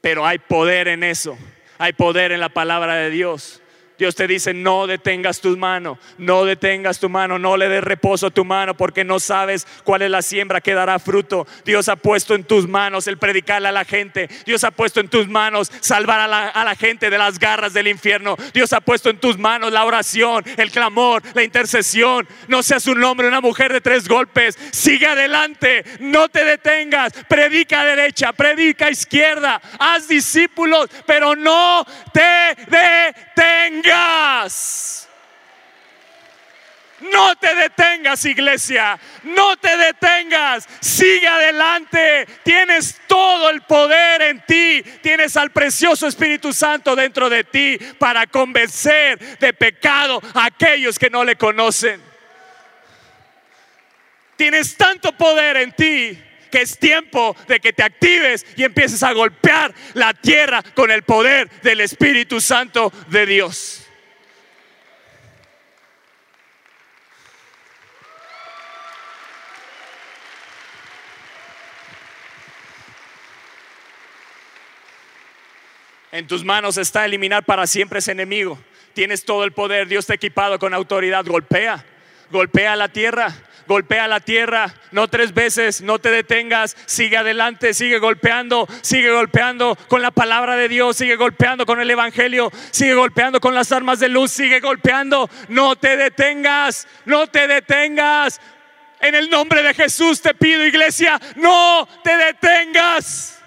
pero 0.00 0.26
hay 0.26 0.38
poder 0.38 0.88
en 0.88 1.04
eso, 1.04 1.38
hay 1.78 1.92
poder 1.92 2.32
en 2.32 2.40
la 2.40 2.48
palabra 2.48 2.96
de 2.96 3.10
Dios. 3.10 3.62
Dios 3.98 4.14
te 4.14 4.26
dice, 4.26 4.52
no 4.52 4.86
detengas 4.86 5.40
tu 5.40 5.56
mano, 5.56 5.98
no 6.18 6.44
detengas 6.44 6.98
tu 6.98 7.08
mano, 7.08 7.38
no 7.38 7.56
le 7.56 7.68
des 7.68 7.82
reposo 7.82 8.26
a 8.26 8.30
tu 8.30 8.44
mano 8.44 8.76
porque 8.76 9.04
no 9.04 9.20
sabes 9.20 9.66
cuál 9.84 10.02
es 10.02 10.10
la 10.10 10.22
siembra 10.22 10.60
que 10.60 10.74
dará 10.74 10.98
fruto. 10.98 11.46
Dios 11.64 11.88
ha 11.88 11.96
puesto 11.96 12.34
en 12.34 12.44
tus 12.44 12.68
manos 12.68 13.06
el 13.06 13.18
predicarle 13.18 13.68
a 13.68 13.72
la 13.72 13.84
gente. 13.84 14.28
Dios 14.44 14.64
ha 14.64 14.70
puesto 14.70 15.00
en 15.00 15.08
tus 15.08 15.28
manos 15.28 15.72
salvar 15.80 16.20
a 16.20 16.26
la, 16.26 16.48
a 16.48 16.64
la 16.64 16.74
gente 16.74 17.08
de 17.08 17.18
las 17.18 17.38
garras 17.38 17.72
del 17.72 17.88
infierno. 17.88 18.36
Dios 18.52 18.72
ha 18.72 18.80
puesto 18.80 19.08
en 19.08 19.18
tus 19.18 19.38
manos 19.38 19.72
la 19.72 19.84
oración, 19.84 20.44
el 20.56 20.70
clamor, 20.70 21.22
la 21.34 21.42
intercesión. 21.42 22.28
No 22.48 22.62
seas 22.62 22.86
un 22.86 23.02
hombre, 23.02 23.28
una 23.28 23.40
mujer 23.40 23.72
de 23.72 23.80
tres 23.80 24.08
golpes. 24.08 24.58
Sigue 24.72 25.06
adelante, 25.06 25.84
no 26.00 26.28
te 26.28 26.44
detengas. 26.44 27.12
Predica 27.28 27.84
derecha, 27.84 28.32
predica 28.32 28.90
izquierda. 28.90 29.60
Haz 29.78 30.08
discípulos, 30.08 30.88
pero 31.06 31.34
no 31.34 31.86
te 32.12 32.56
detengas. 32.66 33.85
No 37.00 37.36
te 37.36 37.54
detengas, 37.54 38.24
iglesia. 38.24 38.98
No 39.22 39.56
te 39.56 39.76
detengas. 39.76 40.66
Sigue 40.80 41.28
adelante. 41.28 42.26
Tienes 42.42 43.00
todo 43.06 43.50
el 43.50 43.62
poder 43.62 44.22
en 44.22 44.40
ti. 44.46 44.82
Tienes 45.02 45.36
al 45.36 45.50
precioso 45.50 46.06
Espíritu 46.06 46.52
Santo 46.52 46.96
dentro 46.96 47.28
de 47.28 47.44
ti 47.44 47.78
para 47.98 48.26
convencer 48.26 49.38
de 49.38 49.52
pecado 49.52 50.22
a 50.34 50.46
aquellos 50.46 50.98
que 50.98 51.10
no 51.10 51.22
le 51.22 51.36
conocen. 51.36 52.00
Tienes 54.36 54.76
tanto 54.76 55.12
poder 55.12 55.56
en 55.58 55.72
ti 55.72 56.25
es 56.62 56.78
tiempo 56.78 57.36
de 57.48 57.60
que 57.60 57.72
te 57.72 57.82
actives 57.82 58.46
y 58.56 58.64
empieces 58.64 59.02
a 59.02 59.12
golpear 59.12 59.74
la 59.94 60.14
tierra 60.14 60.62
con 60.74 60.90
el 60.90 61.02
poder 61.02 61.48
del 61.62 61.80
Espíritu 61.80 62.40
Santo 62.40 62.92
de 63.08 63.26
Dios. 63.26 63.86
En 76.16 76.26
tus 76.26 76.44
manos 76.44 76.78
está 76.78 77.04
eliminar 77.04 77.44
para 77.44 77.66
siempre 77.66 77.98
ese 77.98 78.12
enemigo. 78.12 78.58
Tienes 78.94 79.26
todo 79.26 79.44
el 79.44 79.52
poder, 79.52 79.86
Dios 79.86 80.06
te 80.06 80.14
ha 80.14 80.16
equipado 80.16 80.58
con 80.58 80.72
autoridad. 80.72 81.26
Golpea, 81.26 81.84
golpea 82.30 82.74
la 82.74 82.88
tierra, 82.88 83.36
golpea 83.66 84.08
la 84.08 84.20
tierra, 84.20 84.74
no 84.92 85.08
tres 85.08 85.34
veces, 85.34 85.82
no 85.82 85.98
te 85.98 86.10
detengas, 86.10 86.76
sigue 86.86 87.16
adelante, 87.16 87.74
sigue 87.74 87.98
golpeando, 87.98 88.66
sigue 88.82 89.10
golpeando 89.10 89.76
con 89.88 90.02
la 90.02 90.10
palabra 90.10 90.56
de 90.56 90.68
Dios, 90.68 90.96
sigue 90.96 91.16
golpeando 91.16 91.66
con 91.66 91.80
el 91.80 91.90
Evangelio, 91.90 92.50
sigue 92.70 92.94
golpeando 92.94 93.40
con 93.40 93.54
las 93.54 93.72
armas 93.72 93.98
de 93.98 94.08
luz, 94.08 94.30
sigue 94.30 94.60
golpeando, 94.60 95.28
no 95.48 95.76
te 95.76 95.96
detengas, 95.96 96.86
no 97.04 97.26
te 97.26 97.46
detengas. 97.46 98.40
En 99.00 99.14
el 99.14 99.28
nombre 99.28 99.62
de 99.62 99.74
Jesús 99.74 100.22
te 100.22 100.34
pido, 100.34 100.64
iglesia, 100.64 101.20
no 101.36 101.86
te 102.02 102.16
detengas. 102.16 103.40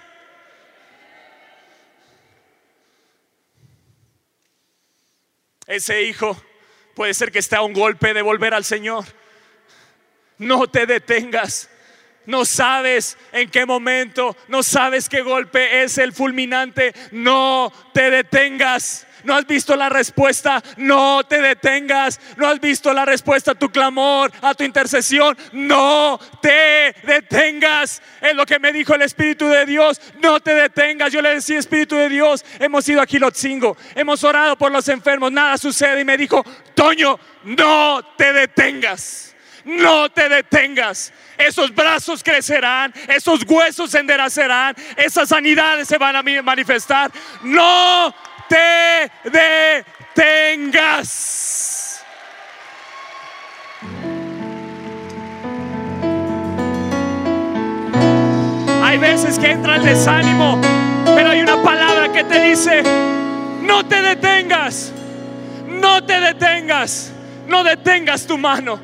Ese 5.66 6.02
hijo 6.02 6.40
puede 6.94 7.14
ser 7.14 7.30
que 7.30 7.38
esté 7.38 7.56
a 7.56 7.62
un 7.62 7.72
golpe 7.72 8.12
de 8.12 8.22
volver 8.22 8.54
al 8.54 8.64
Señor. 8.64 9.04
No 10.40 10.66
te 10.68 10.86
detengas. 10.86 11.68
No 12.26 12.44
sabes 12.44 13.18
en 13.32 13.50
qué 13.50 13.66
momento, 13.66 14.36
no 14.48 14.62
sabes 14.62 15.08
qué 15.08 15.20
golpe 15.20 15.82
es 15.82 15.98
el 15.98 16.12
fulminante. 16.12 16.94
No 17.12 17.70
te 17.92 18.10
detengas. 18.10 19.06
No 19.22 19.34
has 19.34 19.46
visto 19.46 19.76
la 19.76 19.90
respuesta, 19.90 20.62
no 20.78 21.24
te 21.24 21.42
detengas. 21.42 22.18
No 22.36 22.46
has 22.46 22.58
visto 22.58 22.92
la 22.94 23.04
respuesta 23.04 23.52
a 23.52 23.54
tu 23.54 23.70
clamor, 23.70 24.32
a 24.40 24.54
tu 24.54 24.64
intercesión, 24.64 25.36
no 25.52 26.18
te 26.40 26.94
detengas. 27.02 28.00
Es 28.22 28.34
lo 28.34 28.46
que 28.46 28.58
me 28.58 28.72
dijo 28.72 28.94
el 28.94 29.02
Espíritu 29.02 29.46
de 29.46 29.66
Dios, 29.66 30.00
no 30.22 30.40
te 30.40 30.54
detengas. 30.54 31.12
Yo 31.12 31.20
le 31.20 31.34
decía, 31.34 31.58
Espíritu 31.58 31.96
de 31.96 32.08
Dios, 32.08 32.46
hemos 32.58 32.88
ido 32.88 33.02
a 33.02 33.06
Quilotzingo, 33.06 33.76
hemos 33.94 34.24
orado 34.24 34.56
por 34.56 34.72
los 34.72 34.88
enfermos, 34.88 35.30
nada 35.30 35.58
sucede. 35.58 36.00
Y 36.00 36.04
me 36.06 36.16
dijo, 36.16 36.42
Toño, 36.74 37.18
no 37.44 38.00
te 38.16 38.32
detengas. 38.32 39.30
No 39.64 40.08
te 40.10 40.28
detengas. 40.28 41.12
Esos 41.36 41.74
brazos 41.74 42.22
crecerán, 42.22 42.92
esos 43.08 43.44
huesos 43.46 43.90
se 43.90 43.98
enderecerán, 43.98 44.74
esas 44.96 45.28
sanidades 45.28 45.88
se 45.88 45.98
van 45.98 46.16
a 46.16 46.22
manifestar. 46.22 47.10
No 47.42 48.14
te 48.48 49.10
detengas. 50.64 51.40
Hay 58.82 58.98
veces 58.98 59.38
que 59.38 59.52
entra 59.52 59.76
el 59.76 59.84
desánimo, 59.84 60.60
pero 61.04 61.30
hay 61.30 61.40
una 61.40 61.62
palabra 61.62 62.10
que 62.12 62.24
te 62.24 62.40
dice, 62.40 62.82
no 63.62 63.86
te 63.86 64.02
detengas, 64.02 64.92
no 65.68 66.02
te 66.04 66.18
detengas, 66.18 67.12
no 67.46 67.62
detengas 67.62 68.26
tu 68.26 68.36
mano, 68.36 68.80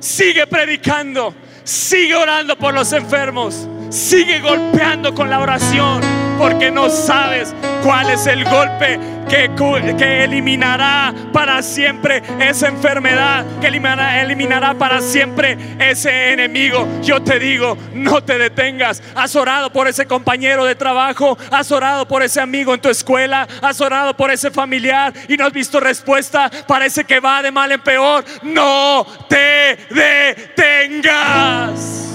sigue 0.00 0.46
predicando, 0.46 1.34
sigue 1.62 2.16
orando 2.16 2.56
por 2.56 2.74
los 2.74 2.92
enfermos, 2.92 3.68
sigue 3.90 4.40
golpeando 4.40 5.14
con 5.14 5.28
la 5.28 5.40
oración 5.40 6.00
porque 6.38 6.70
no 6.70 6.88
sabes 6.88 7.54
cuál 7.82 8.08
es 8.08 8.26
el 8.26 8.44
golpe 8.44 8.98
que, 9.28 9.50
que 9.98 10.24
eliminará 10.24 11.12
para 11.34 11.62
siempre 11.62 12.22
esa 12.40 12.68
enfermedad, 12.68 13.44
que 13.60 13.66
eliminará, 13.66 14.22
eliminará 14.22 14.72
para 14.72 15.02
siempre 15.02 15.58
ese 15.78 16.32
enemigo. 16.32 16.88
Yo 17.02 17.22
te 17.22 17.38
digo, 17.38 17.76
no 17.92 18.24
te 18.24 18.38
detengas. 18.38 19.02
Has 19.14 19.36
orado 19.36 19.70
por 19.70 19.86
ese 19.86 20.06
compañero 20.06 20.64
de 20.64 20.74
trabajo, 20.74 21.36
has 21.50 21.70
orado 21.70 22.08
por 22.08 22.22
ese 22.22 22.40
amigo 22.40 22.72
en 22.72 22.80
tu 22.80 22.88
escuela, 22.88 23.46
has 23.60 23.80
orado 23.82 24.16
por 24.16 24.30
ese 24.30 24.50
familiar 24.50 25.12
y 25.28 25.36
no 25.36 25.44
has 25.44 25.52
visto 25.52 25.78
respuesta. 25.78 26.50
Parece 26.66 27.04
que 27.04 27.20
va 27.20 27.42
de 27.42 27.52
mal 27.52 27.70
en 27.70 27.82
peor. 27.82 28.24
No 28.42 29.06
te 29.28 29.76
detengas. 30.96 32.06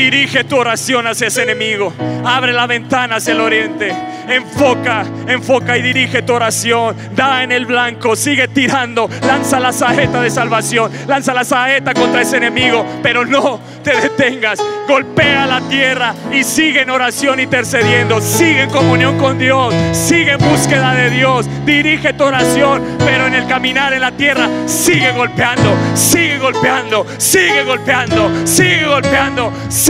Dirige 0.00 0.44
tu 0.44 0.56
oración 0.56 1.06
hacia 1.06 1.26
ese 1.26 1.42
enemigo. 1.42 1.92
Abre 2.24 2.54
la 2.54 2.66
ventana 2.66 3.16
hacia 3.16 3.34
el 3.34 3.40
oriente. 3.40 3.94
Enfoca, 4.30 5.04
enfoca 5.26 5.76
y 5.76 5.82
dirige 5.82 6.22
tu 6.22 6.32
oración. 6.32 6.96
Da 7.14 7.42
en 7.42 7.52
el 7.52 7.66
blanco, 7.66 8.16
sigue 8.16 8.48
tirando. 8.48 9.10
Lanza 9.26 9.60
la 9.60 9.72
saeta 9.72 10.22
de 10.22 10.30
salvación. 10.30 10.90
Lanza 11.06 11.34
la 11.34 11.44
saeta 11.44 11.92
contra 11.92 12.22
ese 12.22 12.38
enemigo. 12.38 12.86
Pero 13.02 13.26
no 13.26 13.60
te 13.84 13.94
detengas. 14.00 14.58
Golpea 14.88 15.46
la 15.46 15.60
tierra 15.68 16.14
y 16.32 16.44
sigue 16.44 16.80
en 16.80 16.90
oración 16.90 17.38
intercediendo. 17.38 18.22
Sigue 18.22 18.62
en 18.62 18.70
comunión 18.70 19.18
con 19.18 19.38
Dios. 19.38 19.74
Sigue 19.92 20.32
en 20.32 20.38
búsqueda 20.38 20.94
de 20.94 21.10
Dios. 21.10 21.46
Dirige 21.66 22.14
tu 22.14 22.24
oración. 22.24 22.82
Pero 23.00 23.26
en 23.26 23.34
el 23.34 23.46
caminar 23.46 23.92
en 23.92 24.00
la 24.00 24.12
tierra, 24.12 24.48
sigue 24.64 25.12
golpeando. 25.12 25.76
Sigue 25.94 26.38
golpeando. 26.38 27.06
Sigue 27.18 27.64
golpeando. 27.64 28.30
Sigue 28.46 28.84
golpeando. 28.86 29.52
Sigue 29.68 29.89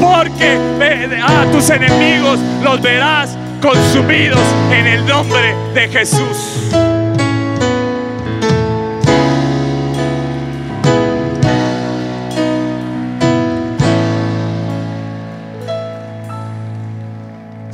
porque 0.00 0.58
a 1.22 1.46
tus 1.52 1.70
enemigos 1.70 2.38
los 2.62 2.80
verás 2.80 3.36
consumidos 3.60 4.40
en 4.72 4.86
el 4.86 5.06
nombre 5.06 5.54
de 5.74 5.88
Jesús. 5.88 6.89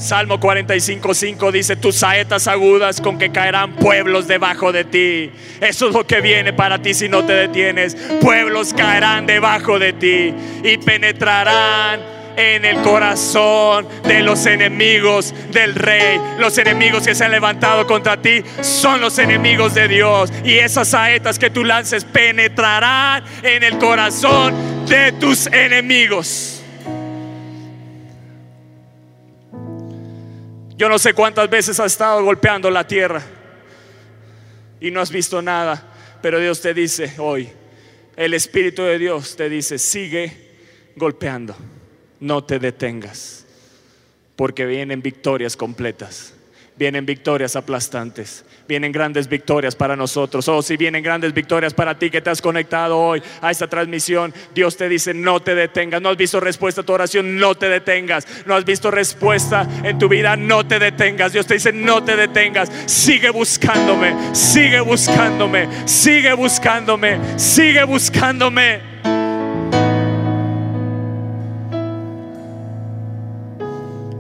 Salmo 0.07 0.39
45.5 0.39 1.51
dice, 1.51 1.75
tus 1.75 1.97
saetas 1.97 2.47
agudas 2.47 3.01
con 3.01 3.19
que 3.19 3.33
caerán 3.33 3.75
pueblos 3.75 4.29
debajo 4.29 4.71
de 4.71 4.85
ti. 4.85 5.33
Eso 5.61 5.89
es 5.89 5.95
lo 5.95 6.07
que 6.07 6.21
viene 6.21 6.53
para 6.53 6.81
ti 6.81 6.95
si 6.95 7.09
no 7.09 7.25
te 7.25 7.33
detienes. 7.33 7.97
Pueblos 8.21 8.73
caerán 8.73 9.27
debajo 9.27 9.81
de 9.81 9.93
ti 9.95 10.33
y 10.63 10.77
penetrarán 10.79 12.01
en 12.37 12.65
el 12.65 12.83
corazón 12.83 13.89
de 14.05 14.23
los 14.23 14.47
enemigos 14.47 15.35
del 15.51 15.75
rey. 15.75 16.21
Los 16.39 16.57
enemigos 16.59 17.05
que 17.05 17.17
se 17.17 17.25
han 17.25 17.33
levantado 17.33 17.85
contra 17.89 18.23
ti 18.23 18.45
son 18.61 19.01
los 19.01 19.19
enemigos 19.19 19.75
de 19.75 19.89
Dios. 19.89 20.33
Y 20.45 20.59
esas 20.59 20.87
saetas 20.87 21.37
que 21.37 21.51
tú 21.51 21.65
lances 21.65 22.05
penetrarán 22.05 23.25
en 23.43 23.65
el 23.65 23.77
corazón 23.79 24.87
de 24.87 25.11
tus 25.11 25.49
enemigos. 25.49 26.56
Yo 30.77 30.91
no 30.91 30.99
sé 30.99 31.15
cuántas 31.15 31.49
veces 31.49 31.81
has 31.81 31.93
estado 31.93 32.23
golpeando 32.23 32.71
la 32.71 32.87
tierra 32.87 33.23
y 34.79 34.91
no 34.91 35.01
has 35.01 35.11
visto 35.11 35.41
nada, 35.41 36.19
pero 36.21 36.39
Dios 36.39 36.61
te 36.61 36.75
dice 36.75 37.15
hoy, 37.19 37.49
el 38.15 38.35
Espíritu 38.35 38.83
de 38.83 38.99
Dios 38.99 39.37
te 39.37 39.49
dice, 39.49 39.79
sigue 39.79 40.51
golpeando, 40.95 41.57
no 42.21 42.45
te 42.45 42.59
detengas, 42.59 43.47
porque 44.37 44.67
vienen 44.67 45.01
victorias 45.01 45.57
completas, 45.57 46.35
vienen 46.79 47.07
victorias 47.07 47.57
aplastantes, 47.57 48.45
vienen 48.69 48.93
grandes 48.93 49.29
victorias 49.29 49.75
para 49.75 49.97
nosotros. 49.97 50.47
Oh, 50.49 50.63
si 50.63 50.77
vienen 50.77 51.03
grandes 51.03 51.33
victorias 51.33 51.73
para 51.73 51.99
ti 51.99 52.11
que 52.11 52.21
te 52.21 52.31
has 52.31 52.43
conectado 52.43 52.99
hoy 52.99 53.23
a 53.41 53.51
esta 53.51 53.67
transmisión, 53.67 54.35
Dios 54.55 54.77
te 54.77 54.89
dice, 54.89 55.15
no 55.15 55.41
te 55.41 55.55
detengas. 55.55 56.03
No 56.03 56.11
has 56.11 56.17
visto 56.17 56.39
respuesta 56.39 56.83
a 56.83 56.85
tu 56.85 56.93
oración, 56.93 57.39
no 57.39 57.55
te 57.55 57.69
detengas. 57.69 58.27
No 58.45 58.55
has 58.55 58.65
visto 58.65 58.91
respuesta 58.91 59.67
en 59.83 59.99
tu 59.99 60.09
vida, 60.09 60.37
no 60.37 60.67
te 60.67 60.79
detengas. 60.79 61.33
Dios 61.33 61.47
te 61.47 61.55
dice, 61.55 61.73
no 61.73 62.05
te 62.05 62.17
detengas. 62.17 62.71
Sigue 62.87 63.31
buscándome, 63.31 64.35
sigue 64.35 64.81
buscándome, 64.81 65.69
sigue 65.87 66.35
buscándome, 66.35 67.39
sigue 67.39 67.85
buscándome. 67.85 68.97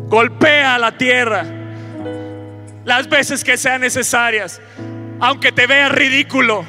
Golpea 0.08 0.78
la 0.78 0.96
tierra 0.96 1.65
las 2.86 3.08
veces 3.08 3.42
que 3.42 3.58
sean 3.58 3.80
necesarias, 3.80 4.60
aunque 5.18 5.50
te 5.50 5.66
vea 5.66 5.88
ridículo, 5.88 6.64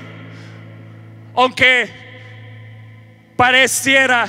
aunque 1.36 1.88
pareciera 3.36 4.28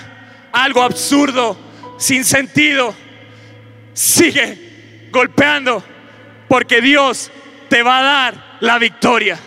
algo 0.52 0.82
absurdo, 0.82 1.58
sin 1.98 2.26
sentido, 2.26 2.94
sigue 3.94 5.08
golpeando, 5.10 5.82
porque 6.46 6.82
Dios 6.82 7.32
te 7.70 7.82
va 7.82 8.00
a 8.00 8.02
dar 8.02 8.58
la 8.60 8.78
victoria. 8.78 9.38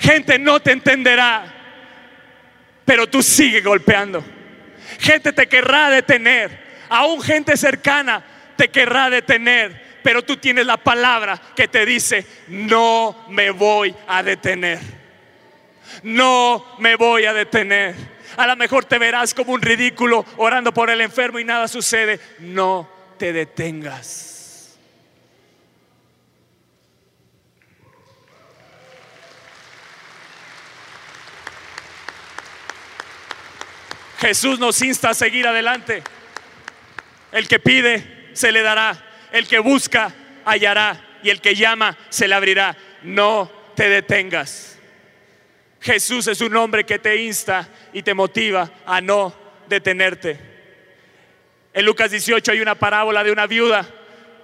Gente 0.00 0.40
no 0.40 0.58
te 0.58 0.72
entenderá, 0.72 1.54
pero 2.84 3.06
tú 3.06 3.22
sigue 3.22 3.60
golpeando. 3.60 4.24
Gente 4.98 5.32
te 5.32 5.46
querrá 5.46 5.88
detener, 5.88 6.80
aún 6.88 7.22
gente 7.22 7.56
cercana 7.56 8.24
te 8.56 8.68
querrá 8.70 9.08
detener 9.08 9.87
pero 10.02 10.22
tú 10.22 10.36
tienes 10.36 10.66
la 10.66 10.76
palabra 10.76 11.40
que 11.54 11.68
te 11.68 11.84
dice, 11.84 12.26
no 12.48 13.26
me 13.28 13.50
voy 13.50 13.94
a 14.06 14.22
detener. 14.22 14.80
No 16.02 16.76
me 16.78 16.96
voy 16.96 17.24
a 17.24 17.32
detener. 17.32 17.94
A 18.36 18.46
lo 18.46 18.56
mejor 18.56 18.84
te 18.84 18.98
verás 18.98 19.34
como 19.34 19.52
un 19.52 19.62
ridículo 19.62 20.24
orando 20.36 20.72
por 20.72 20.90
el 20.90 21.00
enfermo 21.00 21.38
y 21.38 21.44
nada 21.44 21.66
sucede. 21.66 22.20
No 22.38 22.88
te 23.18 23.32
detengas. 23.32 24.28
Jesús 34.18 34.58
nos 34.58 34.82
insta 34.82 35.10
a 35.10 35.14
seguir 35.14 35.46
adelante. 35.46 36.02
El 37.30 37.46
que 37.46 37.60
pide, 37.60 38.30
se 38.32 38.50
le 38.52 38.62
dará. 38.62 39.07
El 39.32 39.46
que 39.46 39.58
busca, 39.58 40.12
hallará. 40.44 41.04
Y 41.22 41.30
el 41.30 41.40
que 41.40 41.54
llama, 41.54 41.96
se 42.08 42.28
le 42.28 42.34
abrirá. 42.34 42.76
No 43.02 43.50
te 43.74 43.88
detengas. 43.88 44.78
Jesús 45.80 46.26
es 46.26 46.40
un 46.40 46.56
hombre 46.56 46.84
que 46.84 46.98
te 46.98 47.16
insta 47.16 47.68
y 47.92 48.02
te 48.02 48.14
motiva 48.14 48.70
a 48.84 49.00
no 49.00 49.32
detenerte. 49.68 50.38
En 51.72 51.84
Lucas 51.84 52.10
18 52.10 52.52
hay 52.52 52.60
una 52.60 52.74
parábola 52.74 53.22
de 53.22 53.30
una 53.30 53.46
viuda 53.46 53.86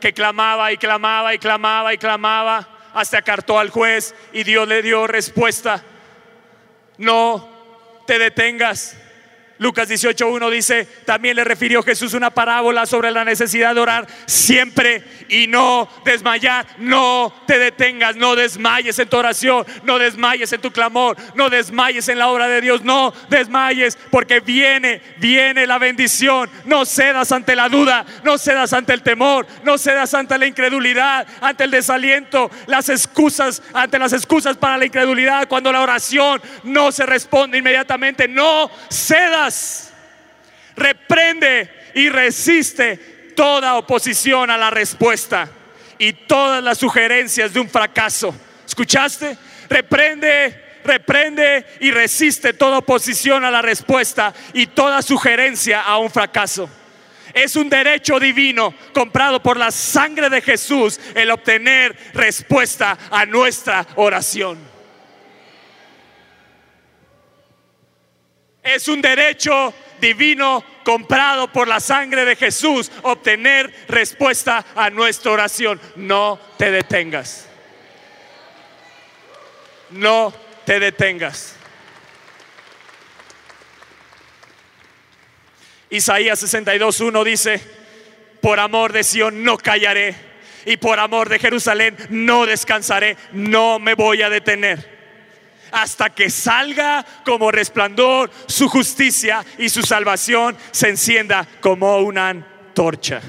que 0.00 0.12
clamaba 0.12 0.70
y 0.70 0.76
clamaba 0.76 1.34
y 1.34 1.38
clamaba 1.38 1.92
y 1.92 1.98
clamaba 1.98 2.90
hasta 2.92 3.22
cartó 3.22 3.58
al 3.58 3.70
juez 3.70 4.14
y 4.32 4.44
Dios 4.44 4.68
le 4.68 4.82
dio 4.82 5.06
respuesta. 5.06 5.82
No 6.98 8.02
te 8.06 8.18
detengas. 8.18 8.96
Lucas 9.58 9.88
18.1 9.88 10.50
dice, 10.50 10.88
también 11.04 11.36
le 11.36 11.44
refirió 11.44 11.82
Jesús 11.82 12.12
una 12.14 12.30
parábola 12.30 12.86
sobre 12.86 13.12
la 13.12 13.24
necesidad 13.24 13.74
de 13.74 13.80
orar 13.80 14.06
siempre 14.26 15.04
y 15.28 15.46
no 15.46 15.88
desmayar. 16.04 16.66
No 16.78 17.32
te 17.46 17.58
detengas, 17.58 18.16
no 18.16 18.34
desmayes 18.34 18.98
en 18.98 19.08
tu 19.08 19.16
oración, 19.16 19.64
no 19.84 19.98
desmayes 19.98 20.52
en 20.52 20.60
tu 20.60 20.72
clamor, 20.72 21.16
no 21.36 21.50
desmayes 21.50 22.08
en 22.08 22.18
la 22.18 22.28
obra 22.28 22.48
de 22.48 22.60
Dios, 22.60 22.82
no 22.82 23.14
desmayes 23.28 23.96
porque 24.10 24.40
viene, 24.40 25.00
viene 25.18 25.68
la 25.68 25.78
bendición. 25.78 26.50
No 26.64 26.84
cedas 26.84 27.30
ante 27.30 27.54
la 27.54 27.68
duda, 27.68 28.04
no 28.24 28.38
cedas 28.38 28.72
ante 28.72 28.92
el 28.92 29.02
temor, 29.02 29.46
no 29.62 29.78
cedas 29.78 30.14
ante 30.14 30.36
la 30.36 30.46
incredulidad, 30.46 31.28
ante 31.40 31.64
el 31.64 31.70
desaliento, 31.70 32.50
las 32.66 32.88
excusas, 32.88 33.62
ante 33.72 34.00
las 34.00 34.12
excusas 34.12 34.56
para 34.56 34.78
la 34.78 34.86
incredulidad, 34.86 35.46
cuando 35.46 35.70
la 35.70 35.80
oración 35.80 36.42
no 36.64 36.90
se 36.90 37.06
responde 37.06 37.58
inmediatamente. 37.58 38.26
No 38.26 38.68
cedas 38.90 39.43
Reprende 40.76 41.70
y 41.94 42.08
resiste 42.08 43.32
toda 43.36 43.74
oposición 43.74 44.50
a 44.50 44.56
la 44.56 44.70
respuesta 44.70 45.48
y 45.98 46.12
todas 46.12 46.62
las 46.62 46.78
sugerencias 46.78 47.52
de 47.52 47.60
un 47.60 47.68
fracaso. 47.68 48.34
¿Escuchaste? 48.66 49.36
Reprende, 49.68 50.80
reprende 50.84 51.66
y 51.80 51.90
resiste 51.90 52.52
toda 52.52 52.78
oposición 52.78 53.44
a 53.44 53.50
la 53.50 53.62
respuesta 53.62 54.34
y 54.52 54.66
toda 54.66 55.02
sugerencia 55.02 55.82
a 55.82 55.98
un 55.98 56.10
fracaso. 56.10 56.68
Es 57.32 57.56
un 57.56 57.68
derecho 57.68 58.20
divino 58.20 58.74
comprado 58.92 59.42
por 59.42 59.56
la 59.56 59.70
sangre 59.70 60.30
de 60.30 60.40
Jesús 60.40 61.00
el 61.14 61.30
obtener 61.30 61.96
respuesta 62.14 62.96
a 63.10 63.26
nuestra 63.26 63.86
oración. 63.96 64.73
Es 68.64 68.88
un 68.88 69.02
derecho 69.02 69.74
divino 70.00 70.64
comprado 70.84 71.52
por 71.52 71.68
la 71.68 71.80
sangre 71.80 72.24
de 72.24 72.34
Jesús 72.34 72.90
obtener 73.02 73.72
respuesta 73.88 74.64
a 74.74 74.88
nuestra 74.88 75.32
oración. 75.32 75.80
No 75.96 76.40
te 76.56 76.70
detengas. 76.70 77.46
No 79.90 80.34
te 80.64 80.80
detengas. 80.80 81.56
Isaías 85.90 86.42
62.1 86.42 87.24
dice, 87.24 87.60
por 88.40 88.58
amor 88.58 88.92
de 88.92 89.04
Sión 89.04 89.44
no 89.44 89.58
callaré 89.58 90.14
y 90.64 90.78
por 90.78 90.98
amor 90.98 91.28
de 91.28 91.38
Jerusalén 91.38 91.96
no 92.08 92.46
descansaré, 92.46 93.16
no 93.32 93.78
me 93.78 93.94
voy 93.94 94.22
a 94.22 94.30
detener 94.30 94.93
hasta 95.74 96.10
que 96.10 96.30
salga 96.30 97.04
como 97.24 97.50
resplandor 97.50 98.30
su 98.46 98.68
justicia 98.68 99.44
y 99.58 99.68
su 99.68 99.82
salvación 99.82 100.56
se 100.70 100.88
encienda 100.88 101.46
como 101.60 101.98
una 101.98 102.28
antorcha. 102.28 103.20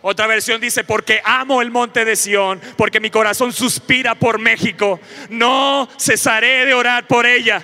Otra 0.00 0.26
versión 0.26 0.60
dice, 0.60 0.82
porque 0.82 1.20
amo 1.24 1.60
el 1.60 1.70
monte 1.70 2.06
de 2.06 2.16
Sión, 2.16 2.60
porque 2.76 3.00
mi 3.00 3.10
corazón 3.10 3.52
suspira 3.52 4.14
por 4.14 4.38
México. 4.38 4.98
No 5.28 5.88
cesaré 5.98 6.64
de 6.64 6.74
orar 6.74 7.06
por 7.06 7.26
ella 7.26 7.62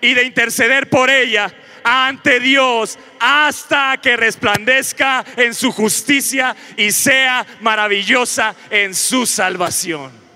y 0.00 0.14
de 0.14 0.24
interceder 0.24 0.88
por 0.88 1.10
ella 1.10 1.52
ante 1.82 2.38
Dios 2.38 2.98
hasta 3.18 3.98
que 4.00 4.16
resplandezca 4.16 5.24
en 5.36 5.54
su 5.54 5.72
justicia 5.72 6.54
y 6.76 6.92
sea 6.92 7.44
maravillosa 7.60 8.54
en 8.70 8.94
su 8.94 9.26
salvación 9.26 10.29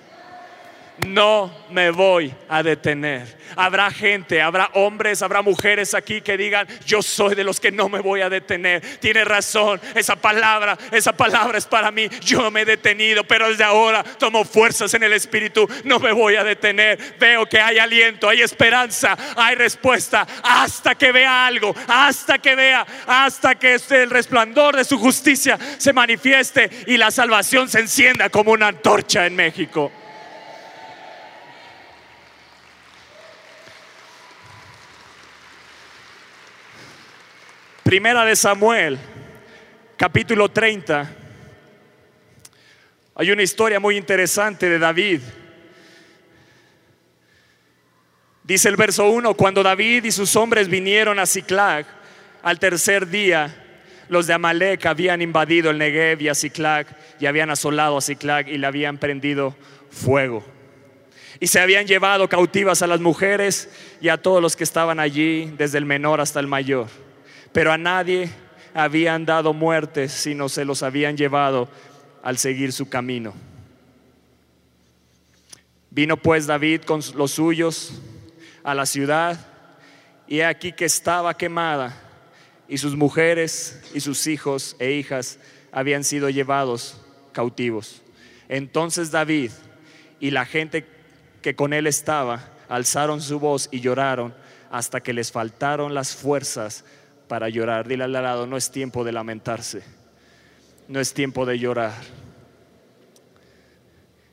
no 1.04 1.50
me 1.70 1.90
voy 1.90 2.34
a 2.48 2.62
detener. 2.62 3.44
Habrá 3.56 3.90
gente, 3.90 4.42
habrá 4.42 4.70
hombres, 4.74 5.22
habrá 5.22 5.42
mujeres 5.42 5.94
aquí 5.94 6.20
que 6.20 6.36
digan, 6.36 6.66
yo 6.86 7.02
soy 7.02 7.34
de 7.34 7.44
los 7.44 7.60
que 7.60 7.70
no 7.70 7.88
me 7.88 8.00
voy 8.00 8.20
a 8.20 8.28
detener. 8.28 8.80
Tiene 8.98 9.24
razón, 9.24 9.80
esa 9.94 10.16
palabra, 10.16 10.76
esa 10.90 11.12
palabra 11.12 11.58
es 11.58 11.66
para 11.66 11.90
mí. 11.90 12.08
Yo 12.20 12.50
me 12.50 12.62
he 12.62 12.64
detenido, 12.64 13.24
pero 13.24 13.48
desde 13.48 13.64
ahora 13.64 14.02
tomo 14.02 14.44
fuerzas 14.44 14.92
en 14.94 15.02
el 15.02 15.12
Espíritu. 15.12 15.68
No 15.84 15.98
me 15.98 16.12
voy 16.12 16.36
a 16.36 16.44
detener. 16.44 17.16
Veo 17.18 17.46
que 17.46 17.60
hay 17.60 17.78
aliento, 17.78 18.28
hay 18.28 18.40
esperanza, 18.42 19.16
hay 19.36 19.54
respuesta. 19.54 20.26
Hasta 20.42 20.94
que 20.94 21.12
vea 21.12 21.46
algo, 21.46 21.74
hasta 21.86 22.38
que 22.38 22.54
vea, 22.54 22.86
hasta 23.06 23.54
que 23.54 23.74
el 23.90 24.10
resplandor 24.10 24.76
de 24.76 24.84
su 24.84 24.98
justicia 24.98 25.58
se 25.78 25.92
manifieste 25.92 26.70
y 26.86 26.96
la 26.96 27.10
salvación 27.10 27.68
se 27.68 27.80
encienda 27.80 28.28
como 28.30 28.52
una 28.52 28.68
antorcha 28.68 29.26
en 29.26 29.36
México. 29.36 29.92
Primera 37.84 38.24
de 38.24 38.34
Samuel, 38.34 38.98
capítulo 39.98 40.48
30. 40.48 41.14
Hay 43.14 43.30
una 43.30 43.42
historia 43.42 43.78
muy 43.78 43.98
interesante 43.98 44.70
de 44.70 44.78
David. 44.78 45.20
Dice 48.42 48.70
el 48.70 48.76
verso 48.76 49.10
1, 49.10 49.34
cuando 49.34 49.62
David 49.62 50.04
y 50.04 50.12
sus 50.12 50.34
hombres 50.34 50.66
vinieron 50.66 51.18
a 51.18 51.26
Ciclag 51.26 51.84
al 52.42 52.58
tercer 52.58 53.06
día, 53.06 53.54
los 54.08 54.26
de 54.26 54.32
Amalek 54.32 54.86
habían 54.86 55.20
invadido 55.20 55.70
el 55.70 55.76
Negev 55.76 56.22
y 56.22 56.28
a 56.28 56.34
Ciclag 56.34 56.86
y 57.20 57.26
habían 57.26 57.50
asolado 57.50 57.98
a 57.98 58.00
Ciclag 58.00 58.48
y 58.48 58.56
le 58.56 58.66
habían 58.66 58.96
prendido 58.96 59.54
fuego. 59.90 60.42
Y 61.38 61.48
se 61.48 61.60
habían 61.60 61.86
llevado 61.86 62.30
cautivas 62.30 62.80
a 62.80 62.86
las 62.86 63.00
mujeres 63.00 63.68
y 64.00 64.08
a 64.08 64.16
todos 64.16 64.40
los 64.40 64.56
que 64.56 64.64
estaban 64.64 65.00
allí, 65.00 65.52
desde 65.58 65.76
el 65.76 65.84
menor 65.84 66.22
hasta 66.22 66.40
el 66.40 66.46
mayor 66.46 67.04
pero 67.54 67.72
a 67.72 67.78
nadie 67.78 68.28
habían 68.74 69.24
dado 69.24 69.52
muerte, 69.52 70.08
sino 70.08 70.48
se 70.48 70.64
los 70.64 70.82
habían 70.82 71.16
llevado 71.16 71.68
al 72.20 72.36
seguir 72.36 72.72
su 72.72 72.88
camino. 72.88 73.32
Vino 75.88 76.16
pues 76.16 76.48
David 76.48 76.82
con 76.82 77.00
los 77.14 77.30
suyos 77.30 78.02
a 78.64 78.74
la 78.74 78.86
ciudad 78.86 79.38
y 80.26 80.40
aquí 80.40 80.72
que 80.72 80.84
estaba 80.84 81.36
quemada 81.36 81.96
y 82.66 82.78
sus 82.78 82.96
mujeres 82.96 83.80
y 83.94 84.00
sus 84.00 84.26
hijos 84.26 84.74
e 84.80 84.90
hijas 84.90 85.38
habían 85.70 86.02
sido 86.02 86.28
llevados 86.30 87.00
cautivos. 87.30 88.02
Entonces 88.48 89.12
David 89.12 89.52
y 90.18 90.32
la 90.32 90.44
gente 90.44 90.88
que 91.40 91.54
con 91.54 91.72
él 91.72 91.86
estaba 91.86 92.48
alzaron 92.68 93.20
su 93.20 93.38
voz 93.38 93.68
y 93.70 93.78
lloraron 93.78 94.34
hasta 94.72 95.00
que 95.00 95.12
les 95.12 95.30
faltaron 95.30 95.94
las 95.94 96.16
fuerzas 96.16 96.84
para 97.28 97.48
llorar. 97.48 97.88
Dile 97.88 98.04
al 98.04 98.12
lado, 98.12 98.46
no 98.46 98.56
es 98.56 98.70
tiempo 98.70 99.04
de 99.04 99.12
lamentarse, 99.12 99.82
no 100.88 101.00
es 101.00 101.14
tiempo 101.14 101.46
de 101.46 101.58
llorar. 101.58 101.94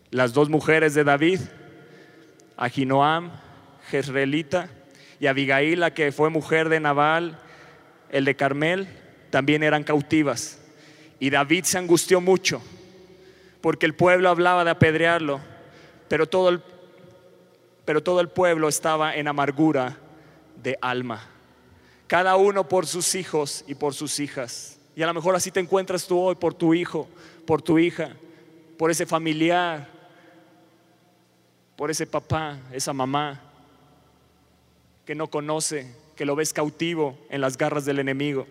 Las 0.10 0.34
dos 0.34 0.50
mujeres 0.50 0.94
de 0.94 1.04
David, 1.04 1.40
Ahinoam, 2.58 3.32
Jezreelita, 3.90 4.70
y 5.20 5.28
Abigail, 5.28 5.80
la 5.80 5.94
que 5.94 6.12
fue 6.12 6.30
mujer 6.30 6.68
de 6.68 6.80
Nabal, 6.80 7.38
el 8.10 8.26
de 8.26 8.36
Carmel, 8.36 8.88
también 9.30 9.64
eran 9.64 9.84
cautivas. 9.84 10.60
Y 11.20 11.30
David 11.30 11.64
se 11.64 11.78
angustió 11.78 12.20
mucho 12.20 12.62
porque 13.62 13.86
el 13.86 13.94
pueblo 13.94 14.30
hablaba 14.30 14.66
de 14.66 14.72
apedrearlo, 14.72 15.40
pero 16.08 16.28
todo 16.28 16.50
el, 16.50 16.62
pero 17.86 18.02
todo 18.02 18.20
el 18.20 18.30
pueblo 18.30 18.68
estaba 18.68 19.16
en 19.16 19.28
amargura 19.28 19.98
de 20.62 20.78
alma 20.82 21.31
cada 22.12 22.36
uno 22.36 22.68
por 22.68 22.88
sus 22.88 23.16
hijos 23.16 23.64
y 23.68 23.74
por 23.74 23.94
sus 23.94 24.20
hijas. 24.20 24.78
Y 24.98 25.02
a 25.02 25.08
lo 25.08 25.14
mejor 25.14 25.34
así 25.34 25.50
te 25.50 25.62
encuentras 25.62 26.06
tú 26.06 26.20
hoy 26.20 26.36
por 26.36 26.54
tu 26.54 26.74
hijo, 26.74 27.08
por 27.48 27.62
tu 27.62 27.80
hija, 27.80 28.18
por 28.78 28.92
ese 28.92 29.06
familiar, 29.06 29.88
por 31.78 31.90
ese 31.90 32.06
papá, 32.06 32.60
esa 32.74 32.92
mamá 32.92 33.40
que 35.06 35.16
no 35.16 35.30
conoce, 35.30 35.96
que 36.18 36.26
lo 36.26 36.36
ves 36.36 36.52
cautivo 36.52 37.18
en 37.30 37.40
las 37.40 37.58
garras 37.58 37.86
del 37.86 38.00
enemigo. 38.00 38.46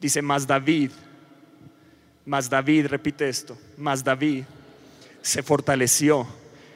Dice, 0.00 0.22
más 0.22 0.44
David, 0.44 0.90
más 2.26 2.50
David, 2.50 2.88
repite 2.88 3.28
esto, 3.28 3.56
más 3.76 4.02
David 4.02 4.42
se 5.20 5.44
fortaleció 5.44 6.26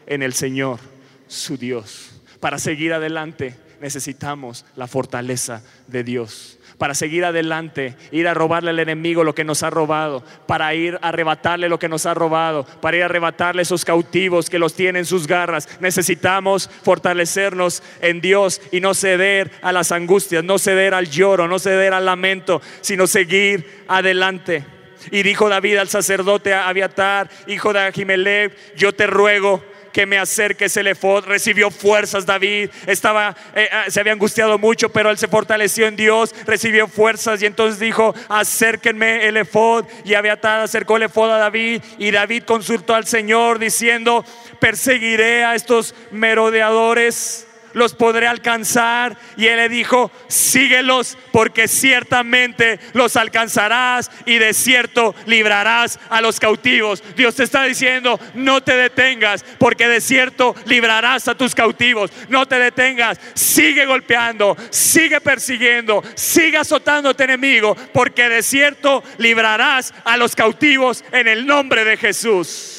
en 0.06 0.22
el 0.22 0.34
Señor, 0.34 0.78
su 1.26 1.56
Dios. 1.56 2.15
Para 2.46 2.58
seguir 2.58 2.92
adelante 2.92 3.56
necesitamos 3.80 4.64
la 4.76 4.86
fortaleza 4.86 5.64
de 5.88 6.04
Dios 6.04 6.60
para 6.78 6.94
seguir 6.94 7.24
adelante, 7.24 7.96
ir 8.12 8.28
a 8.28 8.34
robarle 8.34 8.70
al 8.70 8.78
enemigo 8.78 9.24
lo 9.24 9.34
que 9.34 9.42
nos 9.42 9.64
ha 9.64 9.70
robado, 9.70 10.22
para 10.46 10.72
ir 10.74 10.96
a 11.02 11.08
arrebatarle 11.08 11.68
lo 11.68 11.80
que 11.80 11.88
nos 11.88 12.06
ha 12.06 12.14
robado, 12.14 12.64
para 12.80 12.98
ir 12.98 13.02
a 13.02 13.06
arrebatarle 13.06 13.62
esos 13.62 13.84
cautivos 13.84 14.48
que 14.48 14.60
los 14.60 14.74
tienen 14.74 15.00
en 15.00 15.06
sus 15.06 15.26
garras. 15.26 15.68
Necesitamos 15.80 16.70
fortalecernos 16.84 17.82
en 18.00 18.20
Dios 18.20 18.60
y 18.70 18.80
no 18.80 18.94
ceder 18.94 19.50
a 19.62 19.72
las 19.72 19.90
angustias, 19.90 20.44
no 20.44 20.58
ceder 20.58 20.94
al 20.94 21.08
lloro, 21.10 21.48
no 21.48 21.58
ceder 21.58 21.94
al 21.94 22.04
lamento, 22.04 22.62
sino 22.80 23.08
seguir 23.08 23.84
adelante. 23.88 24.64
Y 25.10 25.22
dijo 25.22 25.48
David 25.48 25.78
al 25.78 25.88
sacerdote 25.88 26.54
Abiatar, 26.54 27.28
hijo 27.48 27.72
de 27.72 27.80
Ahimelech, 27.80 28.76
yo 28.76 28.94
te 28.94 29.08
ruego 29.08 29.64
que 29.96 30.04
me 30.04 30.18
acerques 30.18 30.76
el 30.76 30.88
efod. 30.88 31.24
Recibió 31.24 31.70
fuerzas 31.70 32.26
David, 32.26 32.68
estaba, 32.86 33.34
eh, 33.54 33.66
ah, 33.72 33.84
se 33.88 33.98
había 33.98 34.12
angustiado 34.12 34.58
mucho, 34.58 34.90
pero 34.90 35.08
él 35.08 35.16
se 35.16 35.26
fortaleció 35.26 35.86
en 35.86 35.96
Dios, 35.96 36.34
recibió 36.44 36.86
fuerzas 36.86 37.40
y 37.40 37.46
entonces 37.46 37.80
dijo, 37.80 38.14
acérquenme 38.28 39.26
el 39.26 39.38
efod. 39.38 39.86
Y 40.04 40.12
Abiatar 40.12 40.60
acercó 40.60 40.98
el 40.98 41.04
efod 41.04 41.30
a 41.30 41.38
David 41.38 41.80
y 41.96 42.10
David 42.10 42.42
consultó 42.42 42.94
al 42.94 43.06
Señor 43.06 43.58
diciendo, 43.58 44.22
perseguiré 44.60 45.44
a 45.44 45.54
estos 45.54 45.94
merodeadores 46.10 47.45
los 47.76 47.94
podré 47.94 48.26
alcanzar. 48.26 49.18
Y 49.36 49.46
él 49.46 49.58
le 49.58 49.68
dijo, 49.68 50.10
síguelos 50.28 51.18
porque 51.30 51.68
ciertamente 51.68 52.80
los 52.94 53.16
alcanzarás 53.16 54.10
y 54.24 54.38
de 54.38 54.54
cierto 54.54 55.14
librarás 55.26 56.00
a 56.08 56.22
los 56.22 56.40
cautivos. 56.40 57.04
Dios 57.14 57.34
te 57.34 57.44
está 57.44 57.64
diciendo, 57.64 58.18
no 58.32 58.62
te 58.62 58.74
detengas 58.74 59.44
porque 59.58 59.88
de 59.88 60.00
cierto 60.00 60.56
librarás 60.64 61.28
a 61.28 61.36
tus 61.36 61.54
cautivos. 61.54 62.10
No 62.30 62.46
te 62.46 62.58
detengas, 62.58 63.20
sigue 63.34 63.84
golpeando, 63.84 64.56
sigue 64.70 65.20
persiguiendo, 65.20 66.02
sigue 66.14 66.56
azotando 66.56 67.10
a 67.10 67.14
tu 67.14 67.24
enemigo 67.24 67.76
porque 67.92 68.30
de 68.30 68.42
cierto 68.42 69.04
librarás 69.18 69.92
a 70.02 70.16
los 70.16 70.34
cautivos 70.34 71.04
en 71.12 71.28
el 71.28 71.44
nombre 71.44 71.84
de 71.84 71.98
Jesús. 71.98 72.72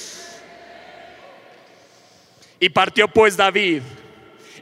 Y 2.60 2.70
partió 2.70 3.08
pues 3.08 3.38
David 3.38 3.84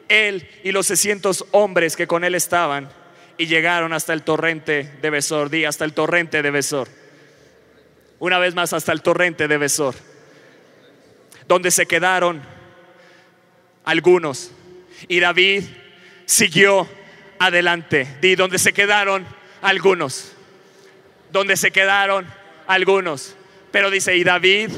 él 0.09 0.47
y 0.63 0.71
los 0.71 0.87
600 0.87 1.45
hombres 1.51 1.95
que 1.95 2.07
con 2.07 2.23
él 2.23 2.35
estaban 2.35 2.89
y 3.37 3.47
llegaron 3.47 3.93
hasta 3.93 4.13
el 4.13 4.23
torrente 4.23 4.91
de 5.01 5.09
Besor. 5.09 5.49
Di 5.49 5.65
hasta 5.65 5.85
el 5.85 5.93
torrente 5.93 6.41
de 6.41 6.51
Besor. 6.51 6.87
Una 8.19 8.39
vez 8.39 8.55
más 8.55 8.73
hasta 8.73 8.91
el 8.91 9.01
torrente 9.01 9.47
de 9.47 9.57
Besor. 9.57 9.95
Donde 11.47 11.71
se 11.71 11.85
quedaron 11.85 12.41
algunos. 13.83 14.51
Y 15.07 15.19
David 15.19 15.63
siguió 16.25 16.87
adelante. 17.39 18.07
Di 18.21 18.35
donde 18.35 18.57
se 18.57 18.73
quedaron 18.73 19.25
algunos. 19.61 20.33
Donde 21.31 21.57
se 21.57 21.71
quedaron 21.71 22.25
algunos. 22.67 23.35
Pero 23.71 23.91
dice, 23.91 24.15
y 24.15 24.23
David 24.23 24.69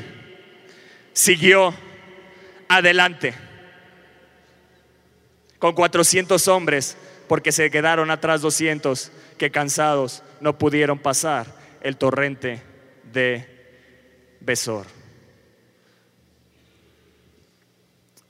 siguió 1.13 1.73
adelante 2.67 3.46
con 5.59 5.73
400 5.73 6.47
hombres, 6.47 6.97
porque 7.27 7.51
se 7.51 7.69
quedaron 7.69 8.11
atrás 8.11 8.41
200 8.41 9.11
que 9.37 9.51
cansados 9.51 10.23
no 10.39 10.57
pudieron 10.57 10.99
pasar 10.99 11.47
el 11.81 11.97
torrente 11.97 12.61
de 13.11 14.37
Besor. 14.39 14.85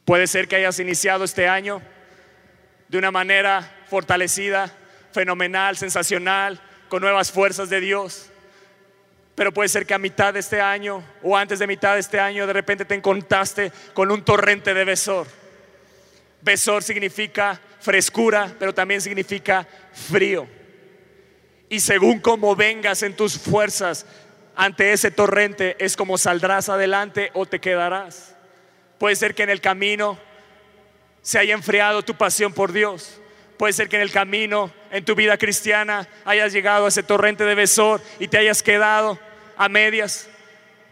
Puede 0.05 0.27
ser 0.27 0.47
que 0.47 0.55
hayas 0.55 0.79
iniciado 0.79 1.25
este 1.25 1.47
año 1.47 1.81
de 2.87 2.97
una 2.97 3.11
manera 3.11 3.83
fortalecida, 3.89 4.73
fenomenal, 5.11 5.75
sensacional, 5.75 6.61
con 6.87 7.01
nuevas 7.01 7.31
fuerzas 7.31 7.69
de 7.69 7.81
Dios. 7.81 8.29
Pero 9.35 9.51
puede 9.51 9.69
ser 9.69 9.85
que 9.85 9.93
a 9.93 9.99
mitad 9.99 10.33
de 10.33 10.39
este 10.39 10.61
año 10.61 11.03
o 11.21 11.35
antes 11.35 11.59
de 11.59 11.67
mitad 11.67 11.95
de 11.95 11.99
este 11.99 12.19
año 12.19 12.47
de 12.47 12.53
repente 12.53 12.85
te 12.85 12.95
encontraste 12.95 13.71
con 13.93 14.09
un 14.09 14.23
torrente 14.23 14.73
de 14.73 14.85
Besor 14.85 15.27
Besor 16.47 16.81
significa 16.81 17.59
frescura, 17.81 18.55
pero 18.57 18.73
también 18.73 19.01
significa 19.01 19.67
frío. 19.91 20.47
Y 21.67 21.81
según 21.81 22.21
como 22.21 22.55
vengas 22.55 23.03
en 23.03 23.17
tus 23.17 23.37
fuerzas 23.37 24.05
ante 24.55 24.93
ese 24.93 25.11
torrente, 25.11 25.75
es 25.77 25.97
como 25.97 26.17
saldrás 26.17 26.69
adelante 26.69 27.31
o 27.33 27.45
te 27.45 27.59
quedarás. 27.59 28.33
Puede 28.97 29.17
ser 29.17 29.35
que 29.35 29.43
en 29.43 29.49
el 29.49 29.59
camino 29.59 30.17
se 31.21 31.37
haya 31.37 31.53
enfriado 31.53 32.01
tu 32.01 32.15
pasión 32.15 32.53
por 32.53 32.71
Dios. 32.71 33.19
Puede 33.57 33.73
ser 33.73 33.89
que 33.89 33.97
en 33.97 34.03
el 34.03 34.11
camino, 34.11 34.71
en 34.89 35.03
tu 35.03 35.15
vida 35.15 35.37
cristiana, 35.37 36.07
hayas 36.23 36.53
llegado 36.53 36.85
a 36.85 36.87
ese 36.87 37.03
torrente 37.03 37.43
de 37.43 37.55
Besor 37.55 38.01
y 38.19 38.29
te 38.29 38.37
hayas 38.37 38.63
quedado 38.63 39.19
a 39.57 39.67
medias. 39.67 40.29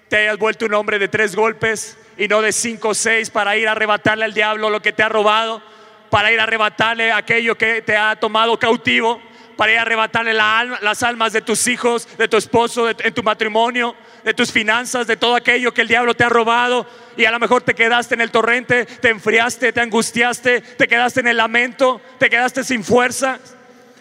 Te 0.09 0.17
hayas 0.17 0.37
vuelto 0.37 0.65
un 0.65 0.73
hombre 0.73 0.99
de 0.99 1.07
tres 1.07 1.33
golpes, 1.33 1.97
y 2.17 2.27
no 2.27 2.41
de 2.41 2.51
cinco 2.51 2.89
o 2.89 2.93
seis 2.93 3.29
para 3.29 3.57
ir 3.57 3.67
a 3.67 3.71
arrebatarle 3.71 4.25
al 4.25 4.33
diablo 4.33 4.69
lo 4.69 4.81
que 4.81 4.93
te 4.93 5.03
ha 5.03 5.09
robado, 5.09 5.61
para 6.09 6.31
ir 6.31 6.39
a 6.39 6.43
arrebatarle 6.43 7.11
aquello 7.11 7.55
que 7.55 7.81
te 7.81 7.97
ha 7.97 8.15
tomado 8.15 8.57
cautivo, 8.57 9.21
para 9.57 9.71
ir 9.71 9.79
a 9.79 9.83
arrebatarle 9.83 10.33
las 10.33 11.03
almas 11.03 11.33
de 11.33 11.41
tus 11.41 11.67
hijos, 11.67 12.07
de 12.17 12.27
tu 12.27 12.37
esposo, 12.37 12.85
de, 12.85 12.95
en 12.99 13.13
tu 13.13 13.23
matrimonio, 13.23 13.95
de 14.23 14.33
tus 14.33 14.51
finanzas, 14.51 15.07
de 15.07 15.17
todo 15.17 15.35
aquello 15.35 15.73
que 15.73 15.81
el 15.81 15.87
diablo 15.87 16.13
te 16.13 16.23
ha 16.23 16.29
robado. 16.29 16.85
Y 17.17 17.25
a 17.25 17.31
lo 17.31 17.39
mejor 17.39 17.61
te 17.61 17.73
quedaste 17.73 18.15
en 18.15 18.21
el 18.21 18.31
torrente, 18.31 18.85
te 18.85 19.09
enfriaste, 19.09 19.71
te 19.71 19.81
angustiaste, 19.81 20.61
te 20.61 20.87
quedaste 20.87 21.21
en 21.21 21.27
el 21.27 21.37
lamento, 21.37 22.01
te 22.17 22.29
quedaste 22.29 22.63
sin 22.63 22.83
fuerza. 22.83 23.39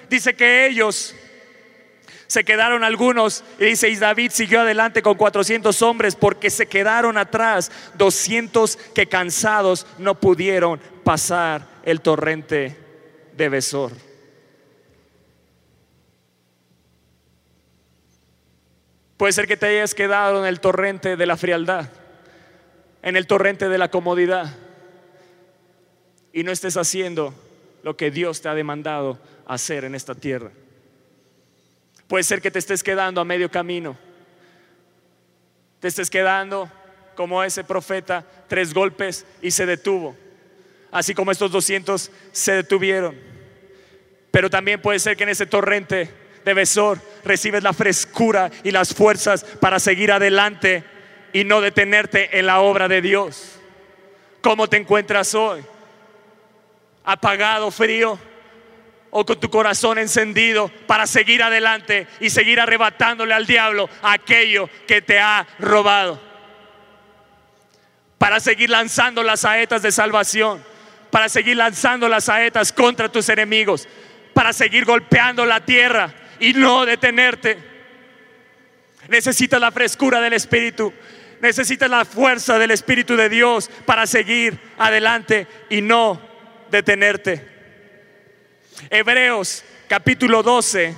Dice 0.09 0.35
que 0.35 0.67
ellos 0.67 1.15
se 2.27 2.45
quedaron 2.45 2.85
algunos 2.85 3.45
y 3.59 3.65
dice, 3.65 3.89
y 3.89 3.97
David 3.97 4.31
siguió 4.33 4.61
adelante 4.61 5.03
con 5.03 5.15
400 5.17 5.83
hombres 5.83 6.17
porque 6.17 6.51
se 6.51 6.67
quedaron 6.67 7.19
atrás 7.19 7.71
200 7.97 8.77
que 8.95 9.07
cansados 9.07 9.87
no 9.99 10.19
pudieron 10.19 10.81
pasar 11.05 11.67
el 11.85 12.01
torrente 12.01 12.77
de 13.37 13.49
Besor. 13.49 13.93
Puede 19.17 19.33
ser 19.33 19.47
que 19.47 19.57
te 19.57 19.67
hayas 19.67 19.95
quedado 19.95 20.41
en 20.41 20.47
el 20.47 20.61
torrente 20.61 21.17
de 21.17 21.27
la 21.27 21.37
frialdad, 21.37 21.89
en 23.03 23.17
el 23.17 23.27
torrente 23.27 23.69
de 23.69 23.79
la 23.79 23.91
comodidad 23.91 24.55
y 26.33 26.43
no 26.43 26.51
estés 26.51 26.77
haciendo 26.77 27.33
lo 27.85 27.97
que 27.97 28.11
Dios 28.11 28.41
te 28.41 28.49
ha 28.49 28.55
demandado 28.55 29.21
hacer 29.47 29.85
en 29.85 29.95
esta 29.95 30.15
tierra. 30.15 30.51
Puede 32.09 32.25
ser 32.25 32.41
que 32.41 32.51
te 32.51 32.59
estés 32.59 32.83
quedando 32.83 33.21
a 33.21 33.25
medio 33.25 33.51
camino. 33.51 33.97
Te 35.81 35.89
estés 35.89 36.11
quedando 36.11 36.71
como 37.15 37.43
ese 37.43 37.65
profeta, 37.65 38.25
tres 38.49 38.75
golpes 38.75 39.27
y 39.41 39.51
se 39.51 39.67
detuvo. 39.67 40.17
Así 40.91 41.15
como 41.15 41.31
estos 41.31 41.51
200 41.51 42.11
se 42.33 42.53
detuvieron. 42.53 43.17
Pero 44.31 44.51
también 44.51 44.81
puede 44.81 44.99
ser 44.99 45.17
que 45.17 45.25
en 45.25 45.31
ese 45.31 45.47
torrente 45.47 46.11
de 46.45 46.55
Besor 46.55 47.01
recibes 47.25 47.63
la 47.63 47.73
frescura 47.73 48.51
y 48.63 48.71
las 48.71 48.95
fuerzas 48.95 49.45
para 49.45 49.79
seguir 49.79 50.13
adelante 50.13 50.85
y 51.33 51.45
no 51.45 51.61
detenerte 51.61 52.39
en 52.39 52.47
la 52.47 52.61
obra 52.61 52.87
de 52.89 53.01
Dios. 53.01 53.59
¿Cómo 54.41 54.69
te 54.69 54.77
encuentras 54.77 55.35
hoy? 55.35 55.65
¿Apagado, 57.05 57.71
frío? 57.71 58.19
O 59.17 59.25
con 59.25 59.39
tu 59.39 59.49
corazón 59.49 59.99
encendido 59.99 60.69
para 60.89 61.07
seguir 61.07 61.41
adelante 61.41 62.09
y 62.19 62.31
seguir 62.31 62.59
arrebatándole 62.59 63.33
al 63.33 63.47
diablo 63.47 63.89
aquello 64.03 64.69
que 64.89 65.03
te 65.03 65.21
ha 65.21 65.47
robado. 65.61 66.21
Para 68.19 68.41
seguir 68.41 68.71
lanzando 68.71 69.23
las 69.23 69.41
saetas 69.41 69.83
de 69.83 69.93
salvación, 69.93 70.65
para 71.13 71.29
seguir 71.29 71.57
lanzando 71.57 72.09
las 72.09 72.25
saetas 72.25 72.73
contra 72.73 73.09
tus 73.09 73.29
enemigos, 73.29 73.87
para 74.33 74.53
seguir 74.53 74.85
golpeando 74.85 75.47
la 75.47 75.65
tierra 75.65 76.13
y 76.41 76.53
no 76.53 76.85
detenerte. 76.85 77.57
Necesitas 79.07 79.61
la 79.61 79.71
frescura 79.71 80.21
del 80.21 80.33
Espíritu, 80.33 80.93
necesitas 81.41 81.89
la 81.89 82.05
fuerza 82.05 82.59
del 82.59 82.73
Espíritu 82.73 83.15
de 83.15 83.29
Dios 83.29 83.71
para 83.87 84.09
seguir 84.09 84.59
adelante 84.77 85.47
y 85.71 85.83
no 85.83 86.21
detenerte. 86.69 87.54
Hebreos 88.91 89.65
capítulo 89.89 90.43
12, 90.43 90.95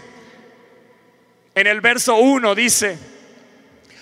en 1.54 1.66
el 1.66 1.80
verso 1.80 2.16
1 2.16 2.54
dice, 2.54 2.98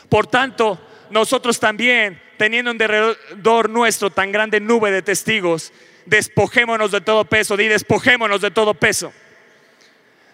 por 0.09 0.27
tanto, 0.27 0.81
nosotros 1.11 1.59
también, 1.59 2.21
teniendo 2.37 2.71
en 2.71 2.79
derredor 2.79 3.71
nuestro 3.71 4.11
tan 4.11 4.33
grande 4.33 4.61
nube 4.61 4.91
de 4.91 5.03
testigos, 5.03 5.73
despojémonos 6.07 6.91
de 6.91 7.01
todo 7.01 7.25
peso, 7.25 7.57
di 7.57 7.69
despojémonos 7.69 8.41
de 8.41 8.51
todo 8.51 8.75
peso, 8.75 9.13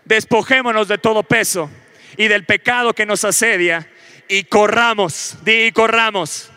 despojémonos 0.04 0.88
de 0.88 0.98
todo 0.98 1.22
peso 1.22 1.70
y 2.16 2.28
del 2.28 2.44
pecado 2.44 2.94
que 2.94 3.06
nos 3.06 3.24
asedia 3.24 3.88
y 4.28 4.44
corramos, 4.44 5.38
di 5.44 5.66
y 5.66 5.72
corramos 5.72 6.50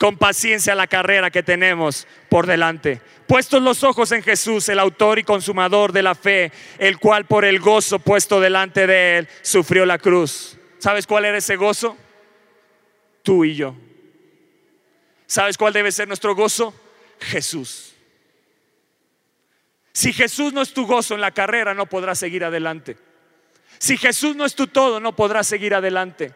con 0.00 0.16
paciencia 0.16 0.74
la 0.74 0.86
carrera 0.86 1.30
que 1.30 1.42
tenemos 1.42 2.06
por 2.30 2.46
delante. 2.46 3.02
Puestos 3.26 3.60
los 3.60 3.84
ojos 3.84 4.10
en 4.12 4.22
Jesús, 4.22 4.66
el 4.70 4.78
autor 4.78 5.18
y 5.18 5.24
consumador 5.24 5.92
de 5.92 6.02
la 6.02 6.14
fe, 6.14 6.52
el 6.78 6.98
cual 6.98 7.26
por 7.26 7.44
el 7.44 7.60
gozo 7.60 7.98
puesto 7.98 8.40
delante 8.40 8.86
de 8.86 9.18
él 9.18 9.28
sufrió 9.42 9.84
la 9.84 9.98
cruz. 9.98 10.56
¿Sabes 10.78 11.06
cuál 11.06 11.26
era 11.26 11.36
ese 11.36 11.56
gozo? 11.56 11.98
Tú 13.22 13.44
y 13.44 13.54
yo. 13.54 13.76
¿Sabes 15.26 15.58
cuál 15.58 15.74
debe 15.74 15.92
ser 15.92 16.08
nuestro 16.08 16.34
gozo? 16.34 16.72
Jesús. 17.20 17.94
Si 19.92 20.14
Jesús 20.14 20.54
no 20.54 20.62
es 20.62 20.72
tu 20.72 20.86
gozo 20.86 21.14
en 21.14 21.20
la 21.20 21.32
carrera, 21.32 21.74
no 21.74 21.84
podrás 21.84 22.18
seguir 22.18 22.42
adelante. 22.42 22.96
Si 23.76 23.98
Jesús 23.98 24.34
no 24.34 24.46
es 24.46 24.54
tu 24.54 24.66
todo, 24.66 24.98
no 24.98 25.14
podrás 25.14 25.46
seguir 25.46 25.74
adelante. 25.74 26.32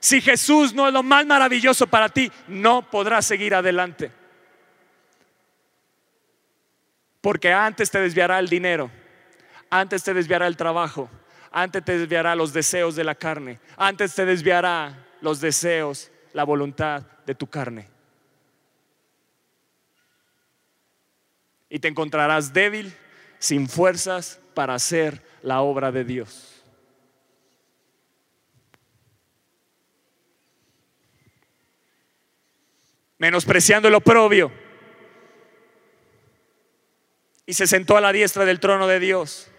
Si 0.00 0.22
Jesús 0.22 0.72
no 0.72 0.88
es 0.88 0.94
lo 0.94 1.02
más 1.02 1.26
maravilloso 1.26 1.86
para 1.86 2.08
ti, 2.08 2.32
no 2.48 2.90
podrás 2.90 3.26
seguir 3.26 3.54
adelante. 3.54 4.10
Porque 7.20 7.52
antes 7.52 7.90
te 7.90 8.00
desviará 8.00 8.38
el 8.38 8.48
dinero, 8.48 8.90
antes 9.68 10.02
te 10.02 10.14
desviará 10.14 10.46
el 10.46 10.56
trabajo, 10.56 11.10
antes 11.50 11.84
te 11.84 11.98
desviará 11.98 12.34
los 12.34 12.54
deseos 12.54 12.96
de 12.96 13.04
la 13.04 13.14
carne, 13.14 13.60
antes 13.76 14.14
te 14.14 14.24
desviará 14.24 15.06
los 15.20 15.40
deseos, 15.40 16.10
la 16.32 16.44
voluntad 16.44 17.02
de 17.26 17.34
tu 17.34 17.46
carne. 17.46 17.86
Y 21.68 21.78
te 21.78 21.88
encontrarás 21.88 22.54
débil, 22.54 22.96
sin 23.38 23.68
fuerzas 23.68 24.40
para 24.54 24.74
hacer 24.74 25.22
la 25.42 25.60
obra 25.60 25.92
de 25.92 26.04
Dios. 26.04 26.49
Menospreciando 33.20 33.86
el 33.86 33.94
oprobio, 33.94 34.50
y 37.46 37.52
se 37.52 37.66
sentó 37.66 37.96
a 37.96 38.00
la 38.00 38.12
diestra 38.12 38.44
del 38.44 38.60
trono 38.60 38.86
de 38.86 38.98
Dios. 38.98 39.50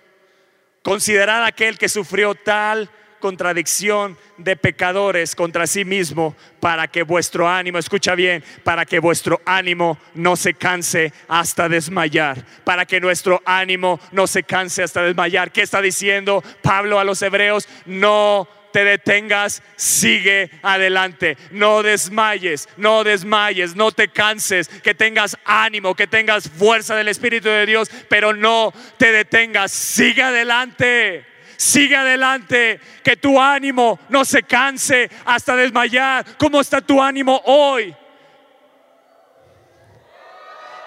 Considerad 0.81 1.45
aquel 1.45 1.77
que 1.77 1.87
sufrió 1.87 2.33
tal 2.35 2.89
contradicción 3.19 4.17
de 4.37 4.55
pecadores 4.55 5.35
contra 5.35 5.67
sí 5.67 5.85
mismo 5.85 6.35
para 6.59 6.87
que 6.87 7.03
vuestro 7.03 7.47
ánimo, 7.47 7.77
escucha 7.77 8.15
bien, 8.15 8.43
para 8.63 8.85
que 8.85 8.97
vuestro 8.97 9.39
ánimo 9.45 9.99
no 10.15 10.35
se 10.35 10.55
canse 10.55 11.13
hasta 11.27 11.69
desmayar, 11.69 12.43
para 12.63 12.85
que 12.87 12.99
nuestro 12.99 13.43
ánimo 13.45 13.99
no 14.11 14.25
se 14.25 14.41
canse 14.41 14.81
hasta 14.81 15.03
desmayar. 15.03 15.51
¿Qué 15.51 15.61
está 15.61 15.81
diciendo 15.81 16.43
Pablo 16.63 16.97
a 16.97 17.03
los 17.03 17.21
hebreos? 17.21 17.67
No 17.85 18.47
te 18.71 18.83
detengas, 18.83 19.61
sigue 19.75 20.49
adelante. 20.61 21.37
No 21.51 21.83
desmayes, 21.83 22.67
no 22.77 23.03
desmayes, 23.03 23.75
no 23.75 23.91
te 23.91 24.07
canses, 24.07 24.67
que 24.67 24.93
tengas 24.93 25.37
ánimo, 25.45 25.95
que 25.95 26.07
tengas 26.07 26.49
fuerza 26.49 26.95
del 26.95 27.07
Espíritu 27.07 27.49
de 27.49 27.65
Dios, 27.65 27.89
pero 28.09 28.33
no 28.33 28.73
te 28.97 29.11
detengas, 29.11 29.71
sigue 29.71 30.23
adelante. 30.23 31.25
Sigue 31.57 31.95
adelante, 31.95 32.79
que 33.03 33.15
tu 33.15 33.39
ánimo 33.39 33.99
no 34.09 34.25
se 34.25 34.41
canse 34.41 35.11
hasta 35.25 35.55
desmayar. 35.55 36.25
¿Cómo 36.39 36.59
está 36.59 36.81
tu 36.81 36.99
ánimo 36.99 37.39
hoy? 37.45 37.95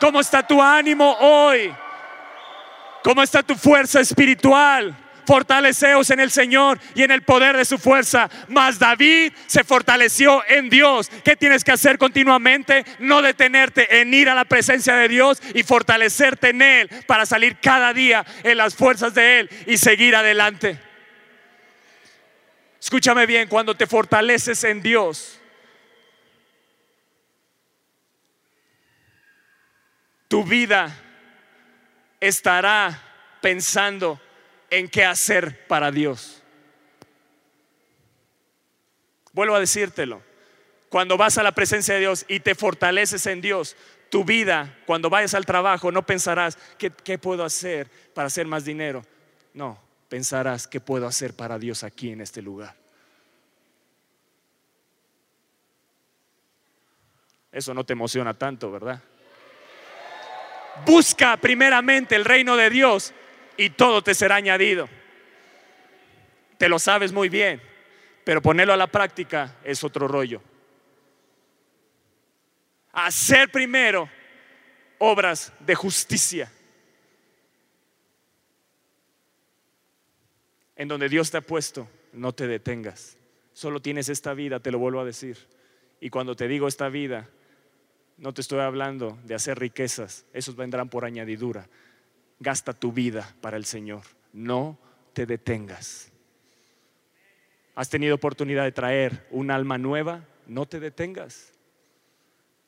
¿Cómo 0.01 0.18
está 0.18 0.45
tu 0.45 0.61
ánimo 0.61 1.16
hoy? 1.20 1.72
¿Cómo 3.05 3.22
está 3.22 3.43
tu 3.45 3.55
fuerza 3.55 4.01
espiritual? 4.01 4.97
Fortaleceos 5.27 6.11
en 6.11 6.20
el 6.20 6.31
Señor 6.31 6.79
y 6.95 7.03
en 7.03 7.11
el 7.11 7.22
poder 7.22 7.57
de 7.57 7.64
su 7.64 7.79
fuerza. 7.79 8.31
Mas 8.49 8.79
David 8.79 9.33
se 9.47 9.64
fortaleció 9.64 10.43
en 10.49 10.70
Dios. 10.70 11.11
¿Qué 11.25 11.37
tienes 11.37 11.64
que 11.64 11.72
hacer 11.72 11.99
continuamente? 11.99 12.85
No 12.99 13.22
detenerte 13.22 14.01
en 14.01 14.12
ir 14.14 14.29
a 14.29 14.35
la 14.35 14.45
presencia 14.45 14.95
de 14.97 15.09
Dios 15.09 15.43
y 15.55 15.62
fortalecerte 15.62 16.51
en 16.51 16.62
Él 16.62 16.91
para 17.07 17.27
salir 17.27 17.59
cada 17.61 17.93
día 17.93 18.25
en 18.43 18.59
las 18.59 18.75
fuerzas 18.75 19.14
de 19.14 19.41
Él 19.41 19.51
y 19.66 19.77
seguir 19.77 20.16
adelante. 20.16 20.79
Escúchame 22.81 23.25
bien, 23.25 23.49
cuando 23.49 23.75
te 23.75 23.87
fortaleces 23.87 24.62
en 24.64 24.83
Dios, 24.83 25.41
tu 30.29 30.45
vida 30.45 30.95
estará 32.20 33.01
pensando 33.41 34.20
en 34.79 34.89
qué 34.89 35.05
hacer 35.05 35.66
para 35.66 35.91
Dios. 35.91 36.43
Vuelvo 39.33 39.55
a 39.57 39.61
decírtelo. 39.61 40.22
Cuando 40.89 41.16
vas 41.16 41.39
a 41.39 41.43
la 41.43 41.53
presencia 41.53 41.95
de 41.95 42.01
Dios 42.01 42.25
y 42.29 42.41
te 42.41 42.55
fortaleces 42.55 43.27
en 43.27 43.41
Dios, 43.41 43.77
tu 44.11 44.25
vida, 44.25 44.79
cuando 44.87 45.11
vayas 45.11 45.35
al 45.35 45.45
trabajo, 45.45 45.91
no 45.91 46.07
pensarás, 46.07 46.57
¿qué, 46.79 46.91
qué 46.91 47.18
puedo 47.18 47.45
hacer 47.45 47.91
para 48.14 48.27
hacer 48.27 48.47
más 48.47 48.64
dinero? 48.64 49.05
No, 49.53 49.79
pensarás, 50.09 50.68
¿qué 50.68 50.81
puedo 50.81 51.07
hacer 51.07 51.35
para 51.35 51.59
Dios 51.59 51.83
aquí 51.83 52.11
en 52.11 52.20
este 52.20 52.43
lugar? 52.43 52.77
Eso 57.51 57.75
no 57.75 57.85
te 57.85 57.93
emociona 57.93 58.35
tanto, 58.35 58.70
¿verdad? 58.70 59.01
Busca 60.85 61.37
primeramente 61.37 62.16
el 62.16 62.25
reino 62.25 62.57
de 62.57 62.70
Dios 62.70 63.14
y 63.57 63.70
todo 63.70 64.02
te 64.02 64.14
será 64.14 64.36
añadido. 64.36 64.88
Te 66.59 66.68
lo 66.68 66.78
sabes 66.78 67.12
muy 67.12 67.28
bien, 67.28 67.61
pero 68.24 68.40
ponerlo 68.40 68.72
a 68.72 68.76
la 68.76 68.86
práctica 68.86 69.57
es 69.64 69.82
otro 69.84 70.09
rollo. 70.09 70.40
Hacer 72.92 73.50
primero 73.50 74.09
obras 74.98 75.52
de 75.61 75.74
justicia. 75.74 76.50
En 80.76 80.88
donde 80.88 81.09
Dios 81.09 81.30
te 81.30 81.38
ha 81.38 81.40
puesto, 81.40 81.88
no 82.12 82.32
te 82.32 82.46
detengas. 82.46 83.16
Solo 83.52 83.80
tienes 83.80 84.09
esta 84.09 84.34
vida, 84.34 84.61
te 84.61 84.70
lo 84.70 84.78
vuelvo 84.78 85.00
a 85.00 85.05
decir. 85.05 85.38
Y 86.00 86.11
cuando 86.11 86.34
te 86.34 86.48
digo 86.48 86.66
esta 86.66 86.88
vida, 86.88 87.28
no 88.16 88.32
te 88.32 88.40
estoy 88.40 88.61
hablando 88.61 89.18
de 89.24 89.34
hacer 89.34 89.59
riquezas, 89.59 90.24
esos 90.32 90.57
vendrán 90.57 90.88
por 90.88 91.05
añadidura 91.05 91.68
gasta 92.41 92.72
tu 92.72 92.93
vida 92.93 93.35
para 93.41 93.57
el 93.57 93.64
Señor. 93.64 94.03
No 94.32 94.78
te 95.12 95.26
detengas. 95.26 96.11
¿Has 97.74 97.89
tenido 97.89 98.14
oportunidad 98.14 98.64
de 98.64 98.72
traer 98.72 99.26
un 99.30 99.51
alma 99.51 99.78
nueva? 99.78 100.24
No 100.47 100.66
te 100.66 100.78
detengas. 100.78 101.53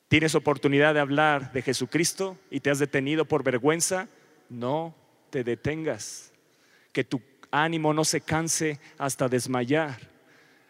¿Tienes 0.07 0.35
oportunidad 0.35 0.93
de 0.93 0.99
hablar 0.99 1.51
de 1.51 1.61
Jesucristo 1.61 2.37
y 2.49 2.59
te 2.61 2.69
has 2.69 2.79
detenido 2.79 3.25
por 3.25 3.43
vergüenza? 3.43 4.07
No 4.49 4.95
te 5.29 5.43
detengas. 5.43 6.31
Que 6.91 7.03
tu 7.03 7.21
ánimo 7.51 7.93
no 7.93 8.05
se 8.05 8.21
canse 8.21 8.79
hasta 8.97 9.27
desmayar. 9.27 9.97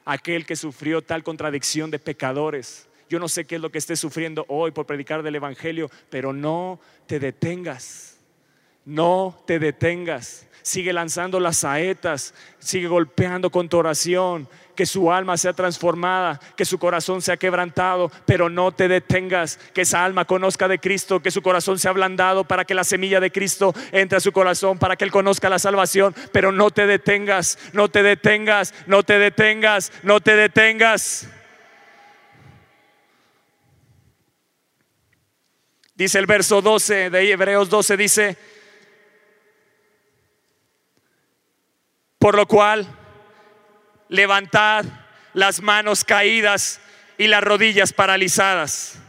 Aquel 0.05 0.45
que 0.45 0.55
sufrió 0.55 1.01
tal 1.03 1.23
contradicción 1.23 1.91
de 1.91 1.99
pecadores. 1.99 2.87
Yo 3.09 3.19
no 3.19 3.27
sé 3.27 3.45
qué 3.45 3.55
es 3.55 3.61
lo 3.61 3.71
que 3.71 3.77
estés 3.77 3.99
sufriendo 3.99 4.45
hoy 4.49 4.71
por 4.71 4.85
predicar 4.85 5.23
del 5.23 5.35
Evangelio, 5.35 5.89
pero 6.09 6.33
no 6.33 6.79
te 7.05 7.19
detengas. 7.19 8.16
No 8.87 9.37
te 9.45 9.59
detengas. 9.59 10.47
Sigue 10.61 10.93
lanzando 10.93 11.41
las 11.41 11.57
saetas. 11.57 12.33
Sigue 12.57 12.87
golpeando 12.87 13.49
con 13.49 13.67
tu 13.67 13.75
oración. 13.77 14.47
Que 14.77 14.85
su 14.85 15.11
alma 15.11 15.35
sea 15.35 15.51
transformada. 15.51 16.39
Que 16.55 16.63
su 16.63 16.79
corazón 16.79 17.21
sea 17.21 17.35
quebrantado. 17.35 18.09
Pero 18.25 18.49
no 18.49 18.71
te 18.71 18.87
detengas. 18.87 19.57
Que 19.73 19.81
esa 19.81 20.05
alma 20.05 20.23
conozca 20.23 20.69
de 20.69 20.79
Cristo. 20.79 21.21
Que 21.21 21.31
su 21.31 21.41
corazón 21.41 21.77
sea 21.79 21.91
ablandado 21.91 22.45
para 22.45 22.63
que 22.63 22.73
la 22.73 22.85
semilla 22.85 23.19
de 23.19 23.29
Cristo 23.29 23.75
entre 23.91 24.19
a 24.19 24.21
su 24.21 24.31
corazón. 24.31 24.77
Para 24.77 24.95
que 24.95 25.03
Él 25.03 25.11
conozca 25.11 25.49
la 25.49 25.59
salvación. 25.59 26.15
Pero 26.31 26.53
no 26.53 26.71
te 26.71 26.87
detengas. 26.87 27.59
No 27.73 27.89
te 27.89 28.03
detengas. 28.03 28.73
No 28.85 29.03
te 29.03 29.19
detengas. 29.19 29.91
No 30.01 30.21
te 30.21 30.37
detengas. 30.37 31.27
Dice 35.93 36.19
el 36.19 36.25
verso 36.25 36.61
12 36.61 37.09
de 37.09 37.31
Hebreos 37.33 37.69
12. 37.69 37.97
Dice 37.97 38.37
Por 42.19 42.35
lo 42.35 42.47
cual, 42.47 42.87
levantad 44.09 44.85
las 45.33 45.61
manos 45.61 46.03
caídas 46.03 46.81
y 47.17 47.27
las 47.27 47.43
rodillas 47.43 47.93
paralizadas. 47.93 48.99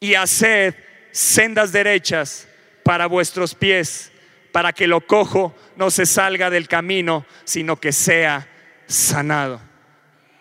Y 0.00 0.14
haced 0.14 0.74
sendas 1.12 1.72
derechas 1.72 2.48
para 2.84 3.06
vuestros 3.06 3.54
pies, 3.54 4.12
para 4.52 4.72
que 4.72 4.86
lo 4.86 5.00
cojo 5.06 5.54
no 5.76 5.90
se 5.90 6.06
salga 6.06 6.50
del 6.50 6.68
camino, 6.68 7.26
sino 7.44 7.76
que 7.76 7.92
sea 7.92 8.48
sanado. 8.86 9.60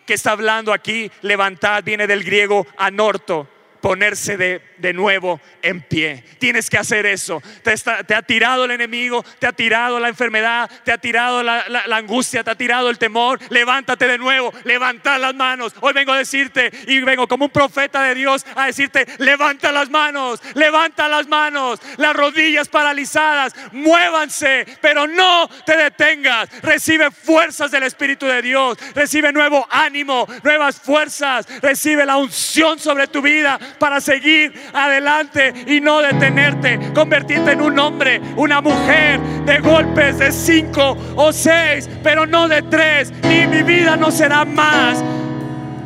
¿Qué 0.06 0.14
está 0.14 0.32
hablando 0.32 0.72
aquí? 0.72 1.12
Levantad 1.22 1.84
viene 1.84 2.08
del 2.08 2.24
griego 2.24 2.66
anorto, 2.78 3.50
ponerse 3.82 4.38
de, 4.38 4.62
de 4.78 4.94
nuevo 4.94 5.40
en 5.62 5.82
pie. 5.82 6.24
Tienes 6.40 6.70
que 6.70 6.78
hacer 6.78 7.06
eso. 7.06 7.42
Te, 7.64 7.74
ha 8.16 8.22
tirado 8.22 8.66
el 8.66 8.72
enemigo, 8.72 9.24
te 9.40 9.48
ha 9.48 9.52
tirado 9.52 10.00
la 10.00 10.10
enfermedad, 10.10 10.70
te 10.84 10.92
ha 10.92 10.98
tirado 10.98 11.44
la, 11.44 11.68
la- 11.68 11.88
la 11.88 11.98
angustia, 11.98 12.44
te 12.44 12.52
ha 12.52 12.56
tirado 12.56 12.90
el 12.90 12.98
temor. 12.98 13.40
Levántate 13.50 14.08
de 14.08 14.18
nuevo, 14.18 14.54
levanta 14.64 15.18
las 15.18 15.34
manos. 15.36 15.74
Hoy 15.82 15.94
vengo 15.94 16.12
a 16.14 16.18
decirte 16.18 16.72
y 16.88 17.00
vengo 17.02 17.28
como 17.28 17.46
un 17.46 17.52
profeta 17.52 18.04
de 18.04 18.16
Dios 18.16 18.46
a 18.56 18.66
decirte, 18.68 19.06
levanta 19.20 19.72
las 19.72 19.90
manos, 19.90 20.42
levanta 20.56 21.08
las 21.08 21.28
manos, 21.28 21.80
las 21.98 22.16
rodillas 22.16 22.68
paralizadas, 22.70 23.54
muévanse, 23.72 24.66
pero 24.82 25.08
no 25.08 25.50
te 25.66 25.76
detengas. 25.78 26.50
Recibe 26.62 27.12
fuerzas 27.12 27.72
del 27.72 27.84
Espíritu 27.84 28.26
de 28.26 28.42
Dios, 28.42 28.78
recibe 28.94 29.32
nuevo 29.32 29.68
ánimo, 29.70 30.28
nuevas 30.44 30.80
fuerzas, 30.80 31.48
recibe 31.62 32.06
la 32.06 32.18
unción 32.18 32.80
sobre 32.80 33.08
tu 33.08 33.22
vida 33.22 33.60
para 33.80 34.02
seguir 34.02 34.54
adelante 34.74 35.54
y 35.68 35.82
no 35.82 36.02
detenerte, 36.02 36.80
convertirte 36.94 37.52
en 37.52 37.62
un 37.62 37.78
hombre, 37.80 38.22
una 38.36 38.62
mujer 38.62 39.20
de 39.46 39.60
golpes 39.60 40.18
de 40.20 40.32
cinco 40.32 40.98
o 41.16 41.32
seis, 41.32 41.90
pero 42.04 42.26
no 42.26 42.48
de 42.48 42.62
tres, 42.64 43.12
ni 43.24 43.48
mi 43.48 43.64
vida 43.64 43.96
no 43.96 44.12
será 44.12 44.46
más 44.46 45.04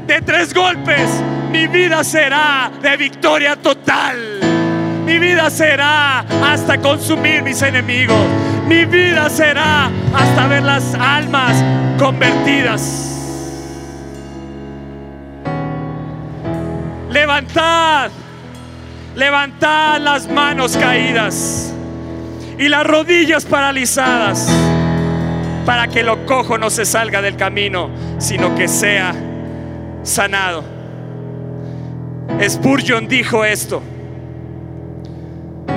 de 0.08 0.22
tres 0.22 0.54
golpes, 0.54 1.10
mi 1.52 1.68
vida 1.68 2.04
será 2.04 2.72
de 2.82 2.98
victoria 2.98 3.56
total. 3.56 4.40
Mi 5.06 5.18
vida 5.18 5.50
será 5.50 6.20
hasta 6.20 6.78
consumir 6.78 7.42
mis 7.44 7.62
enemigos. 7.62 8.22
Mi 8.68 8.86
vida 8.86 9.30
será 9.30 9.90
hasta 10.14 10.48
ver 10.48 10.64
las 10.64 10.94
almas 10.96 11.62
convertidas. 11.98 13.21
Levantad, 17.12 18.10
levantad 19.16 20.00
las 20.00 20.30
manos 20.30 20.78
caídas 20.78 21.74
y 22.58 22.70
las 22.70 22.88
rodillas 22.88 23.44
paralizadas 23.44 24.50
para 25.66 25.90
que 25.90 26.04
lo 26.04 26.26
cojo 26.26 26.58
no 26.58 26.70
se 26.70 26.86
salga 26.86 27.22
del 27.22 27.36
camino, 27.36 27.90
sino 28.18 28.56
que 28.56 28.70
sea 28.70 29.14
sanado. 30.04 30.64
Spurgeon 32.48 33.10
dijo 33.10 33.44
esto, 33.44 33.84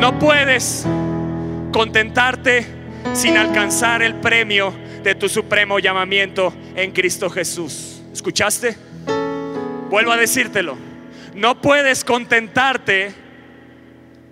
no 0.01 0.17
puedes 0.21 0.87
contentarte 1.73 2.65
sin 3.13 3.37
alcanzar 3.37 4.05
el 4.05 4.15
premio 4.15 4.73
de 5.03 5.17
tu 5.17 5.29
supremo 5.29 5.81
llamamiento 5.81 6.55
en 6.77 6.93
Cristo 6.93 7.29
Jesús. 7.29 8.03
¿Escuchaste? 8.13 8.77
Vuelvo 9.91 10.13
a 10.13 10.17
decírtelo. 10.17 10.94
No 11.35 11.61
puedes 11.61 12.05
contentarte. 12.05 13.15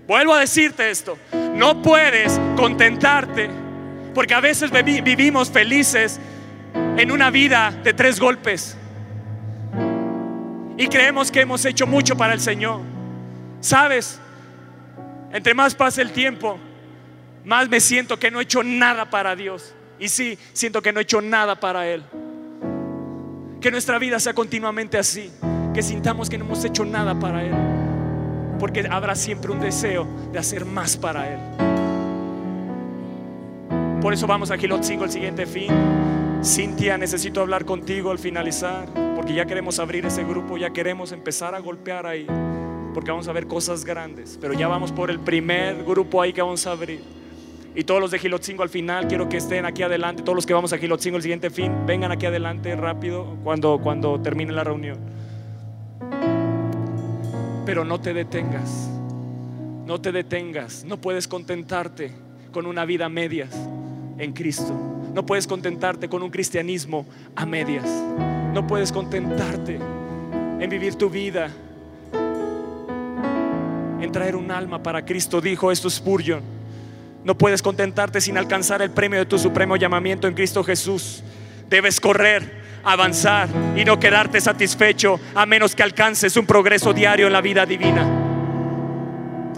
Vuelvo 0.07 0.35
a 0.35 0.41
decirte 0.41 0.91
esto. 0.91 1.19
No 1.55 1.83
puedes 1.83 2.41
contentarte 2.57 3.51
porque 4.15 4.35
a 4.35 4.41
veces 4.41 4.71
vivi- 4.71 5.03
vivimos 5.03 5.51
felices 5.51 6.21
en 6.97 7.11
una 7.11 7.31
vida 7.31 7.71
de 7.83 7.95
tres 7.95 8.21
golpes 8.21 8.77
y 10.77 10.87
creemos 10.89 11.31
que 11.31 11.41
hemos 11.43 11.65
hecho 11.65 11.87
mucho 11.87 12.17
para 12.17 12.35
el 12.35 12.41
Señor. 12.41 12.81
¿Sabes? 13.61 14.19
Entre 15.33 15.55
más 15.55 15.75
pasa 15.75 16.03
el 16.03 16.13
tiempo, 16.13 16.59
más 17.45 17.69
me 17.69 17.81
siento 17.81 18.19
que 18.19 18.31
no 18.31 18.41
he 18.41 18.43
hecho 18.43 18.63
nada 18.63 19.09
para 19.09 19.35
Dios. 19.37 19.75
Y 19.99 20.09
sí, 20.09 20.39
siento 20.53 20.83
que 20.83 20.93
no 20.93 20.99
he 20.99 21.05
hecho 21.05 21.21
nada 21.21 21.59
para 21.59 21.87
Él. 21.87 22.03
Que 23.61 23.71
nuestra 23.71 23.99
vida 23.99 24.19
sea 24.19 24.35
continuamente 24.35 24.99
así. 24.99 25.31
Que 25.75 25.83
sintamos 25.83 26.29
que 26.29 26.37
no 26.39 26.45
hemos 26.45 26.65
hecho 26.65 26.85
nada 26.85 27.19
para 27.19 27.45
Él. 27.45 27.55
Porque 28.59 28.87
habrá 28.91 29.15
siempre 29.15 29.51
un 29.51 29.61
deseo 29.61 30.07
de 30.33 30.39
hacer 30.39 30.65
más 30.65 30.97
para 30.97 31.33
Él. 31.33 31.41
Por 34.03 34.13
eso 34.13 34.27
vamos 34.27 34.51
a 34.51 34.59
Gilot 34.59 34.83
5, 34.83 35.05
el 35.05 35.11
siguiente 35.11 35.47
fin. 35.47 35.71
Cintia, 36.45 36.99
necesito 36.99 37.41
hablar 37.41 37.65
contigo 37.65 38.11
al 38.11 38.19
finalizar. 38.19 38.89
Porque 39.15 39.33
ya 39.33 39.47
queremos 39.47 39.79
abrir 39.79 40.05
ese 40.05 40.25
grupo, 40.25 40.59
ya 40.59 40.71
queremos 40.71 41.13
empezar 41.13 41.55
a 41.55 41.61
golpear 41.61 42.07
ahí. 42.07 42.27
Porque 42.93 43.11
vamos 43.11 43.29
a 43.29 43.33
ver 43.33 43.47
cosas 43.47 43.85
grandes. 43.85 44.39
Pero 44.41 44.53
ya 44.53 44.69
vamos 44.69 44.93
por 44.93 45.11
el 45.11 45.21
primer 45.21 45.85
grupo 45.85 46.21
ahí 46.21 46.33
que 46.33 46.43
vamos 46.43 46.67
a 46.67 46.73
abrir. 46.73 47.01
Y 47.75 47.85
todos 47.85 48.01
los 48.01 48.11
de 48.11 48.19
Gilotzingo 48.19 48.63
al 48.63 48.69
final, 48.69 49.09
quiero 49.09 49.29
que 49.29 49.39
estén 49.39 49.65
aquí 49.65 49.83
adelante. 49.83 50.23
Todos 50.23 50.37
los 50.37 50.45
que 50.45 50.53
vamos 50.53 50.73
a 50.73 50.79
Gilotzingo 50.79 51.17
el 51.17 51.23
siguiente 51.23 51.49
fin, 51.49 51.87
vengan 51.87 52.13
aquí 52.13 52.27
adelante 52.27 52.77
rápido 52.77 53.37
cuando, 53.43 53.79
cuando 53.83 54.21
termine 54.21 54.53
la 54.53 54.65
reunión. 54.65 54.99
Pero 57.65 57.85
no 57.85 58.01
te 58.01 58.13
detengas. 58.15 58.89
No 59.87 60.01
te 60.01 60.13
detengas. 60.13 60.85
No 60.85 60.97
puedes 60.97 61.29
contentarte 61.29 62.13
con 62.53 62.67
una 62.67 62.85
vida 62.85 63.07
a 63.07 63.09
medias 63.09 63.51
en 64.19 64.33
Cristo. 64.33 64.75
No 65.15 65.27
puedes 65.27 65.47
contentarte 65.47 66.09
con 66.09 66.23
un 66.23 66.31
cristianismo 66.31 67.07
a 67.37 67.45
medias. 67.47 67.85
No 68.55 68.67
puedes 68.67 68.93
contentarte 68.93 69.79
en 70.61 70.71
vivir 70.71 70.95
tu 70.95 71.11
vida 71.11 71.51
en 74.03 74.11
traer 74.11 74.35
un 74.35 74.51
alma 74.51 74.83
para 74.83 75.05
Cristo, 75.05 75.41
dijo 75.41 75.71
esto 75.71 75.89
Spurgeon. 75.89 76.43
No 77.25 77.39
puedes 77.39 77.63
contentarte 77.63 78.21
sin 78.21 78.37
alcanzar 78.37 78.83
el 78.83 78.91
premio 78.91 79.21
de 79.21 79.27
tu 79.27 79.39
supremo 79.39 79.77
llamamiento 79.77 80.27
en 80.27 80.35
Cristo 80.35 80.65
Jesús. 80.65 81.23
Debes 81.69 82.01
correr, 82.01 82.62
avanzar 82.85 83.49
y 83.77 83.85
no 83.85 83.99
quedarte 83.99 84.41
satisfecho 84.41 85.21
a 85.35 85.47
menos 85.47 85.75
que 85.75 85.83
alcances 85.83 86.37
un 86.37 86.47
progreso 86.47 86.93
diario 86.93 87.27
en 87.27 87.33
la 87.33 87.41
vida 87.41 87.67
divina. 87.67 88.05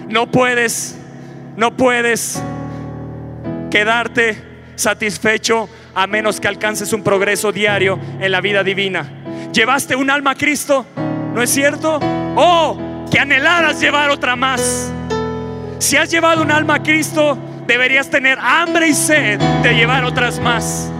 No 0.08 0.30
puedes, 0.30 0.96
no 1.56 1.76
puedes 1.76 2.42
quedarte 3.70 4.36
satisfecho 4.76 5.68
a 5.94 6.06
menos 6.06 6.40
que 6.40 6.48
alcances 6.48 6.92
un 6.92 7.02
progreso 7.02 7.52
diario 7.52 7.98
en 8.20 8.30
la 8.30 8.40
vida 8.40 8.62
divina. 8.62 9.08
¿Llevaste 9.52 9.96
un 9.96 10.10
alma 10.10 10.32
a 10.32 10.34
Cristo? 10.34 10.86
¿No 11.34 11.42
es 11.42 11.50
cierto? 11.50 11.98
Oh, 12.36 13.06
que 13.10 13.18
anhelaras 13.18 13.80
llevar 13.80 14.10
otra 14.10 14.36
más. 14.36 14.92
Si 15.78 15.96
has 15.96 16.10
llevado 16.10 16.42
un 16.42 16.50
alma 16.50 16.76
a 16.76 16.82
Cristo, 16.82 17.38
deberías 17.66 18.10
tener 18.10 18.38
hambre 18.38 18.88
y 18.88 18.94
sed 18.94 19.38
de 19.38 19.74
llevar 19.74 20.04
otras 20.04 20.38
más. 20.38 20.90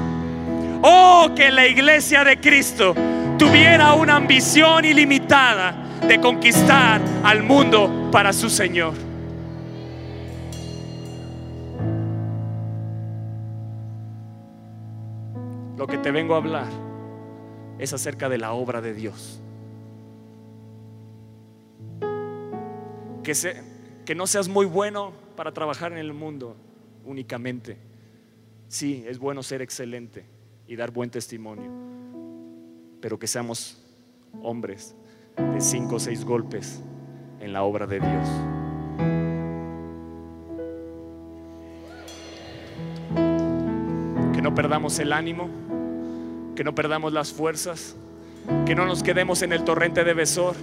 Oh, 0.86 1.30
que 1.34 1.50
la 1.50 1.66
iglesia 1.66 2.24
de 2.24 2.38
Cristo 2.38 2.94
tuviera 3.38 3.94
una 3.94 4.16
ambición 4.16 4.84
ilimitada 4.84 5.74
de 6.06 6.20
conquistar 6.20 7.00
al 7.22 7.42
mundo 7.42 8.10
para 8.12 8.34
su 8.34 8.50
Señor. 8.50 8.92
Lo 15.76 15.86
que 15.86 15.98
te 15.98 16.10
vengo 16.10 16.34
a 16.34 16.38
hablar 16.38 16.68
es 17.78 17.92
acerca 17.92 18.28
de 18.28 18.38
la 18.38 18.52
obra 18.52 18.80
de 18.80 18.94
Dios. 18.94 19.40
Que, 23.22 23.34
se- 23.34 23.60
que 24.04 24.14
no 24.14 24.26
seas 24.26 24.48
muy 24.48 24.66
bueno 24.66 25.12
para 25.36 25.52
trabajar 25.52 25.92
en 25.92 25.98
el 25.98 26.12
mundo 26.12 26.56
únicamente. 27.04 27.76
Sí, 28.68 29.04
es 29.08 29.18
bueno 29.18 29.42
ser 29.42 29.62
excelente 29.62 30.24
y 30.66 30.76
dar 30.76 30.90
buen 30.90 31.10
testimonio, 31.10 31.70
pero 33.00 33.18
que 33.18 33.26
seamos 33.26 33.80
hombres 34.42 34.94
de 35.36 35.60
cinco 35.60 35.96
o 35.96 36.00
seis 36.00 36.24
golpes 36.24 36.82
en 37.40 37.52
la 37.52 37.62
obra 37.62 37.86
de 37.86 38.00
Dios. 38.00 38.28
Que 44.32 44.42
no 44.42 44.54
perdamos 44.54 44.98
el 44.98 45.12
ánimo, 45.12 45.48
que 46.54 46.64
no 46.64 46.74
perdamos 46.74 47.12
las 47.12 47.32
fuerzas, 47.32 47.96
que 48.66 48.74
no 48.74 48.86
nos 48.86 49.02
quedemos 49.02 49.42
en 49.42 49.52
el 49.52 49.64
torrente 49.64 50.04
de 50.04 50.14
Besor, 50.14 50.54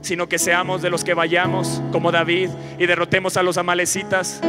sino 0.00 0.28
que 0.28 0.38
seamos 0.38 0.82
de 0.82 0.90
los 0.90 1.04
que 1.04 1.14
vayamos 1.14 1.82
como 1.92 2.12
David 2.12 2.50
y 2.78 2.86
derrotemos 2.86 3.36
a 3.36 3.42
los 3.42 3.58
amalecitas. 3.58 4.40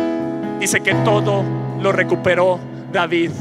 Dice 0.59 0.81
que 0.81 0.93
todo 0.95 1.43
lo 1.81 1.91
recuperó 1.91 2.59
David. 2.91 3.31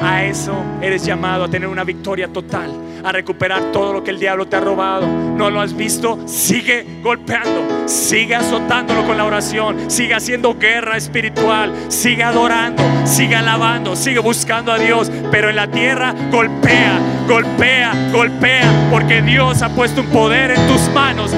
A 0.00 0.24
eso 0.24 0.54
eres 0.80 1.04
llamado, 1.04 1.44
a 1.44 1.48
tener 1.48 1.68
una 1.68 1.84
victoria 1.84 2.28
total, 2.28 2.72
a 3.04 3.12
recuperar 3.12 3.70
todo 3.70 3.92
lo 3.92 4.02
que 4.02 4.10
el 4.10 4.18
diablo 4.18 4.46
te 4.46 4.56
ha 4.56 4.60
robado. 4.60 5.06
¿No 5.06 5.50
lo 5.50 5.60
has 5.60 5.76
visto? 5.76 6.18
Sigue 6.26 6.86
golpeando, 7.02 7.86
sigue 7.86 8.34
azotándolo 8.34 9.06
con 9.06 9.18
la 9.18 9.26
oración, 9.26 9.90
sigue 9.90 10.14
haciendo 10.14 10.54
guerra 10.54 10.96
espiritual, 10.96 11.74
sigue 11.88 12.22
adorando, 12.22 12.82
sigue 13.04 13.36
alabando, 13.36 13.94
sigue 13.94 14.20
buscando 14.20 14.72
a 14.72 14.78
Dios. 14.78 15.10
Pero 15.30 15.50
en 15.50 15.56
la 15.56 15.70
tierra 15.70 16.14
golpea, 16.30 16.98
golpea, 17.28 18.10
golpea, 18.10 18.88
porque 18.90 19.20
Dios 19.20 19.60
ha 19.60 19.68
puesto 19.68 20.00
un 20.00 20.06
poder 20.06 20.52
en 20.52 20.66
tus 20.66 20.88
manos 20.94 21.30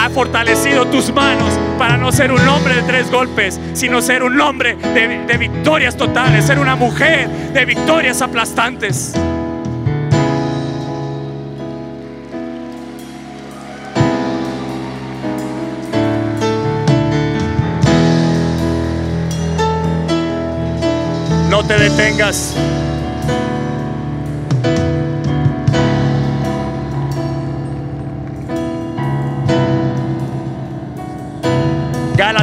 ha 0.00 0.08
fortalecido 0.08 0.86
tus 0.86 1.12
manos 1.12 1.52
para 1.78 1.98
no 1.98 2.10
ser 2.10 2.32
un 2.32 2.46
hombre 2.48 2.76
de 2.76 2.82
tres 2.82 3.10
golpes, 3.10 3.60
sino 3.74 4.00
ser 4.00 4.22
un 4.22 4.40
hombre 4.40 4.76
de, 4.76 5.26
de 5.26 5.36
victorias 5.36 5.94
totales, 5.94 6.46
ser 6.46 6.58
una 6.58 6.74
mujer 6.74 7.28
de 7.52 7.64
victorias 7.66 8.22
aplastantes. 8.22 9.12
No 21.50 21.62
te 21.66 21.76
detengas. 21.76 22.54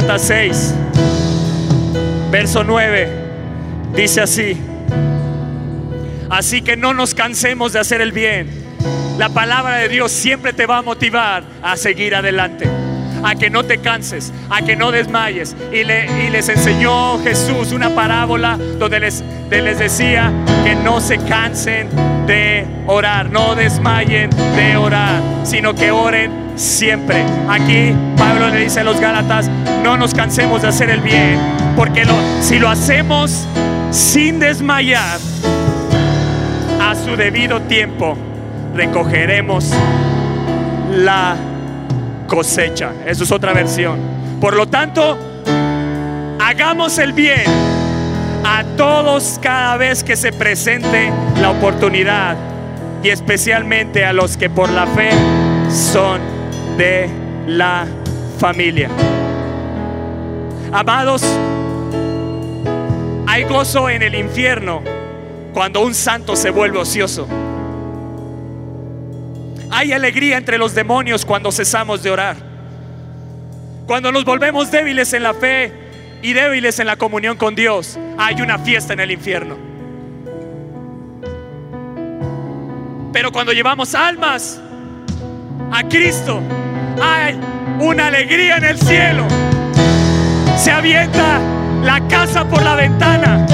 Gálatas 0.08 0.26
6, 0.28 0.74
verso 2.30 2.64
9, 2.64 3.10
dice 3.94 4.22
así. 4.22 4.56
Así 6.30 6.62
que 6.62 6.78
no 6.78 6.94
nos 6.94 7.12
cansemos 7.12 7.74
de 7.74 7.80
hacer 7.80 8.00
el 8.00 8.12
bien. 8.12 8.48
La 9.18 9.28
palabra 9.28 9.76
de 9.76 9.90
Dios 9.90 10.10
siempre 10.10 10.54
te 10.54 10.64
va 10.64 10.78
a 10.78 10.82
motivar 10.82 11.42
a 11.62 11.76
seguir 11.76 12.14
adelante 12.14 12.66
a 13.22 13.34
que 13.34 13.50
no 13.50 13.64
te 13.64 13.82
canses, 13.82 14.32
a 14.48 14.62
que 14.62 14.76
no 14.76 14.92
desmayes. 14.92 15.54
Y, 15.74 15.84
les 15.84 16.48
enseñó 16.48 17.22
Jesús 17.22 17.72
una 17.72 17.94
parábola 17.94 18.56
donde 18.78 19.00
les, 19.00 19.22
les 19.50 19.78
decía 19.78 20.32
que 20.64 20.74
no 20.74 21.02
se 21.02 21.18
cansen 21.18 21.90
de 22.28 22.66
orar, 22.86 23.30
no 23.30 23.54
desmayen 23.54 24.28
de 24.54 24.76
orar, 24.76 25.20
sino 25.44 25.74
que 25.74 25.90
oren 25.90 26.30
siempre. 26.56 27.24
Aquí 27.48 27.94
Pablo 28.16 28.50
le 28.50 28.64
dice 28.64 28.80
a 28.80 28.84
los 28.84 29.00
Gálatas, 29.00 29.50
no 29.82 29.96
nos 29.96 30.12
cansemos 30.12 30.60
de 30.62 30.68
hacer 30.68 30.90
el 30.90 31.00
bien, 31.00 31.38
porque 31.74 32.04
si 32.42 32.58
lo 32.58 32.68
hacemos 32.68 33.46
sin 33.90 34.38
desmayar, 34.38 35.18
a 36.80 36.94
su 36.94 37.16
debido 37.16 37.62
tiempo 37.62 38.16
recogeremos 38.74 39.72
la 40.92 41.34
cosecha. 42.26 42.92
Eso 43.06 43.24
es 43.24 43.32
otra 43.32 43.54
versión. 43.54 43.98
Por 44.38 44.54
lo 44.54 44.68
tanto, 44.68 45.18
hagamos 46.38 46.98
el 46.98 47.14
bien 47.14 47.77
a 48.50 48.64
todos 48.78 49.38
cada 49.42 49.76
vez 49.76 50.02
que 50.02 50.16
se 50.16 50.32
presente 50.32 51.12
la 51.38 51.50
oportunidad 51.50 52.34
y 53.02 53.10
especialmente 53.10 54.06
a 54.06 54.14
los 54.14 54.38
que 54.38 54.48
por 54.48 54.70
la 54.70 54.86
fe 54.86 55.10
son 55.70 56.18
de 56.78 57.10
la 57.46 57.86
familia. 58.38 58.88
Amados, 60.72 61.22
hay 63.26 63.44
gozo 63.44 63.90
en 63.90 64.02
el 64.02 64.14
infierno 64.14 64.80
cuando 65.52 65.82
un 65.82 65.94
santo 65.94 66.34
se 66.34 66.48
vuelve 66.48 66.78
ocioso. 66.78 67.28
Hay 69.70 69.92
alegría 69.92 70.38
entre 70.38 70.56
los 70.56 70.74
demonios 70.74 71.26
cuando 71.26 71.52
cesamos 71.52 72.02
de 72.02 72.10
orar. 72.10 72.36
Cuando 73.86 74.10
nos 74.10 74.24
volvemos 74.24 74.70
débiles 74.70 75.12
en 75.12 75.22
la 75.22 75.34
fe 75.34 75.87
y 76.22 76.32
débiles 76.32 76.78
en 76.78 76.86
la 76.86 76.96
comunión 76.96 77.36
con 77.36 77.54
Dios, 77.54 77.98
hay 78.16 78.40
una 78.40 78.58
fiesta 78.58 78.92
en 78.92 79.00
el 79.00 79.10
infierno. 79.10 79.56
Pero 83.12 83.32
cuando 83.32 83.52
llevamos 83.52 83.94
almas 83.94 84.60
a 85.72 85.82
Cristo, 85.88 86.40
hay 87.02 87.38
una 87.80 88.06
alegría 88.06 88.56
en 88.56 88.64
el 88.64 88.78
cielo. 88.78 89.26
Se 90.56 90.70
avienta 90.70 91.40
la 91.82 92.06
casa 92.08 92.44
por 92.44 92.62
la 92.62 92.74
ventana, 92.74 93.46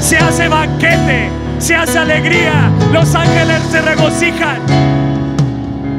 se 0.00 0.16
hace 0.16 0.48
banquete, 0.48 1.28
se 1.58 1.74
hace 1.74 1.98
alegría, 1.98 2.70
los 2.92 3.14
ángeles 3.14 3.62
se 3.70 3.80
regocijan. 3.82 4.60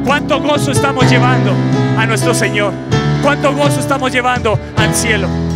¿Cuánto 0.06 0.42
gozo 0.42 0.72
estamos 0.72 1.10
llevando 1.10 1.54
a 1.98 2.06
nuestro 2.06 2.34
Señor? 2.34 2.74
¿Cuánto 3.22 3.54
gozo 3.54 3.80
estamos 3.80 4.12
llevando 4.12 4.60
al 4.78 4.94
cielo? 4.96 5.47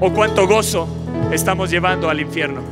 ¿O 0.00 0.12
cuánto 0.12 0.46
gozo 0.46 0.86
estamos 1.32 1.72
llevando 1.72 2.08
al 2.08 2.20
infierno? 2.20 2.62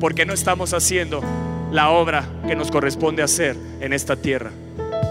Porque 0.00 0.24
no 0.24 0.32
estamos 0.32 0.72
haciendo 0.72 1.22
la 1.70 1.90
obra 1.90 2.24
que 2.46 2.56
nos 2.56 2.70
corresponde 2.70 3.22
hacer 3.22 3.58
en 3.82 3.92
esta 3.92 4.16
tierra. 4.16 4.50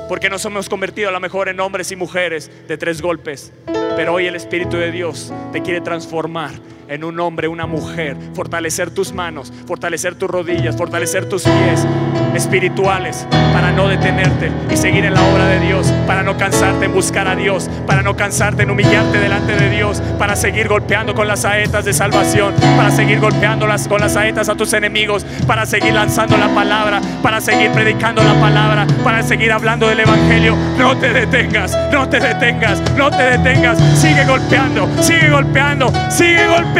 Porque 0.09 0.31
nos 0.31 0.43
hemos 0.45 0.69
convertido 0.69 1.09
a 1.09 1.11
lo 1.11 1.19
mejor 1.19 1.49
en 1.49 1.59
hombres 1.59 1.91
y 1.91 1.95
mujeres 1.95 2.49
de 2.67 2.77
tres 2.79 2.99
golpes. 2.99 3.53
Pero 3.95 4.15
hoy 4.15 4.25
el 4.25 4.35
Espíritu 4.35 4.77
de 4.77 4.91
Dios 4.91 5.31
te 5.51 5.61
quiere 5.61 5.81
transformar 5.81 6.53
en 6.87 7.03
un 7.03 7.19
hombre, 7.19 7.47
una 7.47 7.65
mujer, 7.65 8.17
fortalecer 8.33 8.91
tus 8.91 9.13
manos, 9.13 9.51
fortalecer 9.65 10.15
tus 10.15 10.29
rodillas, 10.29 10.75
fortalecer 10.75 11.27
tus 11.27 11.43
pies 11.43 11.85
espirituales 12.35 13.27
para 13.53 13.71
no 13.71 13.87
detenerte 13.87 14.51
y 14.71 14.75
seguir 14.75 15.05
en 15.05 15.13
la 15.13 15.23
obra 15.23 15.47
de 15.47 15.59
Dios, 15.59 15.87
para 16.07 16.23
no 16.23 16.37
cansarte 16.37 16.85
en 16.85 16.93
buscar 16.93 17.27
a 17.27 17.35
Dios, 17.35 17.69
para 17.85 18.01
no 18.01 18.15
cansarte 18.15 18.63
en 18.63 18.71
humillarte 18.71 19.19
delante 19.19 19.55
de 19.55 19.69
Dios, 19.69 20.01
para 20.17 20.35
seguir 20.35 20.67
golpeando 20.67 21.13
con 21.13 21.27
las 21.27 21.41
saetas 21.41 21.85
de 21.85 21.93
salvación, 21.93 22.53
para 22.75 22.91
seguir 22.91 23.19
golpeando 23.19 23.67
con 23.87 24.01
las 24.01 24.13
saetas 24.13 24.49
a 24.49 24.55
tus 24.55 24.73
enemigos, 24.73 25.25
para 25.47 25.65
seguir 25.65 25.93
lanzando 25.93 26.37
la 26.37 26.49
palabra, 26.53 27.01
para 27.21 27.39
seguir 27.39 27.71
predicando 27.71 28.23
la 28.23 28.33
palabra, 28.39 28.87
para 29.03 29.23
seguir 29.23 29.51
hablando 29.51 29.87
del 29.87 30.01
Evangelio. 30.01 30.55
No 30.77 30.97
te 30.97 31.13
detengas, 31.13 31.77
no 31.91 32.09
te 32.09 32.19
detengas, 32.19 32.81
no 32.97 33.09
te 33.09 33.23
detengas. 33.23 33.79
Sigue 33.99 34.25
golpeando, 34.25 34.89
sigue 35.01 35.29
golpeando, 35.29 35.93
sigue 36.09 36.47
golpeando 36.47 36.72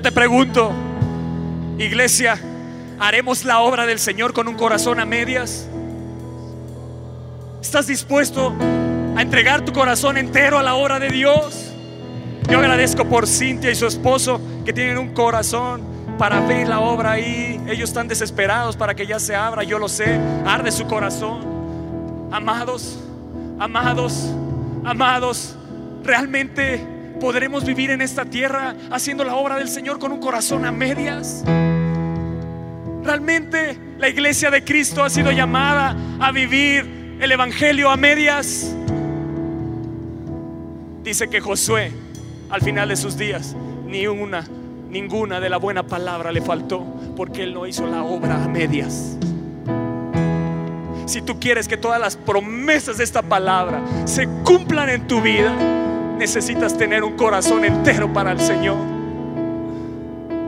yo 0.00 0.02
te 0.02 0.12
pregunto, 0.12 0.72
iglesia, 1.78 2.40
¿haremos 2.98 3.44
la 3.44 3.60
obra 3.60 3.84
del 3.84 3.98
Señor 3.98 4.32
con 4.32 4.48
un 4.48 4.54
corazón 4.54 4.98
a 4.98 5.04
medias? 5.04 5.68
¿Estás 7.60 7.86
dispuesto 7.86 8.54
a 9.14 9.20
entregar 9.20 9.64
tu 9.64 9.72
corazón 9.72 10.16
entero 10.16 10.58
a 10.58 10.62
la 10.62 10.74
obra 10.74 10.98
de 10.98 11.10
Dios? 11.10 11.72
Yo 12.48 12.60
agradezco 12.60 13.04
por 13.04 13.26
Cintia 13.26 13.70
y 13.70 13.74
su 13.74 13.86
esposo 13.86 14.40
que 14.64 14.72
tienen 14.72 14.96
un 14.96 15.12
corazón 15.12 15.82
para 16.20 16.38
ver 16.40 16.68
la 16.68 16.80
obra 16.80 17.12
ahí. 17.12 17.58
Ellos 17.66 17.88
están 17.88 18.06
desesperados 18.06 18.76
para 18.76 18.94
que 18.94 19.06
ya 19.06 19.18
se 19.18 19.34
abra, 19.34 19.62
yo 19.62 19.78
lo 19.78 19.88
sé. 19.88 20.20
Arde 20.44 20.70
su 20.70 20.86
corazón. 20.86 22.28
Amados, 22.30 22.98
amados, 23.58 24.30
amados, 24.84 25.56
realmente 26.04 26.86
podremos 27.18 27.64
vivir 27.64 27.90
en 27.90 28.02
esta 28.02 28.26
tierra 28.26 28.74
haciendo 28.90 29.24
la 29.24 29.34
obra 29.34 29.56
del 29.56 29.68
Señor 29.68 29.98
con 29.98 30.12
un 30.12 30.20
corazón 30.20 30.66
a 30.66 30.70
medias. 30.70 31.42
Realmente 33.02 33.78
la 33.96 34.10
iglesia 34.10 34.50
de 34.50 34.62
Cristo 34.62 35.02
ha 35.02 35.08
sido 35.08 35.32
llamada 35.32 35.96
a 36.20 36.32
vivir 36.32 37.16
el 37.18 37.32
Evangelio 37.32 37.88
a 37.88 37.96
medias. 37.96 38.76
Dice 41.02 41.30
que 41.30 41.40
Josué, 41.40 41.90
al 42.50 42.60
final 42.60 42.90
de 42.90 42.96
sus 42.96 43.16
días, 43.16 43.56
ni 43.86 44.06
una 44.06 44.44
Ninguna 44.90 45.38
de 45.38 45.48
la 45.48 45.58
buena 45.58 45.84
palabra 45.84 46.32
le 46.32 46.42
faltó 46.42 46.84
porque 47.16 47.44
Él 47.44 47.54
no 47.54 47.64
hizo 47.64 47.86
la 47.86 48.02
obra 48.02 48.42
a 48.42 48.48
medias. 48.48 49.16
Si 51.06 51.22
tú 51.22 51.38
quieres 51.38 51.68
que 51.68 51.76
todas 51.76 52.00
las 52.00 52.16
promesas 52.16 52.98
de 52.98 53.04
esta 53.04 53.22
palabra 53.22 53.82
se 54.04 54.28
cumplan 54.44 54.88
en 54.88 55.06
tu 55.06 55.20
vida, 55.20 55.54
necesitas 56.18 56.76
tener 56.76 57.04
un 57.04 57.16
corazón 57.16 57.64
entero 57.64 58.12
para 58.12 58.32
el 58.32 58.40
Señor. 58.40 58.78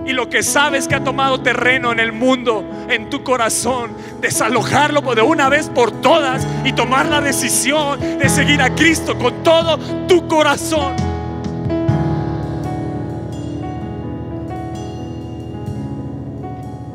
Y 0.05 0.13
lo 0.13 0.29
que 0.29 0.43
sabes 0.43 0.89
que 0.89 0.97
ha 0.97 1.05
tomado 1.05 1.41
terreno 1.41 1.93
en 1.93 2.01
el 2.01 2.13
mundo, 2.13 2.65
en 2.89 3.11
tu 3.11 3.23
corazón, 3.23 3.93
desalojarlo 4.21 5.03
de 5.15 5.23
una 5.23 5.49
vez 5.49 5.69
por 5.69 5.93
todas 5.93 6.45
y 6.65 6.73
tomar 6.73 7.07
la 7.07 7.21
decisión 7.21 8.01
de 8.01 8.29
seguir 8.29 8.61
a 8.61 8.75
Cristo 8.75 9.17
con 9.17 9.45
todo 9.45 9.79
tu 10.09 10.27
corazón. 10.27 11.12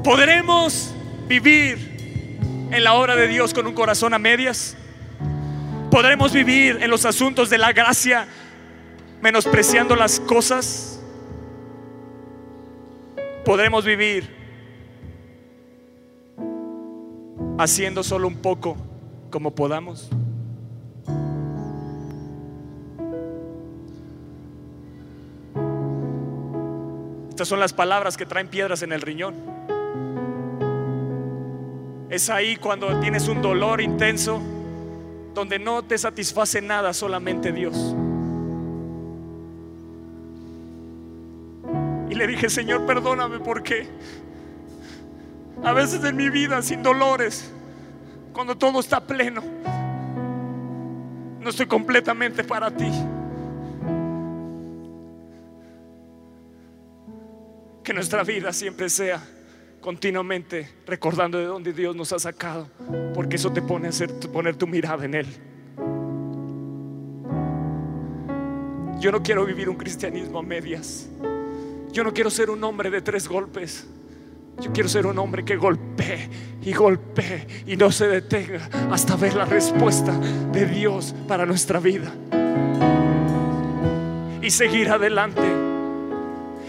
¿Podremos 0.07 0.95
vivir 1.27 2.69
en 2.71 2.81
la 2.81 2.93
obra 2.93 3.17
de 3.17 3.27
Dios 3.27 3.53
con 3.53 3.67
un 3.67 3.73
corazón 3.73 4.13
a 4.13 4.17
medias? 4.17 4.77
¿Podremos 5.91 6.31
vivir 6.31 6.79
en 6.81 6.89
los 6.89 7.03
asuntos 7.03 7.49
de 7.49 7.57
la 7.57 7.73
gracia 7.73 8.25
menospreciando 9.21 9.97
las 9.97 10.21
cosas? 10.21 11.01
¿Podremos 13.43 13.83
vivir 13.83 14.33
haciendo 17.59 18.01
solo 18.01 18.29
un 18.29 18.37
poco 18.37 18.77
como 19.29 19.53
podamos? 19.55 20.07
Estas 27.27 27.49
son 27.49 27.59
las 27.59 27.73
palabras 27.73 28.15
que 28.15 28.25
traen 28.25 28.47
piedras 28.47 28.83
en 28.83 28.93
el 28.93 29.01
riñón. 29.01 29.57
Es 32.09 32.29
ahí 32.29 32.55
cuando 32.55 32.99
tienes 33.01 33.27
un 33.27 33.41
dolor 33.41 33.81
intenso, 33.81 34.41
donde 35.33 35.59
no 35.59 35.83
te 35.83 35.97
satisface 35.97 36.61
nada, 36.61 36.93
solamente 36.93 37.51
Dios. 37.51 37.95
Y 42.09 42.15
le 42.15 42.27
dije, 42.27 42.49
Señor, 42.49 42.85
perdóname 42.85 43.39
porque 43.39 43.87
a 45.63 45.73
veces 45.73 46.03
en 46.05 46.15
mi 46.15 46.29
vida, 46.29 46.61
sin 46.61 46.81
dolores, 46.81 47.51
cuando 48.31 48.57
todo 48.57 48.79
está 48.79 49.05
pleno, 49.05 49.43
no 51.41 51.49
estoy 51.49 51.65
completamente 51.65 52.43
para 52.43 52.71
ti. 52.71 52.91
Que 57.83 57.93
nuestra 57.93 58.23
vida 58.23 58.53
siempre 58.53 58.89
sea 58.89 59.21
continuamente 59.87 60.67
recordando 60.85 61.37
de 61.37 61.45
dónde 61.45 61.71
Dios 61.71 61.95
nos 61.95 62.11
ha 62.11 62.19
sacado, 62.19 62.67
porque 63.13 63.37
eso 63.37 63.53
te 63.53 63.61
pone 63.61 63.87
a 63.87 63.89
hacer, 63.91 64.13
poner 64.33 64.57
tu 64.57 64.67
mirada 64.67 65.05
en 65.05 65.13
Él. 65.13 65.27
Yo 68.99 69.13
no 69.13 69.23
quiero 69.23 69.45
vivir 69.45 69.69
un 69.69 69.77
cristianismo 69.77 70.39
a 70.39 70.41
medias. 70.41 71.07
Yo 71.93 72.03
no 72.03 72.11
quiero 72.13 72.29
ser 72.29 72.49
un 72.49 72.61
hombre 72.65 72.89
de 72.89 73.01
tres 73.01 73.29
golpes. 73.29 73.87
Yo 74.59 74.73
quiero 74.73 74.89
ser 74.89 75.05
un 75.05 75.17
hombre 75.19 75.45
que 75.45 75.55
golpee 75.55 76.29
y 76.63 76.73
golpee 76.73 77.47
y 77.65 77.77
no 77.77 77.89
se 77.89 78.09
detenga 78.09 78.69
hasta 78.91 79.15
ver 79.15 79.35
la 79.35 79.45
respuesta 79.45 80.11
de 80.51 80.65
Dios 80.65 81.15
para 81.29 81.45
nuestra 81.45 81.79
vida. 81.79 82.13
Y 84.41 84.49
seguir 84.49 84.89
adelante. 84.89 85.47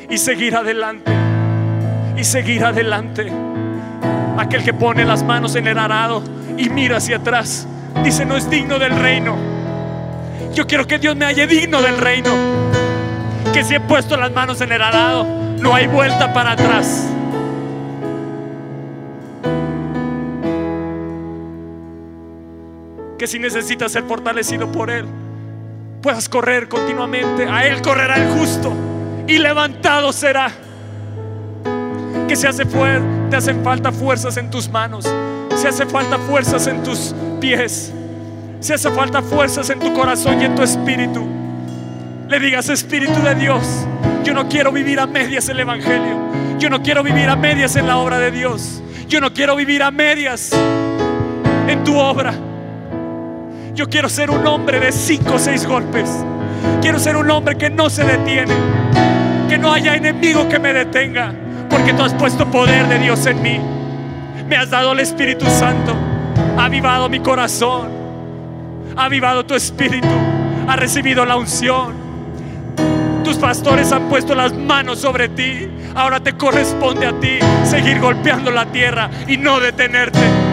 Y 0.09 0.19
seguir 0.19 0.55
adelante. 0.55 1.18
Y 2.19 2.25
seguir 2.25 2.65
adelante. 2.65 3.33
Aquel 4.37 4.65
que 4.65 4.75
pone 4.75 5.05
las 5.05 5.23
manos 5.23 5.55
en 5.55 5.67
el 5.67 5.79
arado 5.79 6.23
y 6.57 6.69
mira 6.69 6.99
hacia 6.99 7.17
atrás. 7.17 7.67
Dice, 8.05 8.27
no 8.27 8.37
es 8.37 8.51
digno 8.51 8.79
del 8.79 8.95
reino. 8.97 9.37
Yo 10.55 10.67
quiero 10.67 10.87
que 10.87 10.99
Dios 10.99 11.17
me 11.17 11.25
haya 11.25 11.47
digno 11.47 11.81
del 11.81 11.97
reino. 11.97 12.31
Que 13.53 13.65
si 13.65 13.75
he 13.75 13.81
puesto 13.81 14.17
las 14.17 14.33
manos 14.33 14.61
en 14.61 14.73
el 14.73 14.83
arado, 14.83 15.25
no 15.61 15.75
hay 15.75 15.87
vuelta 15.87 16.33
para 16.33 16.53
atrás. 16.53 17.09
que 23.19 23.27
si 23.27 23.39
necesitas 23.39 23.91
ser 23.91 24.05
fortalecido 24.05 24.71
por 24.71 24.91
Él, 24.91 25.05
puedas 26.01 26.29
correr 26.29 26.69
continuamente. 26.69 27.47
A 27.49 27.67
Él 27.67 27.83
correrá 27.83 28.15
el 28.15 28.31
justo 28.39 28.73
y 29.27 29.39
levantado 29.39 30.13
será. 30.13 30.53
Que 32.29 32.37
se 32.37 32.47
hace 32.47 32.65
te 33.31 33.37
hacen 33.37 33.65
falta 33.65 33.91
fuerzas 33.91 34.37
en 34.37 34.51
tus 34.51 34.69
manos, 34.69 35.11
se 35.57 35.69
hace 35.69 35.87
falta 35.87 36.19
fuerzas 36.19 36.67
en 36.67 36.83
tus 36.83 37.15
pies, 37.41 37.93
se 38.61 38.75
hace 38.75 38.91
falta 38.91 39.23
fuerzas 39.23 39.71
en 39.71 39.79
tu 39.79 39.93
corazón 39.95 40.41
y 40.41 40.45
en 40.45 40.55
tu 40.55 40.63
espíritu. 40.63 41.27
Le 42.29 42.39
digas, 42.39 42.69
Espíritu 42.69 43.23
de 43.23 43.35
Dios, 43.35 43.65
yo 44.23 44.35
no 44.35 44.49
quiero 44.49 44.71
vivir 44.71 45.01
a 45.01 45.07
medias 45.07 45.49
el 45.49 45.61
Evangelio, 45.61 46.19
yo 46.59 46.69
no 46.69 46.83
quiero 46.83 47.03
vivir 47.03 47.31
a 47.31 47.37
medias 47.37 47.75
en 47.77 47.87
la 47.87 47.97
obra 47.97 48.19
de 48.19 48.31
Dios, 48.31 48.83
yo 49.09 49.23
no 49.23 49.33
quiero 49.33 49.57
vivir 49.57 49.83
a 49.83 49.91
medias 49.91 50.53
en 51.67 51.85
tu 51.85 51.97
obra. 51.97 52.35
Yo 53.75 53.89
quiero 53.89 54.09
ser 54.09 54.31
un 54.31 54.45
hombre 54.47 54.81
de 54.81 54.91
cinco 54.91 55.35
o 55.35 55.39
seis 55.39 55.65
golpes. 55.65 56.11
Quiero 56.83 56.99
ser 56.99 57.17
un 57.17 57.31
hombre 57.31 57.57
que 57.57 57.71
no 57.71 57.89
se 57.89 58.05
detiene. 58.05 58.53
Que 59.49 59.57
no 59.57 59.73
haya 59.73 59.95
enemigo 59.95 60.49
que 60.49 60.59
me 60.59 60.73
detenga. 60.73 61.33
Porque 61.69 61.93
tú 61.93 62.03
has 62.03 62.15
puesto 62.15 62.51
poder 62.51 62.89
de 62.89 62.99
Dios 62.99 63.27
en 63.27 63.43
mí. 63.43 63.61
Me 64.47 64.57
has 64.57 64.71
dado 64.71 64.93
el 64.93 65.01
Espíritu 65.01 65.47
Santo. 65.47 65.95
Ha 66.57 66.65
avivado 66.65 67.09
mi 67.09 67.21
corazón. 67.21 67.91
Ha 68.97 69.05
avivado 69.05 69.45
tu 69.45 69.55
espíritu. 69.55 70.09
Ha 70.67 70.77
recibido 70.77 71.25
la 71.25 71.37
unción. 71.37 71.95
Tus 73.25 73.37
pastores 73.37 73.93
han 73.93 74.09
puesto 74.09 74.35
las 74.35 74.53
manos 74.53 75.01
sobre 75.01 75.29
ti. 75.29 75.69
Ahora 75.95 76.21
te 76.21 76.33
corresponde 76.35 77.07
a 77.07 77.13
ti 77.19 77.39
seguir 77.65 78.01
golpeando 78.01 78.51
la 78.51 78.67
tierra 78.67 79.11
y 79.27 79.37
no 79.37 79.61
detenerte 79.61 80.49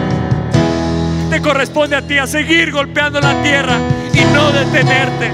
te 1.30 1.40
corresponde 1.40 1.96
a 1.96 2.02
ti 2.02 2.18
a 2.18 2.26
seguir 2.26 2.72
golpeando 2.72 3.20
la 3.20 3.42
tierra 3.42 3.78
y 4.12 4.20
no 4.32 4.52
detenerte. 4.52 5.30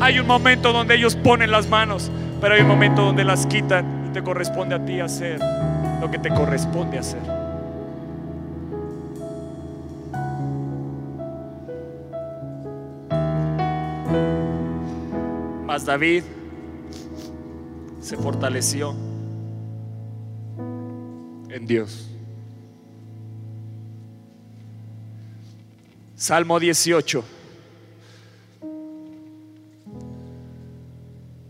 Hay 0.00 0.18
un 0.18 0.26
momento 0.26 0.72
donde 0.72 0.96
ellos 0.96 1.14
ponen 1.14 1.50
las 1.50 1.68
manos, 1.68 2.10
pero 2.42 2.56
hay 2.56 2.62
un 2.62 2.66
momento 2.66 3.02
donde 3.02 3.22
las 3.22 3.46
quitan 3.46 4.08
y 4.08 4.12
te 4.12 4.20
corresponde 4.20 4.74
a 4.74 4.84
ti 4.84 4.98
hacer 4.98 5.38
lo 6.00 6.10
que 6.10 6.18
te 6.18 6.28
corresponde 6.28 6.98
hacer. 6.98 7.22
Mas 15.64 15.86
David 15.86 16.24
se 18.00 18.16
fortaleció 18.16 18.92
en 21.48 21.64
Dios. 21.64 22.08
Salmo 26.16 26.58
18. 26.58 27.41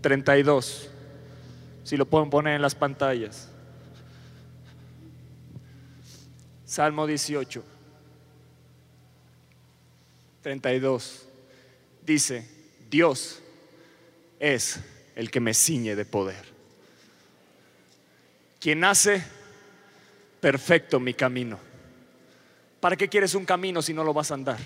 32. 0.02 0.90
Si 1.84 1.96
lo 1.96 2.06
pueden 2.06 2.28
poner 2.28 2.56
en 2.56 2.62
las 2.62 2.74
pantallas. 2.74 3.48
Salmo 6.66 7.06
18. 7.06 7.64
32. 10.42 11.28
Dice, 12.04 12.48
Dios 12.90 13.40
es 14.38 14.80
el 15.14 15.30
que 15.30 15.40
me 15.40 15.54
ciñe 15.54 15.94
de 15.94 16.04
poder. 16.04 16.52
Quien 18.60 18.84
hace 18.84 19.22
perfecto 20.40 20.98
mi 20.98 21.14
camino. 21.14 21.58
¿Para 22.80 22.96
qué 22.96 23.08
quieres 23.08 23.34
un 23.34 23.44
camino 23.44 23.80
si 23.80 23.94
no 23.94 24.02
lo 24.02 24.12
vas 24.12 24.30
a 24.30 24.34
andar? 24.34 24.58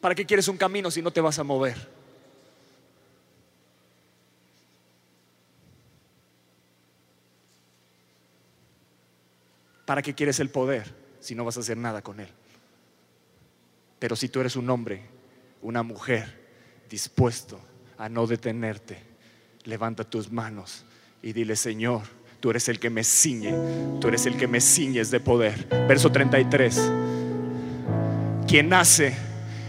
¿Para 0.00 0.14
qué 0.14 0.24
quieres 0.24 0.46
un 0.46 0.56
camino 0.56 0.90
si 0.90 1.02
no 1.02 1.10
te 1.10 1.20
vas 1.20 1.38
a 1.38 1.44
mover? 1.44 1.95
¿Para 9.86 10.02
qué 10.02 10.14
quieres 10.14 10.38
el 10.40 10.50
poder 10.50 10.94
si 11.20 11.34
no 11.34 11.46
vas 11.46 11.56
a 11.56 11.60
hacer 11.60 11.78
nada 11.78 12.02
con 12.02 12.20
él? 12.20 12.28
Pero 13.98 14.14
si 14.14 14.28
tú 14.28 14.40
eres 14.40 14.56
un 14.56 14.68
hombre, 14.68 15.00
una 15.62 15.82
mujer 15.82 16.46
dispuesto 16.90 17.58
a 17.96 18.10
no 18.10 18.26
detenerte, 18.26 18.98
levanta 19.64 20.04
tus 20.04 20.30
manos 20.30 20.84
y 21.22 21.32
dile, 21.32 21.56
Señor, 21.56 22.02
Tú 22.40 22.50
eres 22.50 22.68
el 22.68 22.78
que 22.78 22.90
me 22.90 23.02
ciñe, 23.02 23.52
tú 24.00 24.08
eres 24.08 24.26
el 24.26 24.36
que 24.36 24.46
me 24.46 24.60
ciñes 24.60 25.10
de 25.10 25.20
poder. 25.20 25.66
Verso 25.88 26.12
33. 26.12 26.92
Quien 28.46 28.72
hace 28.72 29.16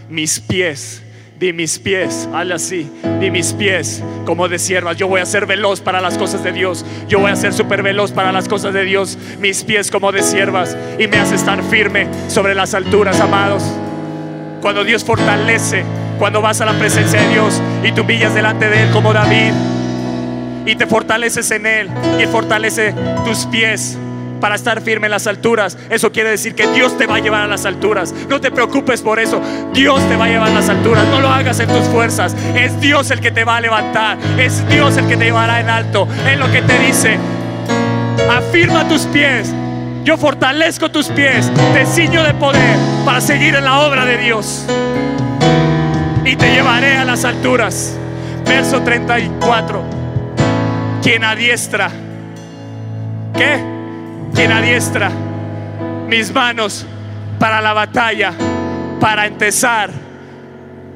mis 0.08 0.38
pies 0.38 1.02
di 1.38 1.52
mis 1.52 1.78
pies, 1.78 2.28
hazle 2.34 2.54
así, 2.54 2.90
di 3.20 3.30
mis 3.30 3.52
pies 3.52 4.02
como 4.24 4.48
de 4.48 4.58
siervas. 4.58 4.96
Yo 4.96 5.06
voy 5.06 5.20
a 5.20 5.26
ser 5.26 5.46
veloz 5.46 5.80
para 5.80 6.00
las 6.00 6.18
cosas 6.18 6.42
de 6.42 6.52
Dios. 6.52 6.84
Yo 7.08 7.20
voy 7.20 7.30
a 7.30 7.36
ser 7.36 7.52
súper 7.52 7.82
veloz 7.82 8.12
para 8.12 8.32
las 8.32 8.48
cosas 8.48 8.74
de 8.74 8.84
Dios. 8.84 9.16
Mis 9.38 9.62
pies 9.64 9.90
como 9.90 10.10
de 10.12 10.22
siervas 10.22 10.76
y 10.98 11.06
me 11.06 11.18
hace 11.18 11.36
estar 11.36 11.62
firme 11.64 12.08
sobre 12.28 12.54
las 12.54 12.74
alturas, 12.74 13.20
amados. 13.20 13.62
Cuando 14.60 14.82
Dios 14.82 15.04
fortalece, 15.04 15.84
cuando 16.18 16.42
vas 16.42 16.60
a 16.60 16.66
la 16.66 16.72
presencia 16.72 17.22
de 17.22 17.28
Dios 17.28 17.62
y 17.84 17.92
tú 17.92 18.02
humillas 18.02 18.34
delante 18.34 18.68
de 18.68 18.82
Él 18.82 18.90
como 18.90 19.12
David 19.12 19.52
y 20.66 20.74
te 20.74 20.86
fortaleces 20.86 21.50
en 21.52 21.66
Él 21.66 21.88
y 22.18 22.22
Él 22.22 22.28
fortalece 22.28 22.92
tus 23.24 23.46
pies 23.46 23.96
para 24.38 24.54
estar 24.54 24.80
firme 24.80 25.06
en 25.06 25.12
las 25.12 25.26
alturas. 25.26 25.76
Eso 25.90 26.12
quiere 26.12 26.30
decir 26.30 26.54
que 26.54 26.66
Dios 26.68 26.96
te 26.96 27.06
va 27.06 27.16
a 27.16 27.18
llevar 27.18 27.42
a 27.42 27.46
las 27.46 27.66
alturas. 27.66 28.14
No 28.28 28.40
te 28.40 28.50
preocupes 28.50 29.02
por 29.02 29.18
eso. 29.18 29.40
Dios 29.72 30.06
te 30.08 30.16
va 30.16 30.26
a 30.26 30.28
llevar 30.28 30.50
a 30.50 30.54
las 30.54 30.68
alturas. 30.68 31.06
No 31.08 31.20
lo 31.20 31.28
hagas 31.28 31.60
en 31.60 31.68
tus 31.68 31.86
fuerzas. 31.88 32.34
Es 32.54 32.80
Dios 32.80 33.10
el 33.10 33.20
que 33.20 33.30
te 33.30 33.44
va 33.44 33.56
a 33.56 33.60
levantar. 33.60 34.18
Es 34.38 34.66
Dios 34.68 34.96
el 34.96 35.06
que 35.06 35.16
te 35.16 35.26
llevará 35.26 35.60
en 35.60 35.68
alto. 35.68 36.08
Es 36.30 36.38
lo 36.38 36.50
que 36.50 36.62
te 36.62 36.78
dice. 36.78 37.18
Afirma 38.30 38.88
tus 38.88 39.02
pies. 39.02 39.52
Yo 40.04 40.16
fortalezco 40.16 40.90
tus 40.90 41.08
pies. 41.08 41.50
Te 41.74 41.86
ciño 41.86 42.22
de 42.22 42.34
poder 42.34 42.76
para 43.04 43.20
seguir 43.20 43.54
en 43.54 43.64
la 43.64 43.80
obra 43.80 44.04
de 44.04 44.18
Dios. 44.18 44.64
Y 46.24 46.36
te 46.36 46.52
llevaré 46.52 46.96
a 46.96 47.04
las 47.04 47.24
alturas. 47.24 47.96
Verso 48.44 48.82
34 48.82 49.98
quien 51.02 51.24
adiestra, 51.24 51.90
¿qué? 53.34 53.77
Quien 54.34 54.52
adiestra 54.52 55.10
mis 56.08 56.32
manos 56.32 56.86
para 57.38 57.60
la 57.60 57.72
batalla, 57.72 58.32
para 59.00 59.26
empezar 59.26 59.90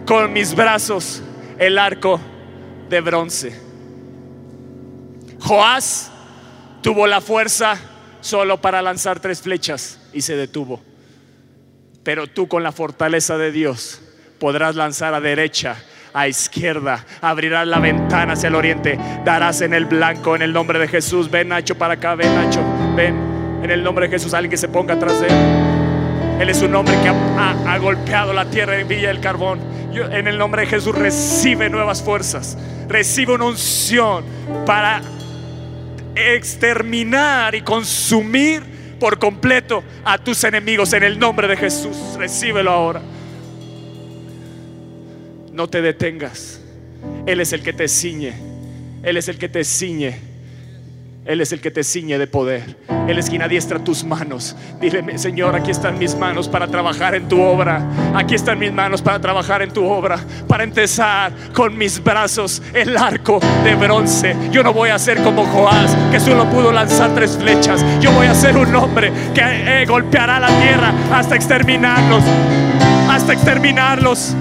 con 0.06 0.32
mis 0.32 0.54
brazos 0.54 1.22
el 1.58 1.78
arco 1.78 2.20
de 2.88 3.00
bronce. 3.00 3.60
Joás 5.40 6.10
tuvo 6.82 7.06
la 7.06 7.20
fuerza 7.20 7.76
solo 8.20 8.60
para 8.60 8.82
lanzar 8.82 9.20
tres 9.20 9.42
flechas 9.42 9.98
y 10.12 10.22
se 10.22 10.36
detuvo. 10.36 10.80
Pero 12.02 12.26
tú 12.26 12.48
con 12.48 12.62
la 12.62 12.72
fortaleza 12.72 13.38
de 13.38 13.52
Dios 13.52 14.00
podrás 14.38 14.74
lanzar 14.74 15.14
a 15.14 15.20
derecha, 15.20 15.76
a 16.12 16.28
izquierda, 16.28 17.04
abrirás 17.20 17.66
la 17.66 17.78
ventana 17.78 18.32
hacia 18.32 18.48
el 18.48 18.54
oriente, 18.54 18.98
darás 19.24 19.60
en 19.60 19.72
el 19.72 19.86
blanco 19.86 20.34
en 20.34 20.42
el 20.42 20.52
nombre 20.52 20.78
de 20.78 20.88
Jesús. 20.88 21.30
Ven 21.30 21.48
Nacho 21.48 21.76
para 21.76 21.94
acá, 21.94 22.14
ven 22.14 22.34
Nacho, 22.34 22.60
ven, 22.96 23.14
En 23.62 23.70
el 23.70 23.82
nombre 23.82 24.08
de 24.08 24.12
Jesús, 24.12 24.34
alguien 24.34 24.50
que 24.50 24.56
se 24.56 24.68
ponga 24.68 24.94
atrás 24.94 25.20
de 25.20 25.28
él. 25.28 25.34
Él 26.40 26.50
es 26.50 26.62
un 26.62 26.74
hombre 26.74 26.94
que 27.02 27.08
ha, 27.08 27.78
golpeado 27.78 28.32
la 28.32 28.46
tierra 28.46 28.78
en 28.78 28.88
Villa 28.88 29.08
del 29.08 29.20
Carbón. 29.20 29.60
en 29.92 30.26
el 30.26 30.38
nombre 30.38 30.62
de 30.62 30.68
Jesús 30.68 30.94
recibe 30.94 31.70
nuevas 31.70 32.02
fuerzas. 32.02 32.58
Recibe 32.88 33.34
una 33.34 33.44
unción 33.44 34.24
para 34.66 35.02
exterminar 36.16 37.54
y 37.54 37.60
consumir 37.62 38.62
por 38.98 39.18
completo 39.18 39.84
a 40.04 40.18
tus 40.18 40.42
enemigos 40.44 40.92
en 40.92 41.04
el 41.04 41.18
nombre 41.18 41.46
de 41.46 41.56
Jesús. 41.56 41.96
Recíbelo 42.18 42.70
ahora. 42.70 43.02
No 45.52 45.68
te 45.68 45.82
detengas. 45.82 46.60
Él 47.26 47.40
es 47.40 47.52
el 47.52 47.62
que 47.62 47.72
te 47.72 47.86
ciñe. 47.86 48.32
Él 49.02 49.16
es 49.16 49.28
el 49.28 49.38
que 49.38 49.48
te 49.48 49.62
ciñe 49.62 50.31
él 51.24 51.40
es 51.40 51.52
el 51.52 51.60
que 51.60 51.70
te 51.70 51.84
ciñe 51.84 52.18
de 52.18 52.26
poder. 52.26 52.76
Él 53.06 53.16
es 53.16 53.30
quien 53.30 53.42
adiestra 53.42 53.78
tus 53.78 54.02
manos. 54.02 54.56
Dile, 54.80 55.18
Señor, 55.18 55.54
aquí 55.54 55.70
están 55.70 55.96
mis 55.98 56.16
manos 56.16 56.48
para 56.48 56.66
trabajar 56.66 57.14
en 57.14 57.28
tu 57.28 57.40
obra. 57.40 57.80
Aquí 58.14 58.34
están 58.34 58.58
mis 58.58 58.72
manos 58.72 59.02
para 59.02 59.20
trabajar 59.20 59.62
en 59.62 59.70
tu 59.70 59.84
obra. 59.84 60.18
Para 60.48 60.64
empezar 60.64 61.32
con 61.54 61.78
mis 61.78 62.02
brazos 62.02 62.60
el 62.74 62.96
arco 62.96 63.38
de 63.62 63.74
bronce. 63.76 64.36
Yo 64.50 64.64
no 64.64 64.72
voy 64.72 64.90
a 64.90 64.98
ser 64.98 65.22
como 65.22 65.44
Joás, 65.44 65.96
que 66.10 66.18
solo 66.18 66.48
pudo 66.50 66.72
lanzar 66.72 67.14
tres 67.14 67.36
flechas. 67.36 67.84
Yo 68.00 68.10
voy 68.12 68.26
a 68.26 68.34
ser 68.34 68.56
un 68.56 68.74
hombre 68.74 69.12
que 69.32 69.42
eh, 69.42 69.86
golpeará 69.86 70.40
la 70.40 70.48
tierra 70.60 70.92
hasta 71.12 71.36
exterminarlos. 71.36 72.24
Hasta 73.08 73.32
exterminarlos. 73.32 74.34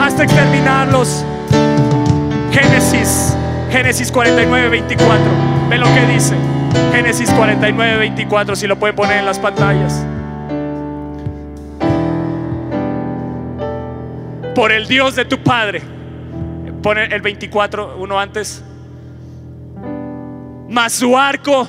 Hasta 0.00 0.24
exterminarlos. 0.24 1.24
Génesis 2.52 3.35
Génesis 3.76 4.10
49, 4.10 4.70
24. 4.70 5.24
Ve 5.68 5.76
lo 5.76 5.84
que 5.92 6.06
dice. 6.06 6.34
Génesis 6.92 7.30
49, 7.30 7.98
24, 7.98 8.56
si 8.56 8.66
lo 8.66 8.78
pueden 8.78 8.96
poner 8.96 9.18
en 9.18 9.26
las 9.26 9.38
pantallas. 9.38 10.02
Por 14.54 14.72
el 14.72 14.88
Dios 14.88 15.14
de 15.14 15.26
tu 15.26 15.42
Padre. 15.42 15.82
Pone 16.82 17.04
el 17.04 17.20
24, 17.20 17.98
uno 17.98 18.18
antes. 18.18 18.64
Mas 20.70 20.94
su 20.94 21.18
arco 21.18 21.68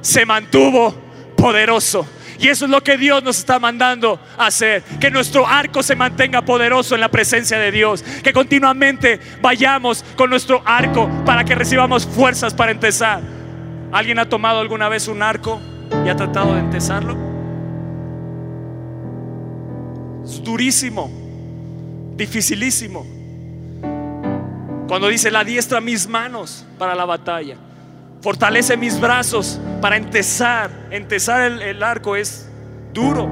se 0.00 0.24
mantuvo 0.24 0.94
poderoso 1.36 2.06
y 2.42 2.48
eso 2.48 2.64
es 2.64 2.72
lo 2.72 2.82
que 2.82 2.98
Dios 2.98 3.22
nos 3.22 3.38
está 3.38 3.60
mandando 3.60 4.18
a 4.36 4.46
hacer. 4.46 4.82
Que 4.98 5.12
nuestro 5.12 5.46
arco 5.46 5.80
se 5.80 5.94
mantenga 5.94 6.42
poderoso 6.42 6.96
en 6.96 7.00
la 7.00 7.08
presencia 7.08 7.56
de 7.56 7.70
Dios. 7.70 8.02
Que 8.02 8.32
continuamente 8.32 9.20
vayamos 9.40 10.04
con 10.16 10.28
nuestro 10.28 10.60
arco 10.64 11.08
para 11.24 11.44
que 11.44 11.54
recibamos 11.54 12.04
fuerzas 12.04 12.52
para 12.52 12.72
empezar. 12.72 13.20
¿Alguien 13.92 14.18
ha 14.18 14.28
tomado 14.28 14.58
alguna 14.58 14.88
vez 14.88 15.06
un 15.06 15.22
arco 15.22 15.60
y 16.04 16.08
ha 16.08 16.16
tratado 16.16 16.54
de 16.54 16.58
empezarlo? 16.58 17.16
Es 20.24 20.42
durísimo, 20.42 21.12
dificilísimo. 22.16 23.06
Cuando 24.88 25.06
dice 25.06 25.30
la 25.30 25.44
diestra 25.44 25.80
mis 25.80 26.08
manos 26.08 26.66
para 26.76 26.96
la 26.96 27.04
batalla. 27.04 27.56
Fortalece 28.22 28.76
mis 28.76 29.00
brazos 29.00 29.60
para 29.80 29.96
entesar. 29.96 30.70
Entesar 30.90 31.42
el, 31.42 31.82
arco 31.82 32.14
es 32.14 32.48
duro. 32.94 33.28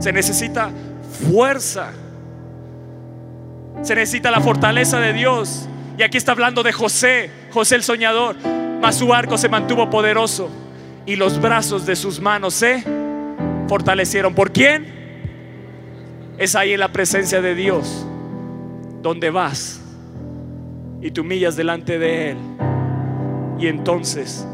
Se 0.00 0.12
necesita 0.12 0.70
fuerza. 1.32 1.92
Se 3.82 3.94
necesita 3.94 4.30
la 4.30 4.42
fortaleza 4.42 5.00
de 5.00 5.14
Dios. 5.14 5.66
Y 5.96 6.02
aquí 6.02 6.18
está 6.18 6.32
hablando 6.32 6.62
de 6.62 6.72
José, 6.72 7.30
José 7.52 7.76
el 7.76 7.82
soñador. 7.82 8.36
Mas 8.82 8.96
su 8.96 9.12
arco 9.14 9.38
se 9.38 9.48
mantuvo 9.48 9.88
poderoso 9.88 10.50
y 11.06 11.16
los 11.16 11.40
brazos 11.40 11.86
de 11.86 11.96
sus 11.96 12.20
manos 12.20 12.52
se 12.52 12.84
fortalecieron. 13.66 14.34
¿Por 14.34 14.52
quién? 14.52 14.86
Es 16.36 16.54
ahí 16.54 16.74
en 16.74 16.80
la 16.80 16.92
presencia 16.92 17.40
de 17.40 17.54
Dios 17.54 18.06
donde 19.02 19.30
vas 19.30 19.80
y 21.00 21.10
te 21.10 21.20
humillas 21.20 21.56
delante 21.56 21.98
de 21.98 22.32
Él 22.32 22.57
y 23.58 23.66
entonces 23.66 24.46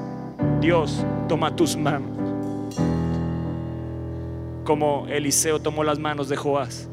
Dios 0.60 1.04
toma 1.28 1.54
tus 1.54 1.76
manos. 1.76 2.10
Como 4.64 5.06
Eliseo 5.08 5.60
tomó 5.60 5.84
las 5.84 5.98
manos 5.98 6.28
de 6.28 6.36
Joás 6.36 6.88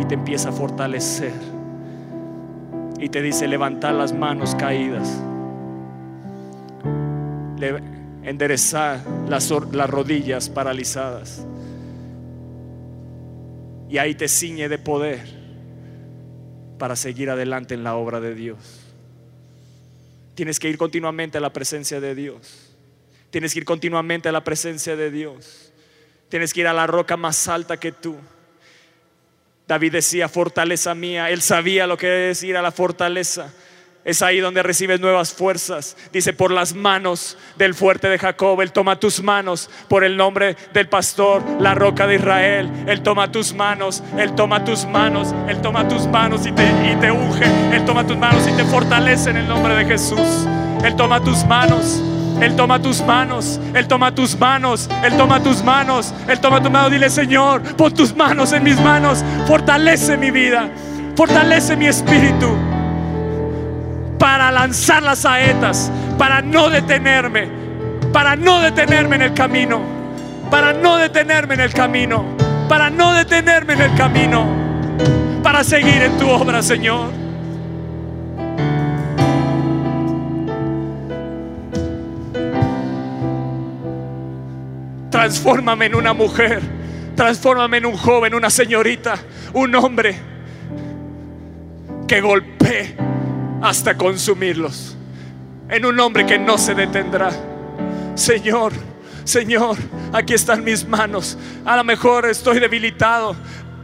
y 0.00 0.04
te 0.04 0.14
empieza 0.14 0.48
a 0.48 0.52
fortalecer. 0.52 1.32
Y 2.98 3.08
te 3.08 3.22
dice, 3.22 3.46
levantar 3.46 3.94
las 3.94 4.12
manos 4.12 4.54
caídas. 4.54 5.20
Enderezar 8.24 9.00
las, 9.28 9.52
las 9.72 9.90
rodillas 9.90 10.48
paralizadas. 10.48 11.46
Y 13.88 13.98
ahí 13.98 14.14
te 14.14 14.26
ciñe 14.26 14.68
de 14.68 14.78
poder 14.78 15.20
para 16.78 16.96
seguir 16.96 17.30
adelante 17.30 17.74
en 17.74 17.84
la 17.84 17.94
obra 17.94 18.20
de 18.20 18.34
Dios. 18.34 18.81
Tienes 20.42 20.58
que 20.58 20.68
ir 20.68 20.76
continuamente 20.76 21.38
a 21.38 21.40
la 21.40 21.52
presencia 21.52 22.00
de 22.00 22.16
Dios. 22.16 22.74
Tienes 23.30 23.52
que 23.52 23.60
ir 23.60 23.64
continuamente 23.64 24.28
a 24.28 24.32
la 24.32 24.42
presencia 24.42 24.96
de 24.96 25.08
Dios. 25.08 25.72
Tienes 26.28 26.52
que 26.52 26.62
ir 26.62 26.66
a 26.66 26.72
la 26.72 26.88
roca 26.88 27.16
más 27.16 27.46
alta 27.46 27.76
que 27.76 27.92
tú. 27.92 28.16
David 29.68 29.92
decía, 29.92 30.28
fortaleza 30.28 30.96
mía. 30.96 31.30
Él 31.30 31.42
sabía 31.42 31.86
lo 31.86 31.96
que 31.96 32.30
es 32.30 32.42
ir 32.42 32.56
a 32.56 32.62
la 32.62 32.72
fortaleza. 32.72 33.54
Es 34.04 34.20
ahí 34.20 34.40
donde 34.40 34.64
recibes 34.64 34.98
nuevas 34.98 35.32
fuerzas. 35.32 35.96
Dice, 36.12 36.32
por 36.32 36.50
las 36.50 36.74
manos 36.74 37.38
del 37.56 37.72
fuerte 37.72 38.08
de 38.08 38.18
Jacob, 38.18 38.60
Él 38.60 38.72
toma 38.72 38.98
tus 38.98 39.22
manos. 39.22 39.70
Por 39.86 40.02
el 40.02 40.16
nombre 40.16 40.56
del 40.72 40.88
pastor, 40.88 41.42
la 41.60 41.74
roca 41.74 42.08
de 42.08 42.16
Israel, 42.16 42.68
Él 42.88 43.02
toma 43.02 43.30
tus 43.30 43.54
manos. 43.54 44.02
Él 44.18 44.34
toma 44.34 44.64
tus 44.64 44.86
manos. 44.86 45.32
Él 45.48 45.60
toma 45.60 45.86
tus 45.86 46.08
manos 46.08 46.44
y 46.46 46.52
te, 46.52 46.64
y 46.64 46.96
te 46.96 47.12
unge. 47.12 47.44
Él 47.72 47.84
toma 47.84 48.04
tus 48.04 48.16
manos 48.16 48.46
y 48.48 48.56
te 48.56 48.64
fortalece 48.64 49.30
en 49.30 49.36
el 49.36 49.46
nombre 49.46 49.76
de 49.76 49.84
Jesús. 49.84 50.48
Él 50.84 50.96
toma 50.96 51.22
tus 51.22 51.44
manos. 51.44 52.02
Él 52.40 52.56
toma 52.56 52.82
tus 52.82 53.00
manos, 53.02 53.60
Él 53.72 53.86
toma 53.86 54.12
tus 54.12 54.36
manos, 54.36 54.88
Él 55.04 55.16
toma 55.16 55.40
tus 55.40 55.62
manos, 55.62 56.12
Él 56.26 56.40
toma 56.40 56.60
tu 56.60 56.70
mano. 56.70 56.90
Dile, 56.90 57.08
Señor, 57.08 57.62
pon 57.76 57.94
tus 57.94 58.16
manos 58.16 58.52
en 58.52 58.64
mis 58.64 58.80
manos, 58.80 59.22
fortalece 59.46 60.16
mi 60.16 60.32
vida, 60.32 60.68
fortalece 61.14 61.76
mi 61.76 61.86
espíritu 61.86 62.71
para 64.22 64.52
lanzar 64.52 65.02
las 65.02 65.18
saetas, 65.18 65.90
para 66.16 66.40
no 66.40 66.70
detenerme, 66.70 67.48
para 68.12 68.36
no 68.36 68.60
detenerme 68.60 69.16
en 69.16 69.22
el 69.22 69.34
camino, 69.34 69.80
para 70.48 70.72
no 70.72 70.96
detenerme 70.96 71.54
en 71.54 71.60
el 71.62 71.72
camino, 71.72 72.24
para 72.68 72.88
no 72.88 73.14
detenerme 73.14 73.72
en 73.72 73.80
el 73.80 73.94
camino, 73.96 74.46
para 75.42 75.64
seguir 75.64 76.02
en 76.02 76.16
tu 76.18 76.28
obra, 76.28 76.62
Señor. 76.62 77.10
Transfórmame 85.10 85.86
en 85.86 85.96
una 85.96 86.12
mujer, 86.12 86.62
transfórmame 87.16 87.78
en 87.78 87.86
un 87.86 87.96
joven, 87.96 88.34
una 88.34 88.50
señorita, 88.50 89.16
un 89.52 89.74
hombre 89.74 90.14
que 92.06 92.20
golpee 92.20 93.11
hasta 93.62 93.96
consumirlos. 93.96 94.96
En 95.68 95.86
un 95.86 95.98
hombre 96.00 96.26
que 96.26 96.38
no 96.38 96.58
se 96.58 96.74
detendrá. 96.74 97.30
Señor, 98.14 98.72
Señor, 99.24 99.76
aquí 100.12 100.34
están 100.34 100.64
mis 100.64 100.86
manos. 100.86 101.38
A 101.64 101.76
lo 101.76 101.84
mejor 101.84 102.26
estoy 102.26 102.58
debilitado. 102.58 103.34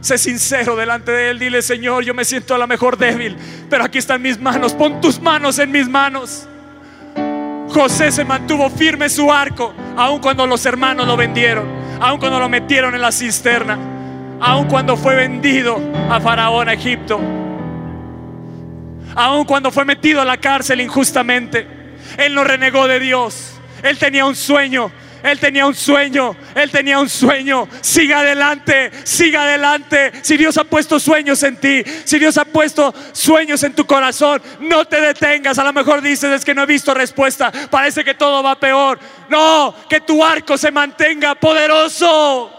Sé 0.01 0.17
sincero 0.17 0.75
delante 0.75 1.11
de 1.11 1.31
Él. 1.31 1.39
Dile, 1.39 1.61
Señor, 1.61 2.03
yo 2.03 2.13
me 2.13 2.25
siento 2.25 2.53
a 2.53 2.57
lo 2.57 2.67
mejor 2.67 2.97
débil. 2.97 3.35
Pero 3.69 3.85
aquí 3.85 3.97
están 3.97 4.21
mis 4.21 4.39
manos. 4.39 4.73
Pon 4.73 5.01
tus 5.01 5.19
manos 5.19 5.57
en 5.57 5.71
mis 5.71 5.87
manos. 5.87 6.47
José 7.69 8.11
se 8.11 8.25
mantuvo 8.25 8.69
firme 8.69 9.09
su 9.09 9.31
arco, 9.31 9.75
aun 9.95 10.19
cuando 10.19 10.47
los 10.47 10.65
hermanos 10.65 11.05
lo 11.05 11.15
vendieron, 11.15 11.65
aun 12.01 12.19
cuando 12.19 12.39
lo 12.39 12.49
metieron 12.49 12.95
en 12.95 13.01
la 13.01 13.11
cisterna, 13.11 13.77
aun 14.41 14.67
cuando 14.67 14.97
fue 14.97 15.15
vendido 15.15 15.79
a 16.09 16.19
Faraón 16.19 16.67
a 16.67 16.73
Egipto 16.73 17.38
aun 19.15 19.45
cuando 19.45 19.71
fue 19.71 19.85
metido 19.85 20.21
a 20.21 20.25
la 20.25 20.37
cárcel 20.37 20.81
injustamente. 20.81 21.67
Él 22.17 22.33
no 22.33 22.43
renegó 22.43 22.87
de 22.87 22.99
Dios. 22.99 23.53
Él 23.83 23.97
tenía 23.97 24.25
un 24.25 24.35
sueño. 24.35 24.91
Él 25.23 25.39
tenía 25.39 25.65
un 25.65 25.75
sueño, 25.75 26.35
él 26.55 26.71
tenía 26.71 26.99
un 26.99 27.09
sueño. 27.09 27.67
Siga 27.81 28.19
adelante, 28.19 28.91
siga 29.03 29.43
adelante. 29.43 30.11
Si 30.21 30.37
Dios 30.37 30.57
ha 30.57 30.63
puesto 30.63 30.99
sueños 30.99 31.43
en 31.43 31.57
ti, 31.57 31.83
si 32.05 32.19
Dios 32.19 32.37
ha 32.37 32.45
puesto 32.45 32.93
sueños 33.11 33.63
en 33.63 33.73
tu 33.73 33.85
corazón, 33.85 34.41
no 34.61 34.85
te 34.85 35.01
detengas. 35.01 35.59
A 35.59 35.63
lo 35.63 35.73
mejor 35.73 36.01
dices 36.01 36.31
es 36.31 36.45
que 36.45 36.55
no 36.55 36.63
he 36.63 36.65
visto 36.65 36.93
respuesta, 36.93 37.51
parece 37.69 38.03
que 38.03 38.13
todo 38.13 38.41
va 38.41 38.59
peor. 38.59 38.99
No, 39.29 39.75
que 39.89 40.01
tu 40.01 40.23
arco 40.23 40.57
se 40.57 40.71
mantenga 40.71 41.35
poderoso, 41.35 42.51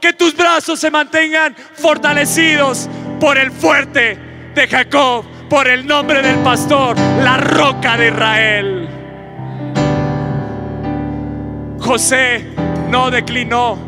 que 0.00 0.12
tus 0.12 0.36
brazos 0.36 0.80
se 0.80 0.90
mantengan 0.90 1.54
fortalecidos 1.74 2.88
por 3.20 3.38
el 3.38 3.52
fuerte 3.52 4.18
de 4.54 4.66
Jacob 4.66 5.35
por 5.48 5.68
el 5.68 5.86
nombre 5.86 6.22
del 6.22 6.36
pastor, 6.36 6.96
la 7.22 7.36
roca 7.36 7.96
de 7.96 8.08
Israel. 8.08 8.88
José 11.78 12.44
no 12.90 13.10
declinó, 13.10 13.78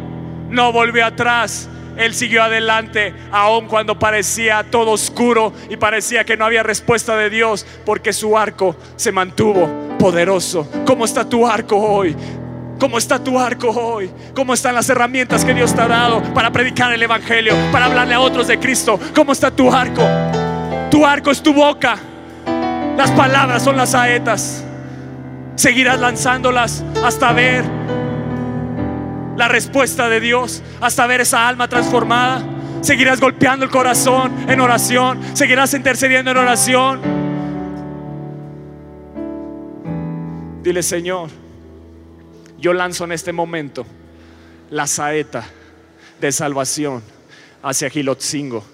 no 0.50 0.72
volvió 0.72 1.06
atrás. 1.06 1.68
Él 1.96 2.14
siguió 2.14 2.44
adelante, 2.44 3.12
aun 3.32 3.66
cuando 3.66 3.98
parecía 3.98 4.64
todo 4.70 4.92
oscuro 4.92 5.52
y 5.68 5.76
parecía 5.76 6.22
que 6.24 6.36
no 6.36 6.44
había 6.44 6.62
respuesta 6.62 7.16
de 7.16 7.28
Dios, 7.28 7.66
porque 7.84 8.12
su 8.12 8.38
arco 8.38 8.76
se 8.94 9.10
mantuvo 9.10 9.68
poderoso. 9.98 10.70
¿Cómo 10.86 11.04
está 11.04 11.28
tu 11.28 11.44
arco 11.44 11.76
hoy? 11.76 12.14
¿Cómo 12.78 12.98
está 12.98 13.18
tu 13.18 13.36
arco 13.36 13.70
hoy? 13.70 14.08
¿Cómo 14.32 14.54
están 14.54 14.76
las 14.76 14.88
herramientas 14.88 15.44
que 15.44 15.52
Dios 15.52 15.74
te 15.74 15.80
ha 15.80 15.88
dado 15.88 16.22
para 16.34 16.52
predicar 16.52 16.92
el 16.92 17.02
Evangelio, 17.02 17.54
para 17.72 17.86
hablarle 17.86 18.14
a 18.14 18.20
otros 18.20 18.46
de 18.46 18.60
Cristo? 18.60 19.00
¿Cómo 19.12 19.32
está 19.32 19.50
tu 19.50 19.72
arco? 19.72 20.04
Tu 20.90 21.04
arco 21.04 21.30
es 21.30 21.42
tu 21.42 21.52
boca. 21.52 21.98
Las 22.96 23.10
palabras 23.12 23.62
son 23.62 23.76
las 23.76 23.90
saetas. 23.90 24.64
Seguirás 25.54 26.00
lanzándolas 26.00 26.84
hasta 27.04 27.32
ver 27.32 27.64
la 29.36 29.48
respuesta 29.48 30.08
de 30.08 30.20
Dios, 30.20 30.62
hasta 30.80 31.06
ver 31.06 31.20
esa 31.20 31.46
alma 31.46 31.68
transformada. 31.68 32.42
Seguirás 32.80 33.20
golpeando 33.20 33.64
el 33.64 33.70
corazón 33.70 34.32
en 34.48 34.60
oración. 34.60 35.20
Seguirás 35.34 35.74
intercediendo 35.74 36.30
en 36.30 36.36
oración. 36.36 37.00
Dile, 40.62 40.82
Señor, 40.82 41.28
yo 42.58 42.72
lanzo 42.72 43.04
en 43.04 43.12
este 43.12 43.32
momento 43.32 43.86
la 44.70 44.86
saeta 44.86 45.44
de 46.20 46.32
salvación 46.32 47.02
hacia 47.62 47.90
Gilotzingo, 47.90 48.64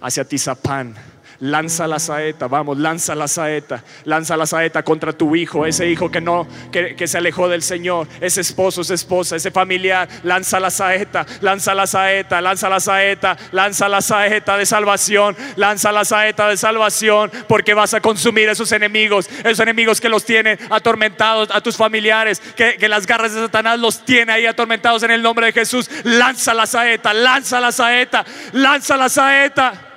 hacia 0.00 0.24
Tizapán 0.24 0.94
lanza 1.42 1.88
la 1.88 1.98
saeta, 1.98 2.46
vamos, 2.46 2.78
lanza 2.78 3.16
la 3.16 3.26
saeta, 3.26 3.82
lanza 4.04 4.36
la 4.36 4.46
saeta 4.46 4.84
contra 4.84 5.12
tu 5.12 5.34
hijo, 5.34 5.66
ese 5.66 5.88
hijo 5.88 6.08
que 6.08 6.20
no, 6.20 6.46
que, 6.70 7.06
se 7.08 7.18
alejó 7.18 7.48
del 7.48 7.62
Señor, 7.62 8.06
ese 8.20 8.40
esposo, 8.40 8.82
esa 8.82 8.94
esposa, 8.94 9.34
ese 9.34 9.50
familiar, 9.50 10.08
lanza 10.22 10.60
la 10.60 10.70
saeta, 10.70 11.26
lanza 11.40 11.74
la 11.74 11.88
saeta, 11.88 12.40
lanza 12.40 12.68
la 12.68 12.78
saeta, 12.78 13.36
lanza 13.50 13.88
la 13.88 14.00
saeta 14.00 14.56
de 14.56 14.66
salvación, 14.66 15.36
lanza 15.56 15.90
la 15.90 16.04
saeta 16.04 16.48
de 16.48 16.56
salvación, 16.56 17.32
porque 17.48 17.74
vas 17.74 17.92
a 17.94 18.00
consumir 18.00 18.48
a 18.48 18.52
esos 18.52 18.70
enemigos, 18.70 19.28
esos 19.40 19.60
enemigos 19.60 20.00
que 20.00 20.08
los 20.08 20.24
tienen 20.24 20.58
atormentados, 20.70 21.50
a 21.50 21.60
tus 21.60 21.76
familiares, 21.76 22.40
que, 22.54 22.76
que 22.76 22.88
las 22.88 23.04
garras 23.04 23.34
de 23.34 23.40
Satanás 23.40 23.80
los 23.80 24.04
tiene 24.04 24.32
ahí 24.32 24.46
atormentados 24.46 25.02
en 25.02 25.10
el 25.10 25.22
nombre 25.22 25.46
de 25.46 25.52
Jesús. 25.52 25.90
Lanza 26.04 26.54
la 26.54 26.66
saeta, 26.66 27.12
lanza 27.12 27.58
la 27.58 27.72
saeta, 27.72 28.24
lanza 28.52 28.96
la 28.96 29.08
saeta. 29.08 29.91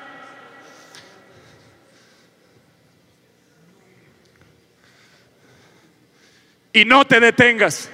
Y 6.75 6.83
no 6.83 7.05
te 7.05 7.21
detengas. 7.21 7.89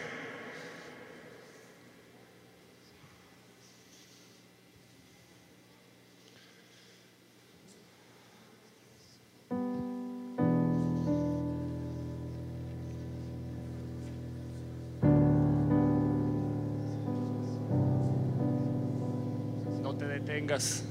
No 19.83 19.95
te 19.95 20.07
detengas, 20.07 20.83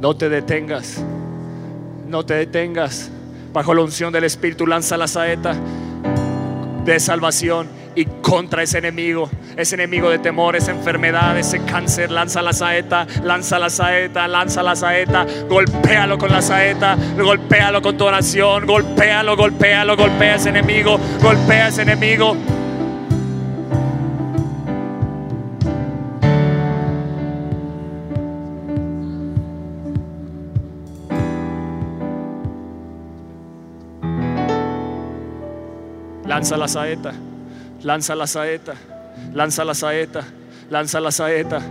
no 0.00 0.16
te 0.16 0.28
detengas, 0.28 1.04
no 2.06 2.24
te 2.24 2.34
detengas. 2.34 3.10
Bajo 3.52 3.74
la 3.74 3.82
unción 3.82 4.12
del 4.12 4.22
Espíritu 4.22 4.68
lanza 4.68 4.96
la 4.96 5.08
saeta 5.08 5.56
de 6.84 7.00
salvación 7.00 7.68
y 7.94 8.06
contra 8.06 8.62
ese 8.62 8.78
enemigo, 8.78 9.28
ese 9.56 9.74
enemigo 9.74 10.10
de 10.10 10.18
temor, 10.18 10.56
esa 10.56 10.70
enfermedad, 10.70 11.38
ese 11.38 11.62
cáncer, 11.64 12.10
lanza 12.10 12.42
la 12.42 12.52
saeta, 12.52 13.06
lanza 13.22 13.58
la 13.58 13.70
saeta, 13.70 14.28
lanza 14.28 14.62
la 14.62 14.74
saeta, 14.74 15.26
golpéalo 15.48 16.18
con 16.18 16.32
la 16.32 16.40
saeta, 16.40 16.96
golpéalo 17.16 17.82
con 17.82 17.96
tu 17.96 18.04
oración, 18.04 18.66
golpéalo, 18.66 19.36
golpéalo, 19.36 19.96
golpea 19.96 20.36
ese 20.36 20.48
enemigo, 20.48 20.98
golpea 21.20 21.68
ese 21.68 21.82
enemigo. 21.82 22.36
Lanza 36.42 36.56
la 36.56 36.66
saeta, 36.66 37.12
lanza 37.84 38.16
la 38.16 38.26
saeta, 38.26 38.74
lanza 39.32 39.64
la 39.64 39.74
saeta, 39.74 40.24
lanza 40.70 40.98
la 40.98 41.12
saeta 41.12 41.62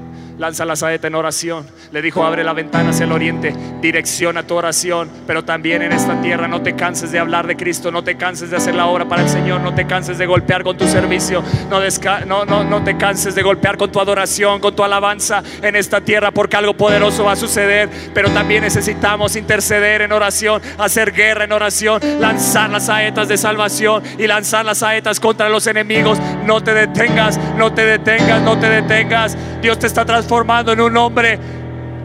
lanza 0.41 0.65
la 0.65 0.75
saeta 0.75 1.05
en 1.05 1.13
oración. 1.13 1.67
Le 1.91 2.01
dijo, 2.01 2.25
abre 2.25 2.43
la 2.43 2.53
ventana 2.53 2.89
hacia 2.89 3.03
el 3.03 3.11
oriente, 3.11 3.53
direcciona 3.79 4.41
tu 4.41 4.55
oración, 4.55 5.07
pero 5.27 5.45
también 5.45 5.83
en 5.83 5.91
esta 5.91 6.19
tierra 6.19 6.47
no 6.47 6.63
te 6.63 6.75
canses 6.75 7.11
de 7.11 7.19
hablar 7.19 7.45
de 7.45 7.55
Cristo, 7.55 7.91
no 7.91 8.03
te 8.03 8.17
canses 8.17 8.49
de 8.49 8.57
hacer 8.57 8.73
la 8.73 8.87
obra 8.87 9.07
para 9.07 9.21
el 9.21 9.29
Señor, 9.29 9.61
no 9.61 9.75
te 9.75 9.85
canses 9.85 10.17
de 10.17 10.25
golpear 10.25 10.63
con 10.63 10.75
tu 10.75 10.87
servicio, 10.87 11.43
no, 11.69 11.79
no, 12.25 12.45
no, 12.45 12.63
no 12.63 12.83
te 12.83 12.97
canses 12.97 13.35
de 13.35 13.43
golpear 13.43 13.77
con 13.77 13.91
tu 13.91 13.99
adoración, 13.99 14.59
con 14.59 14.75
tu 14.75 14.83
alabanza 14.83 15.43
en 15.61 15.75
esta 15.75 16.01
tierra, 16.01 16.31
porque 16.31 16.57
algo 16.57 16.73
poderoso 16.73 17.23
va 17.25 17.33
a 17.33 17.35
suceder, 17.35 17.87
pero 18.11 18.31
también 18.31 18.63
necesitamos 18.63 19.35
interceder 19.35 20.01
en 20.01 20.11
oración, 20.11 20.59
hacer 20.79 21.11
guerra 21.11 21.43
en 21.43 21.51
oración, 21.51 22.01
lanzar 22.19 22.71
las 22.71 22.87
saetas 22.87 23.27
de 23.27 23.37
salvación 23.37 24.01
y 24.17 24.25
lanzar 24.25 24.65
las 24.65 24.79
saetas 24.79 25.19
contra 25.19 25.49
los 25.49 25.67
enemigos. 25.67 26.17
No 26.45 26.63
te 26.63 26.73
detengas, 26.73 27.39
no 27.55 27.71
te 27.71 27.85
detengas, 27.85 28.41
no 28.41 28.57
te 28.57 28.67
detengas. 28.69 29.37
Dios 29.61 29.77
te 29.77 29.85
está 29.85 30.03
transformando 30.03 30.30
transformando 30.31 30.71
en 30.71 30.79
un 30.79 30.95
hombre 30.95 31.37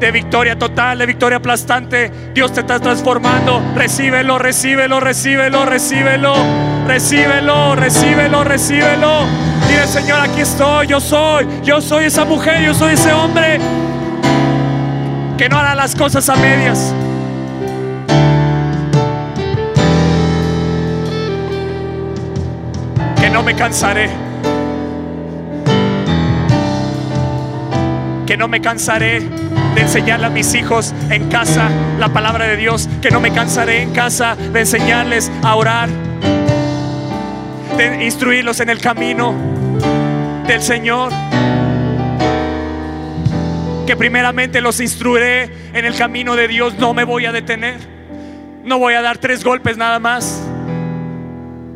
de 0.01 0.11
victoria 0.11 0.59
total, 0.59 0.99
de 0.99 1.07
victoria 1.07 1.39
aplastante. 1.39 2.11
Dios 2.35 2.53
te 2.53 2.59
está 2.59 2.81
transformando. 2.81 3.63
Recíbelo, 3.77 4.37
recíbelo, 4.37 4.99
recíbelo, 4.99 5.65
recíbelo, 5.65 6.35
recíbelo, 6.89 7.77
recíbelo, 7.77 8.43
recíbelo. 8.43 9.27
Dile, 9.69 9.87
Señor, 9.87 10.19
aquí 10.19 10.41
estoy, 10.41 10.89
yo 10.89 10.99
soy, 10.99 11.47
yo 11.63 11.81
soy 11.81 12.07
esa 12.07 12.25
mujer, 12.25 12.65
yo 12.65 12.75
soy 12.75 12.95
ese 12.95 13.13
hombre 13.13 13.61
que 15.39 15.49
no 15.49 15.59
hará 15.61 15.77
las 15.77 15.95
cosas 15.95 16.29
a 16.29 16.35
medias. 16.35 16.93
Que 23.21 23.31
no 23.31 23.45
me 23.45 23.55
cansaré 23.55 24.26
que 28.27 28.37
no 28.37 28.49
me 28.49 28.61
cansaré 28.61 29.21
de 29.21 29.81
enseñarle 29.81 30.27
a 30.27 30.31
mis 30.31 30.53
hijos 30.55 30.93
en 31.11 31.29
casa 31.29 31.71
la 31.99 32.09
palabra 32.09 32.47
de 32.47 32.57
Dios, 32.57 32.89
que 33.01 33.11
no 33.11 33.21
me 33.21 33.33
cansaré 33.33 33.83
en 33.83 33.93
casa 33.93 34.35
de 34.35 34.61
enseñarles 34.61 35.31
a 35.43 35.55
orar, 35.55 35.89
de 37.77 38.05
instruirlos 38.05 38.61
en 38.61 38.71
el 38.71 38.81
camino 38.81 39.35
del 40.47 40.61
Señor. 40.61 41.13
Que 43.87 43.97
primeramente 43.97 44.61
los 44.61 44.81
instruiré 44.81 45.45
en 45.73 45.85
el 45.85 45.95
camino 45.95 46.35
de 46.35 46.49
Dios, 46.49 46.75
no 46.79 46.93
me 46.93 47.05
voy 47.05 47.27
a 47.27 47.33
detener, 47.33 47.79
no 48.65 48.79
voy 48.79 48.95
a 48.95 49.03
dar 49.03 49.19
tres 49.19 49.45
golpes 49.45 49.77
nada 49.77 50.01
más. 50.01 50.46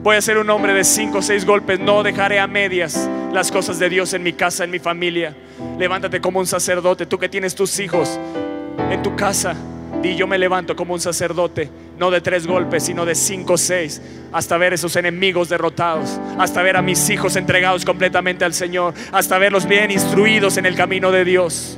Voy 0.03 0.17
a 0.17 0.23
ser 0.23 0.39
un 0.39 0.49
hombre 0.49 0.73
de 0.73 0.83
cinco 0.83 1.19
o 1.19 1.23
seis 1.23 1.45
golpes, 1.45 1.79
no 1.79 2.03
dejaré 2.03 2.41
a 2.41 2.47
medias 2.47 3.07
las 3.35 3.53
cosas 3.53 3.79
de 3.79 3.91
Dios 3.91 4.15
en 4.15 4.23
mi 4.23 4.33
casa, 4.33 4.65
en 4.65 4.71
mi 4.71 4.79
familia. 4.79 5.37
Levántate 5.79 6.23
como 6.23 6.39
un 6.39 6.47
sacerdote, 6.47 7.05
tú 7.05 7.19
que 7.19 7.29
tienes 7.29 7.55
tus 7.55 7.79
hijos 7.79 8.19
en 8.91 9.03
tu 9.03 9.15
casa. 9.15 9.55
Y 10.03 10.17
yo 10.17 10.27
me 10.27 10.39
levanto 10.39 10.75
como 10.75 10.95
un 10.95 11.01
sacerdote, 11.01 11.69
no 11.99 12.11
de 12.11 12.23
tres 12.23 12.47
golpes, 12.47 12.85
sino 12.85 13.05
de 13.05 13.15
cinco 13.15 13.53
o 13.53 13.59
seis, 13.59 14.01
hasta 14.33 14.57
ver 14.57 14.73
esos 14.73 14.97
enemigos 14.97 15.51
derrotados, 15.51 16.19
hasta 16.39 16.63
ver 16.63 16.79
a 16.79 16.83
mis 16.83 17.11
hijos 17.11 17.37
entregados 17.37 17.85
completamente 17.85 18.47
al 18.47 18.55
Señor, 18.55 18.95
hasta 19.13 19.37
verlos 19.37 19.67
bien 19.67 19.91
instruidos 19.91 20.57
en 20.57 20.65
el 20.65 20.77
camino 20.77 21.13
de 21.13 21.27
Dios. 21.27 21.77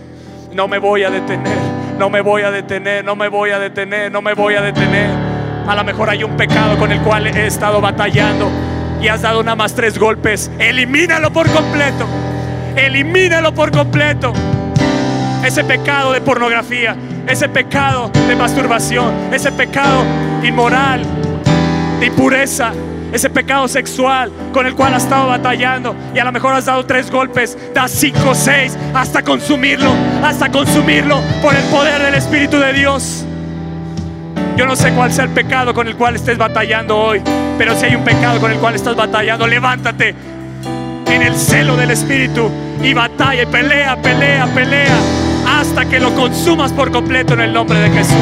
No 0.52 0.68
me 0.68 0.78
voy 0.78 1.02
a 1.02 1.10
detener, 1.10 1.58
no 1.98 2.08
me 2.08 2.20
voy 2.20 2.42
a 2.42 2.52
detener, 2.52 3.04
no 3.04 3.16
me 3.16 3.26
voy 3.26 3.50
a 3.50 3.58
detener, 3.58 4.12
no 4.12 4.22
me 4.22 4.34
voy 4.34 4.54
a 4.54 4.62
detener. 4.62 5.31
A 5.66 5.74
lo 5.74 5.84
mejor 5.84 6.10
hay 6.10 6.24
un 6.24 6.36
pecado 6.36 6.76
con 6.76 6.90
el 6.90 7.00
cual 7.00 7.26
he 7.26 7.46
estado 7.46 7.80
batallando 7.80 8.50
y 9.00 9.08
has 9.08 9.22
dado 9.22 9.42
nada 9.42 9.56
más 9.56 9.74
tres 9.74 9.98
golpes. 9.98 10.50
Elimínalo 10.58 11.32
por 11.32 11.48
completo. 11.50 12.06
Elimínalo 12.76 13.54
por 13.54 13.70
completo. 13.70 14.32
Ese 15.44 15.64
pecado 15.64 16.12
de 16.12 16.20
pornografía, 16.20 16.96
ese 17.26 17.48
pecado 17.48 18.10
de 18.28 18.36
masturbación, 18.36 19.12
ese 19.32 19.50
pecado 19.52 20.04
inmoral, 20.42 21.04
de 21.98 22.06
impureza, 22.06 22.72
ese 23.12 23.28
pecado 23.28 23.68
sexual 23.68 24.32
con 24.52 24.66
el 24.66 24.74
cual 24.74 24.94
has 24.94 25.04
estado 25.04 25.28
batallando 25.28 25.94
y 26.14 26.18
a 26.18 26.24
lo 26.24 26.32
mejor 26.32 26.54
has 26.54 26.64
dado 26.64 26.86
tres 26.86 27.10
golpes, 27.10 27.58
da 27.74 27.88
cinco 27.88 28.34
seis 28.34 28.76
hasta 28.94 29.22
consumirlo, 29.22 29.90
hasta 30.22 30.50
consumirlo 30.50 31.20
por 31.42 31.54
el 31.54 31.62
poder 31.64 32.02
del 32.02 32.14
Espíritu 32.14 32.58
de 32.58 32.72
Dios. 32.72 33.26
Yo 34.56 34.66
no 34.66 34.76
sé 34.76 34.92
cuál 34.92 35.12
sea 35.12 35.24
el 35.24 35.30
pecado 35.30 35.72
con 35.72 35.88
el 35.88 35.96
cual 35.96 36.16
estés 36.16 36.36
batallando 36.36 36.96
hoy, 36.96 37.22
pero 37.58 37.74
si 37.74 37.86
hay 37.86 37.94
un 37.94 38.04
pecado 38.04 38.38
con 38.40 38.52
el 38.52 38.58
cual 38.58 38.74
estás 38.74 38.94
batallando, 38.94 39.46
levántate 39.46 40.14
en 41.06 41.22
el 41.22 41.34
celo 41.36 41.76
del 41.76 41.90
Espíritu 41.90 42.50
y 42.82 42.92
batalla 42.94 43.46
pelea, 43.46 43.96
pelea, 44.00 44.46
pelea 44.54 44.96
hasta 45.46 45.84
que 45.86 45.98
lo 45.98 46.14
consumas 46.14 46.72
por 46.72 46.90
completo 46.90 47.34
en 47.34 47.40
el 47.40 47.52
nombre 47.52 47.78
de 47.78 47.90
Jesús. 47.90 48.16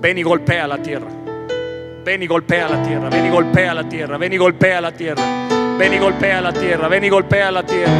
Ven 0.00 0.18
y 0.18 0.22
golpea 0.22 0.66
la 0.66 0.78
tierra. 0.78 1.21
Ven 2.04 2.22
y 2.22 2.26
golpea 2.26 2.68
la 2.68 2.82
tierra. 2.82 3.08
Ven 3.08 3.26
y 3.26 3.30
golpea 3.30 3.74
la 3.74 3.88
tierra. 3.88 4.18
Ven 4.18 4.32
y 4.32 4.36
golpea 4.36 4.80
la 4.80 4.92
tierra. 4.92 5.22
Ven 5.78 5.94
y 5.94 5.98
golpea 5.98 6.40
la 6.40 6.52
tierra. 6.52 6.88
Ven 6.88 7.04
y 7.04 7.08
golpea 7.08 7.50
la 7.50 7.62
tierra. 7.62 7.92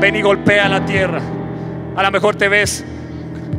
Ven 0.00 0.16
y 0.16 0.22
golpea 0.22 0.68
la 0.68 0.84
tierra. 0.84 1.20
A 1.96 2.02
lo 2.02 2.10
mejor 2.10 2.36
te 2.36 2.48
ves 2.48 2.84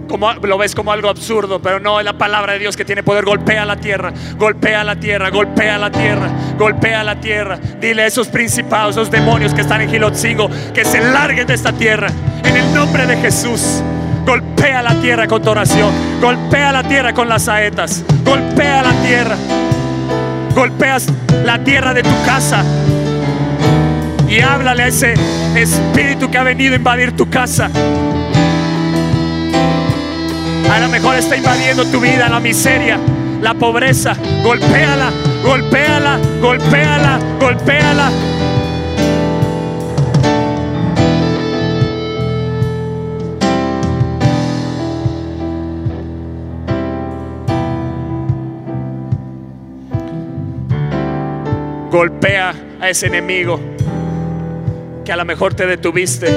como 0.07 0.31
lo 0.33 0.57
ves 0.57 0.75
como 0.75 0.91
algo 0.91 1.09
absurdo, 1.09 1.61
pero 1.61 1.79
no 1.79 1.99
es 1.99 2.05
la 2.05 2.17
palabra 2.17 2.53
de 2.53 2.59
Dios 2.59 2.77
que 2.77 2.85
tiene 2.85 3.03
poder. 3.03 3.25
Golpea 3.25 3.65
la 3.65 3.75
tierra, 3.75 4.13
golpea 4.37 4.83
la 4.83 4.95
tierra, 4.95 5.29
golpea 5.29 5.77
la 5.77 5.91
tierra, 5.91 6.29
golpea 6.57 7.03
la 7.03 7.19
tierra. 7.19 7.57
Dile 7.81 8.03
a 8.03 8.05
esos 8.05 8.27
principados, 8.27 8.95
esos 8.95 9.11
demonios 9.11 9.53
que 9.53 9.61
están 9.61 9.81
en 9.81 9.89
Gilotzingo, 9.89 10.49
que 10.73 10.85
se 10.85 11.01
larguen 11.01 11.47
de 11.47 11.53
esta 11.53 11.73
tierra 11.73 12.07
en 12.43 12.55
el 12.55 12.73
nombre 12.73 13.05
de 13.05 13.17
Jesús. 13.17 13.81
Golpea 14.25 14.81
la 14.81 14.95
tierra 15.01 15.27
con 15.27 15.41
tu 15.41 15.49
oración. 15.49 15.91
Golpea 16.21 16.71
la 16.71 16.83
tierra 16.83 17.13
con 17.13 17.27
las 17.27 17.43
saetas. 17.43 18.03
Golpea 18.23 18.83
la 18.83 18.93
tierra. 19.03 19.35
Golpeas 20.55 21.07
la 21.43 21.61
tierra 21.63 21.93
de 21.93 22.01
tu 22.01 22.23
casa. 22.25 22.63
Y 24.29 24.39
háblale 24.39 24.83
a 24.83 24.87
ese 24.87 25.13
espíritu 25.55 26.31
que 26.31 26.37
ha 26.37 26.43
venido 26.43 26.73
a 26.73 26.77
invadir 26.77 27.11
tu 27.11 27.29
casa. 27.29 27.69
A 30.71 30.79
lo 30.79 30.89
mejor 30.89 31.15
está 31.15 31.35
invadiendo 31.35 31.85
tu 31.85 31.99
vida 31.99 32.29
la 32.29 32.39
miseria, 32.39 32.97
la 33.41 33.53
pobreza. 33.53 34.15
Golpéala, 34.43 35.11
golpéala, 35.43 36.19
golpéala, 36.41 37.19
golpéala. 37.39 38.11
Golpea 51.95 52.53
a 52.81 52.89
ese 52.89 53.07
enemigo 53.07 53.57
que 55.05 55.13
a 55.13 55.15
lo 55.15 55.23
mejor 55.23 55.53
te 55.53 55.65
detuviste. 55.65 56.27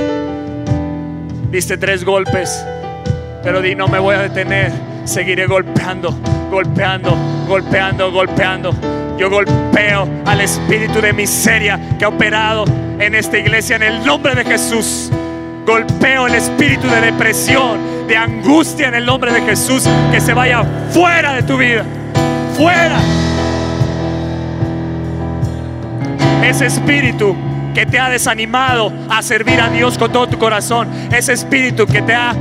Diste 1.51 1.77
tres 1.77 2.05
golpes, 2.05 2.65
pero 3.43 3.61
di 3.61 3.75
no 3.75 3.89
me 3.89 3.99
voy 3.99 4.15
a 4.15 4.21
detener. 4.21 4.71
Seguiré 5.05 5.49
golpeando, 5.49 6.17
golpeando, 6.49 7.13
golpeando, 7.49 8.13
golpeando. 8.13 8.73
Yo 9.19 9.29
golpeo 9.29 10.09
al 10.27 10.43
espíritu 10.43 11.01
de 11.01 11.13
miseria 11.13 11.81
que 11.99 12.05
ha 12.05 12.09
operado 12.09 12.65
en 13.01 13.17
esta 13.17 13.37
iglesia 13.37 13.75
en 13.75 13.83
el 13.83 14.07
nombre 14.07 14.37
de 14.37 14.45
Jesús. 14.45 15.11
Golpeo 15.67 16.29
el 16.29 16.37
espíritu 16.37 16.87
de 16.87 17.01
depresión, 17.01 18.07
de 18.07 18.17
angustia 18.17 18.87
en 18.87 18.95
el 18.95 19.05
nombre 19.05 19.33
de 19.33 19.41
Jesús. 19.41 19.89
Que 20.13 20.21
se 20.21 20.35
vaya 20.35 20.63
fuera 20.93 21.33
de 21.33 21.43
tu 21.43 21.59
vida. 21.59 21.85
Fuera. 22.57 23.28
Ese 26.49 26.67
espíritu 26.67 27.37
que 27.75 27.85
te 27.87 27.99
ha 27.99 28.09
desanimado 28.09 28.93
a 29.11 29.23
servir 29.23 29.61
a 29.61 29.69
Dios 29.69 29.99
con 29.99 30.11
todo 30.11 30.29
tu 30.29 30.39
corazón, 30.39 30.89
ese 31.13 31.33
espíritu 31.33 31.87
que 31.87 32.03
te 32.03 32.15
ha 32.15 32.35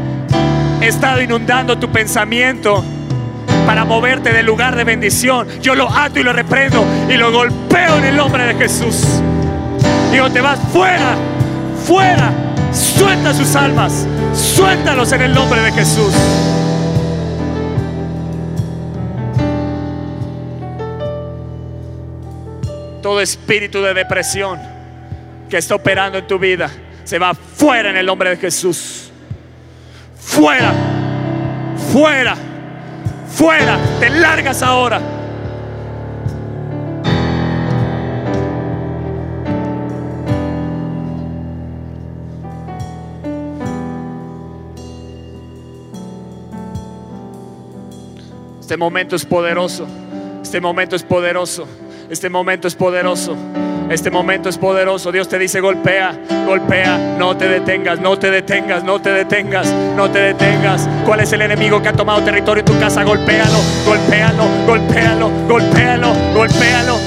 estado 0.81 1.21
inundando 1.21 1.77
tu 1.77 1.91
pensamiento 1.91 2.83
para 3.65 3.83
moverte 3.83 4.31
del 4.31 4.45
lugar 4.45 4.75
de 4.75 4.85
bendición, 4.85 5.47
yo 5.61 5.75
lo 5.75 5.89
ato 5.89 6.19
y 6.19 6.23
lo 6.23 6.31
reprendo 6.31 6.85
y 7.09 7.17
lo 7.17 7.31
golpeo 7.31 7.97
en 7.97 8.05
el 8.05 8.15
nombre 8.15 8.45
de 8.45 8.55
Jesús. 8.55 9.21
Digo, 10.11 10.29
te 10.31 10.39
vas 10.39 10.59
fuera, 10.71 11.15
fuera, 11.85 12.31
suelta 12.71 13.33
sus 13.33 13.55
almas, 13.55 14.07
suéltalos 14.33 15.11
en 15.11 15.21
el 15.21 15.33
nombre 15.33 15.61
de 15.61 15.71
Jesús. 15.73 16.13
Todo 23.07 23.21
espíritu 23.21 23.81
de 23.81 23.93
depresión 23.93 24.59
que 25.49 25.55
está 25.55 25.75
operando 25.75 26.17
en 26.17 26.27
tu 26.27 26.37
vida 26.37 26.69
se 27.05 27.17
va 27.17 27.33
fuera 27.33 27.89
en 27.89 27.95
el 27.95 28.05
nombre 28.05 28.31
de 28.31 28.35
Jesús. 28.35 29.09
Fuera, 30.19 30.73
fuera, 31.93 32.35
fuera. 33.29 33.79
Te 34.01 34.09
largas 34.09 34.61
ahora. 34.61 34.99
Este 48.59 48.75
momento 48.75 49.15
es 49.15 49.23
poderoso. 49.23 49.87
Este 50.43 50.59
momento 50.59 50.97
es 50.97 51.03
poderoso. 51.03 51.65
Este 52.09 52.29
momento 52.29 52.69
es 52.69 52.75
poderoso. 52.75 53.35
Este 53.89 54.09
momento 54.09 54.47
es 54.47 54.57
poderoso. 54.57 55.11
Dios 55.11 55.27
te 55.27 55.37
dice, 55.37 55.59
golpea, 55.59 56.17
golpea, 56.45 57.15
no 57.17 57.35
te 57.35 57.47
detengas, 57.47 57.99
no 57.99 58.17
te 58.17 58.31
detengas, 58.31 58.83
no 58.83 59.01
te 59.01 59.11
detengas, 59.11 59.67
no 59.95 60.09
te 60.09 60.19
detengas. 60.19 60.87
¿Cuál 61.05 61.19
es 61.19 61.33
el 61.33 61.41
enemigo 61.41 61.81
que 61.81 61.89
ha 61.89 61.93
tomado 61.93 62.21
territorio 62.21 62.61
en 62.61 62.65
tu 62.65 62.79
casa? 62.79 63.03
Golpéalo, 63.03 63.59
golpéalo, 63.85 64.43
golpéalo, 64.65 65.31
golpéalo, 65.47 66.13
golpéalo. 66.33 66.97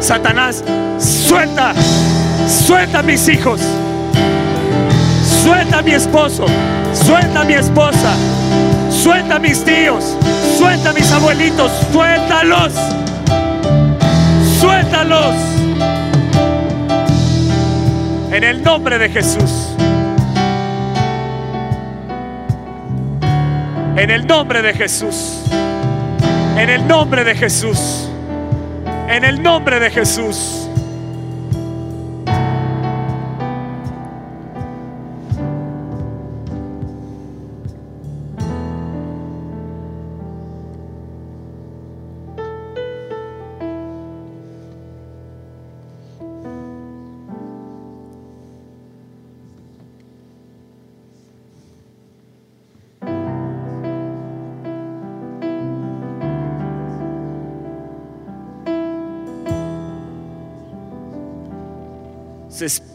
Satanás, 0.00 0.64
suelta, 0.98 1.74
suelta 2.48 3.00
a 3.00 3.02
mis 3.02 3.28
hijos, 3.28 3.60
suelta 5.42 5.78
a 5.78 5.82
mi 5.82 5.92
esposo, 5.92 6.46
Suelta 6.92 7.40
a 7.40 7.44
mi 7.44 7.54
esposa. 7.54 8.14
Suelta 8.90 9.36
a 9.36 9.38
mis 9.38 9.64
tíos. 9.64 10.16
Suelta 10.58 10.90
a 10.90 10.92
mis 10.92 11.10
abuelitos. 11.10 11.72
Suéltalos. 11.90 12.72
Suéltalos. 14.60 15.34
En 18.30 18.44
el 18.44 18.62
nombre 18.62 18.98
de 18.98 19.08
Jesús. 19.08 19.68
En 23.96 24.10
el 24.10 24.26
nombre 24.26 24.62
de 24.62 24.74
Jesús. 24.74 25.42
En 26.58 26.68
el 26.68 26.86
nombre 26.86 27.24
de 27.24 27.34
Jesús. 27.34 28.08
En 29.08 29.24
el 29.24 29.42
nombre 29.42 29.80
de 29.80 29.90
Jesús. 29.90 30.68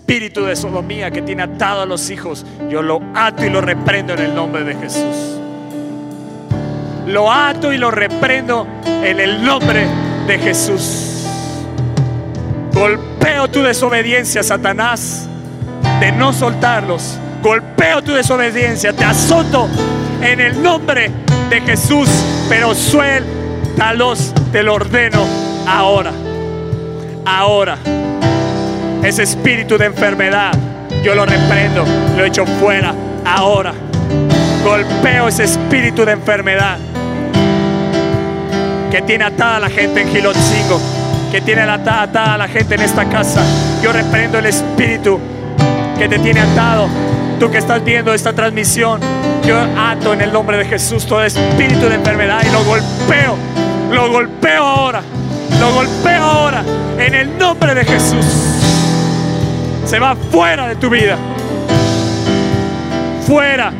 Espíritu 0.07 0.45
de 0.45 0.55
sodomía 0.55 1.11
que 1.11 1.21
tiene 1.21 1.43
atado 1.43 1.81
a 1.81 1.85
los 1.85 2.09
hijos, 2.09 2.45
yo 2.69 2.81
lo 2.81 3.01
ato 3.13 3.43
y 3.43 3.49
lo 3.49 3.59
reprendo 3.59 4.13
en 4.13 4.19
el 4.19 4.33
nombre 4.33 4.63
de 4.63 4.73
Jesús. 4.73 5.37
Lo 7.05 7.29
ato 7.29 7.73
y 7.73 7.77
lo 7.77 7.91
reprendo 7.91 8.65
en 8.85 9.19
el 9.19 9.43
nombre 9.43 9.85
de 10.25 10.39
Jesús. 10.39 11.25
Golpeo 12.71 13.49
tu 13.49 13.61
desobediencia, 13.61 14.43
Satanás, 14.43 15.27
de 15.99 16.13
no 16.13 16.31
soltarlos. 16.31 17.19
Golpeo 17.43 18.01
tu 18.01 18.13
desobediencia, 18.13 18.93
te 18.93 19.03
azoto 19.03 19.67
en 20.21 20.39
el 20.39 20.63
nombre 20.63 21.11
de 21.49 21.59
Jesús, 21.59 22.07
pero 22.47 22.73
suéltalos, 22.73 24.33
te 24.53 24.63
lo 24.63 24.75
ordeno 24.75 25.25
ahora. 25.67 26.13
Ahora. 27.25 27.77
Ese 29.07 29.23
espíritu 29.23 29.77
de 29.77 29.85
enfermedad, 29.85 30.51
yo 31.01 31.15
lo 31.15 31.25
reprendo, 31.25 31.85
lo 32.17 32.25
echo 32.25 32.45
fuera 32.45 32.93
ahora. 33.23 33.73
Golpeo 34.65 35.29
ese 35.29 35.45
espíritu 35.45 36.03
de 36.03 36.11
enfermedad 36.11 36.77
que 38.91 39.01
tiene 39.03 39.23
atada 39.23 39.55
a 39.55 39.59
la 39.61 39.69
gente 39.69 40.01
en 40.01 40.09
Gilotzingo. 40.09 40.81
que 41.31 41.39
tiene 41.39 41.61
atada 41.61 42.33
a 42.33 42.37
la 42.37 42.49
gente 42.49 42.75
en 42.75 42.81
esta 42.81 43.05
casa. 43.05 43.41
Yo 43.81 43.93
reprendo 43.93 44.39
el 44.39 44.47
espíritu 44.47 45.17
que 45.97 46.09
te 46.09 46.19
tiene 46.19 46.41
atado. 46.41 46.89
Tú 47.39 47.49
que 47.49 47.59
estás 47.59 47.81
viendo 47.85 48.13
esta 48.13 48.33
transmisión, 48.33 48.99
yo 49.47 49.57
ato 49.77 50.11
en 50.11 50.19
el 50.19 50.33
nombre 50.33 50.57
de 50.57 50.65
Jesús 50.65 51.05
todo 51.05 51.23
espíritu 51.23 51.87
de 51.87 51.95
enfermedad 51.95 52.41
y 52.45 52.51
lo 52.51 52.61
golpeo. 52.65 53.37
Lo 53.89 54.11
golpeo 54.11 54.63
ahora. 54.65 55.01
Lo 55.61 55.71
golpeo 55.71 56.21
ahora 56.21 56.61
en 56.99 57.15
el 57.15 57.37
nombre 57.37 57.73
de 57.73 57.85
Jesús. 57.85 58.56
Se 59.87 59.99
va 59.99 60.17
fuera 60.17 60.67
de 60.67 60.75
tu 60.75 60.89
vida. 60.89 61.17
Fuera. 63.25 63.71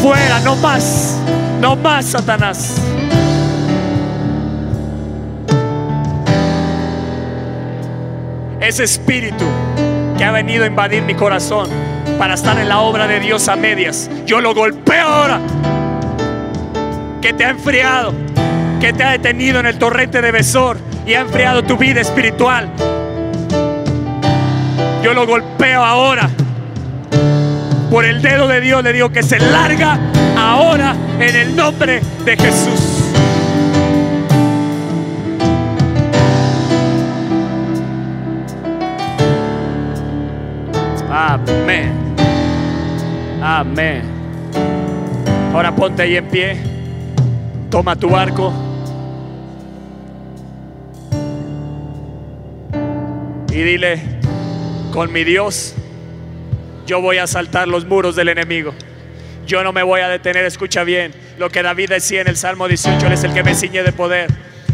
Fuera, 0.00 0.38
no 0.44 0.54
más. 0.54 1.18
No 1.60 1.74
más, 1.74 2.04
Satanás. 2.04 2.80
Ese 8.60 8.84
espíritu 8.84 9.44
que 10.16 10.24
ha 10.24 10.30
venido 10.30 10.62
a 10.62 10.68
invadir 10.68 11.02
mi 11.02 11.16
corazón 11.16 11.68
para 12.16 12.34
estar 12.34 12.56
en 12.56 12.68
la 12.68 12.78
obra 12.78 13.08
de 13.08 13.18
Dios 13.18 13.48
a 13.48 13.56
medias, 13.56 14.08
yo 14.24 14.40
lo 14.40 14.54
golpeo 14.54 15.04
ahora. 15.04 15.40
Que 17.20 17.32
te 17.32 17.44
ha 17.44 17.50
enfriado, 17.50 18.14
que 18.80 18.92
te 18.92 19.02
ha 19.02 19.10
detenido 19.10 19.58
en 19.58 19.66
el 19.66 19.78
torrente 19.78 20.22
de 20.22 20.30
Besor 20.30 20.78
y 21.04 21.14
ha 21.14 21.20
enfriado 21.22 21.64
tu 21.64 21.76
vida 21.76 22.00
espiritual. 22.00 22.70
Yo 25.02 25.14
lo 25.14 25.26
golpeo 25.26 25.84
ahora. 25.84 26.28
Por 27.90 28.04
el 28.04 28.20
dedo 28.20 28.48
de 28.48 28.60
Dios 28.60 28.82
le 28.82 28.92
digo 28.92 29.10
que 29.10 29.22
se 29.22 29.38
larga 29.38 29.98
ahora 30.36 30.94
en 31.18 31.36
el 31.36 31.56
nombre 31.56 32.02
de 32.24 32.36
Jesús. 32.36 32.98
Amén. 41.10 41.92
Amén. 43.42 44.02
Ahora 45.54 45.74
ponte 45.74 46.02
ahí 46.02 46.16
en 46.16 46.28
pie. 46.28 46.56
Toma 47.70 47.96
tu 47.96 48.10
barco. 48.10 48.52
Y 53.50 53.62
dile, 53.62 54.17
con 54.98 55.12
mi 55.12 55.22
Dios, 55.22 55.74
yo 56.84 57.00
voy 57.00 57.18
a 57.18 57.28
saltar 57.28 57.68
los 57.68 57.84
muros 57.84 58.16
del 58.16 58.30
enemigo. 58.30 58.74
Yo 59.46 59.62
no 59.62 59.72
me 59.72 59.84
voy 59.84 60.00
a 60.00 60.08
detener, 60.08 60.44
escucha 60.44 60.82
bien. 60.82 61.12
Lo 61.38 61.50
que 61.50 61.62
David 61.62 61.90
decía 61.90 62.20
en 62.20 62.26
el 62.26 62.36
Salmo 62.36 62.66
18, 62.66 63.06
Él 63.06 63.12
es 63.12 63.22
el 63.22 63.32
que 63.32 63.44
me 63.44 63.54
ciñe 63.54 63.84
de 63.84 63.92
poder. 63.92 64.28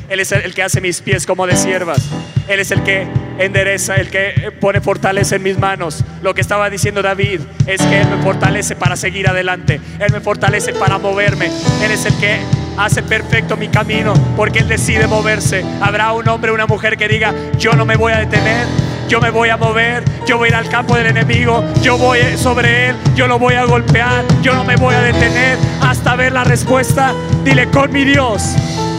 Él 0.09 0.21
es 0.21 0.33
el 0.33 0.55
que 0.55 0.63
hace 0.63 0.81
mis 0.81 1.03
pies 1.03 1.27
como 1.27 1.47
de 1.47 1.57
siervas. 1.57 2.09
Él 2.49 2.59
es 2.59 2.71
el 2.71 2.83
que 2.85 3.07
endereza, 3.39 3.97
el 3.97 4.09
que 4.09 4.51
pone 4.63 4.81
fortaleza 4.81 5.37
en 5.37 5.43
mis 5.43 5.59
manos. 5.59 6.03
Lo 6.23 6.33
que 6.33 6.41
estaba 6.41 6.71
diciendo 6.71 7.03
David 7.03 7.41
es 7.67 7.83
que 7.83 8.01
Él 8.01 8.09
me 8.09 8.23
fortalece 8.23 8.77
para 8.77 8.97
seguir 8.97 9.29
adelante. 9.29 9.79
Él 10.01 10.11
me 10.11 10.21
fortalece 10.21 10.73
para 10.73 10.97
moverme. 10.97 11.51
Él 11.83 11.91
es 11.91 12.07
el 12.07 12.17
que 12.17 12.39
hace 12.79 13.03
perfecto 13.03 13.59
mi 13.59 13.69
camino 13.69 14.15
porque 14.39 14.61
Él 14.61 14.69
decide 14.69 15.07
moverse. 15.07 15.63
Habrá 15.83 16.15
un 16.15 16.27
hombre, 16.31 16.51
una 16.51 16.65
mujer 16.65 16.97
que 16.97 17.09
diga, 17.09 17.35
yo 17.59 17.75
no 17.75 17.85
me 17.85 17.97
voy 17.97 18.15
a 18.15 18.21
detener. 18.21 18.94
Yo 19.15 19.21
me 19.21 19.31
voy 19.31 19.49
a 19.49 19.57
mover, 19.57 20.03
yo 20.27 20.39
voy 20.39 20.47
a 20.47 20.49
ir 20.49 20.55
al 20.57 20.69
campo 20.69 20.97
del 20.97 21.07
enemigo, 21.07 21.63
yo 21.83 21.97
voy 21.97 22.19
sobre 22.37 22.89
él, 22.89 22.97
yo 23.15 23.29
lo 23.29 23.39
voy 23.39 23.55
a 23.55 23.65
golpear, 23.65 24.25
yo 24.43 24.55
no 24.55 24.65
me 24.65 24.75
voy 24.75 24.93
a 24.93 25.03
detener 25.03 25.57
hasta 25.81 26.17
ver 26.17 26.33
la 26.33 26.43
respuesta. 26.43 27.13
Dile, 27.45 27.71
con 27.71 27.93
mi 27.93 28.05
Dios, 28.05 28.43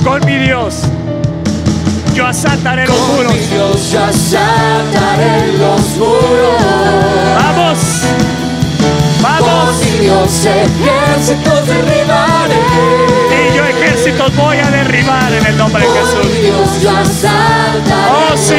con 0.06 0.26
mi 0.26 0.38
Dios, 0.38 0.84
yo 2.14 2.26
asaltaré 2.28 2.88
los 2.88 2.96
Con 2.96 3.16
muros. 3.18 3.34
mi 3.34 3.40
Dios 3.40 3.92
yo 3.92 4.04
asaltaré 4.06 5.52
los 5.60 5.82
muros. 5.98 6.64
Vamos, 7.36 7.78
Con 9.22 9.22
vamos. 9.22 9.82
mi 9.82 10.00
Dios 10.00 10.46
ejércitos 10.46 11.68
derribaré. 11.68 13.25
Ejércitos 14.06 14.36
voy 14.36 14.58
a 14.60 14.70
derribar 14.70 15.34
en 15.34 15.46
el 15.48 15.58
nombre 15.58 15.84
de 15.84 15.90
Jesús. 15.90 16.28
Oh, 18.08 18.38
sí. 18.38 18.54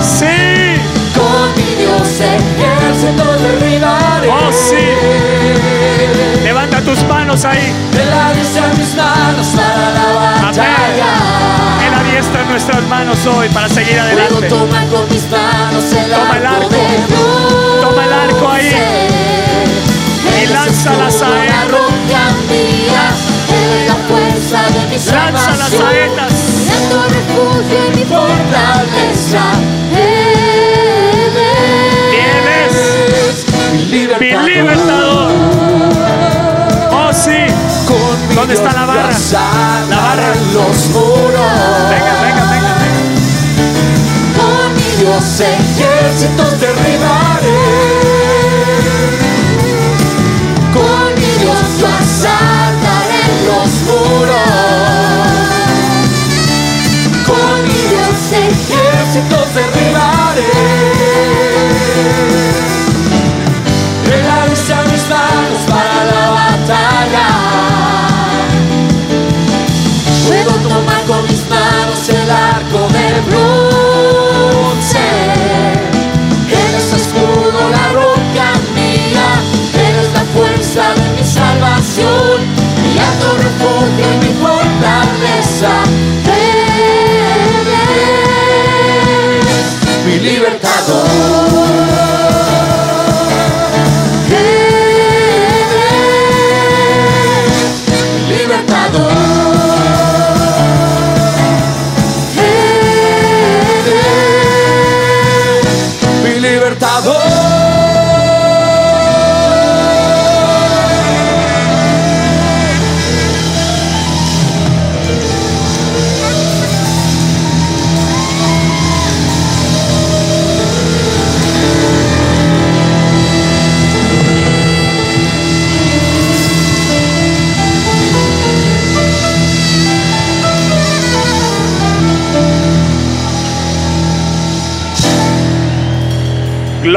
Sí, 0.00 0.80
Con 1.12 1.54
mi 1.56 1.74
Dios 1.74 2.20
ejércitos 2.20 3.42
derribaré. 3.42 4.28
Oh, 4.28 4.52
sí. 4.52 4.76
levanta 6.44 6.80
tus 6.82 7.02
manos 7.08 7.44
ahí. 7.44 7.72
En 7.96 8.78
mis 8.78 8.94
manos 8.94 9.48
para 9.48 9.90
la 9.90 10.30
Amén. 10.36 10.42
batalla. 10.44 11.14
Él 11.88 11.94
adiestra 11.94 12.44
nuestras 12.44 12.82
manos 12.84 13.26
hoy 13.26 13.48
para 13.48 13.68
seguir 13.68 13.98
adelante. 13.98 14.46
tomar 14.48 14.86
con 14.86 15.08
mis 15.10 15.28
manos 15.28 15.84
el 15.92 16.10
Toma 16.12 16.36
el 16.36 16.46
arco. 16.46 16.68
Toma 17.80 18.04
el 18.04 18.12
arco 18.12 18.48
ahí. 18.50 18.72
Y 20.38 20.44
Él 20.44 20.44
es 20.44 20.50
lanza 20.52 20.92
fuerza 24.54 24.78
de 24.78 24.86
mi 24.86 24.96
Lanza 24.96 25.32
las 25.32 25.42
salvación. 25.42 25.82
saetas. 25.82 26.32
Refugio 27.10 27.78
y 27.86 27.96
mi 27.96 28.04
fortaleza. 28.04 29.44
Él 32.12 32.46
es 32.66 33.46
mi 33.72 33.78
Mi 33.78 33.84
libertador. 33.90 34.44
libertador. 34.44 35.32
Oh, 36.92 37.12
sí. 37.12 37.38
Con 37.86 38.34
¿Dónde 38.34 38.54
está 38.54 38.72
la 38.72 38.86
barra? 38.86 39.10
La 39.90 39.96
barra. 39.96 40.34
los 40.52 40.88
muros. 40.90 41.52
Venga, 41.90 42.14
venga, 42.22 42.44
venga, 42.52 42.74
venga. 42.80 43.04
Con 44.38 44.74
mi 44.74 44.88
Dios 45.00 45.40
ejércitos 45.40 46.60
derribaré. 46.60 47.03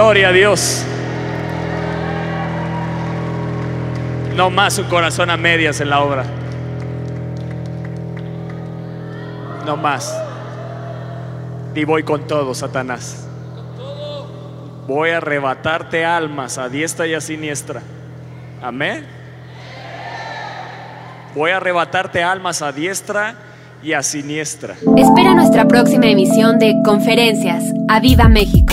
Gloria 0.07 0.29
a 0.29 0.31
Dios. 0.31 0.85
No 4.37 4.49
más 4.49 4.77
un 4.77 4.85
corazón 4.85 5.29
a 5.29 5.35
medias 5.35 5.81
en 5.81 5.89
la 5.89 6.01
obra. 6.01 6.23
No 9.65 9.75
más. 9.75 10.17
Y 11.75 11.83
voy 11.83 12.03
con 12.03 12.25
todo, 12.25 12.55
Satanás. 12.55 13.27
Voy 14.87 15.09
a 15.09 15.17
arrebatarte 15.17 16.05
almas 16.05 16.57
a 16.57 16.69
diestra 16.69 17.05
y 17.05 17.13
a 17.13 17.19
siniestra. 17.19 17.81
Amén. 18.61 19.05
Voy 21.35 21.51
a 21.51 21.57
arrebatarte 21.57 22.23
almas 22.23 22.61
a 22.61 22.71
diestra 22.71 23.35
y 23.83 23.91
a 23.91 24.01
siniestra. 24.01 24.75
Espera 24.95 25.33
nuestra 25.33 25.67
próxima 25.67 26.05
emisión 26.05 26.59
de 26.59 26.75
Conferencias. 26.85 27.61
¡A 27.89 27.99
Viva 27.99 28.29
México! 28.29 28.66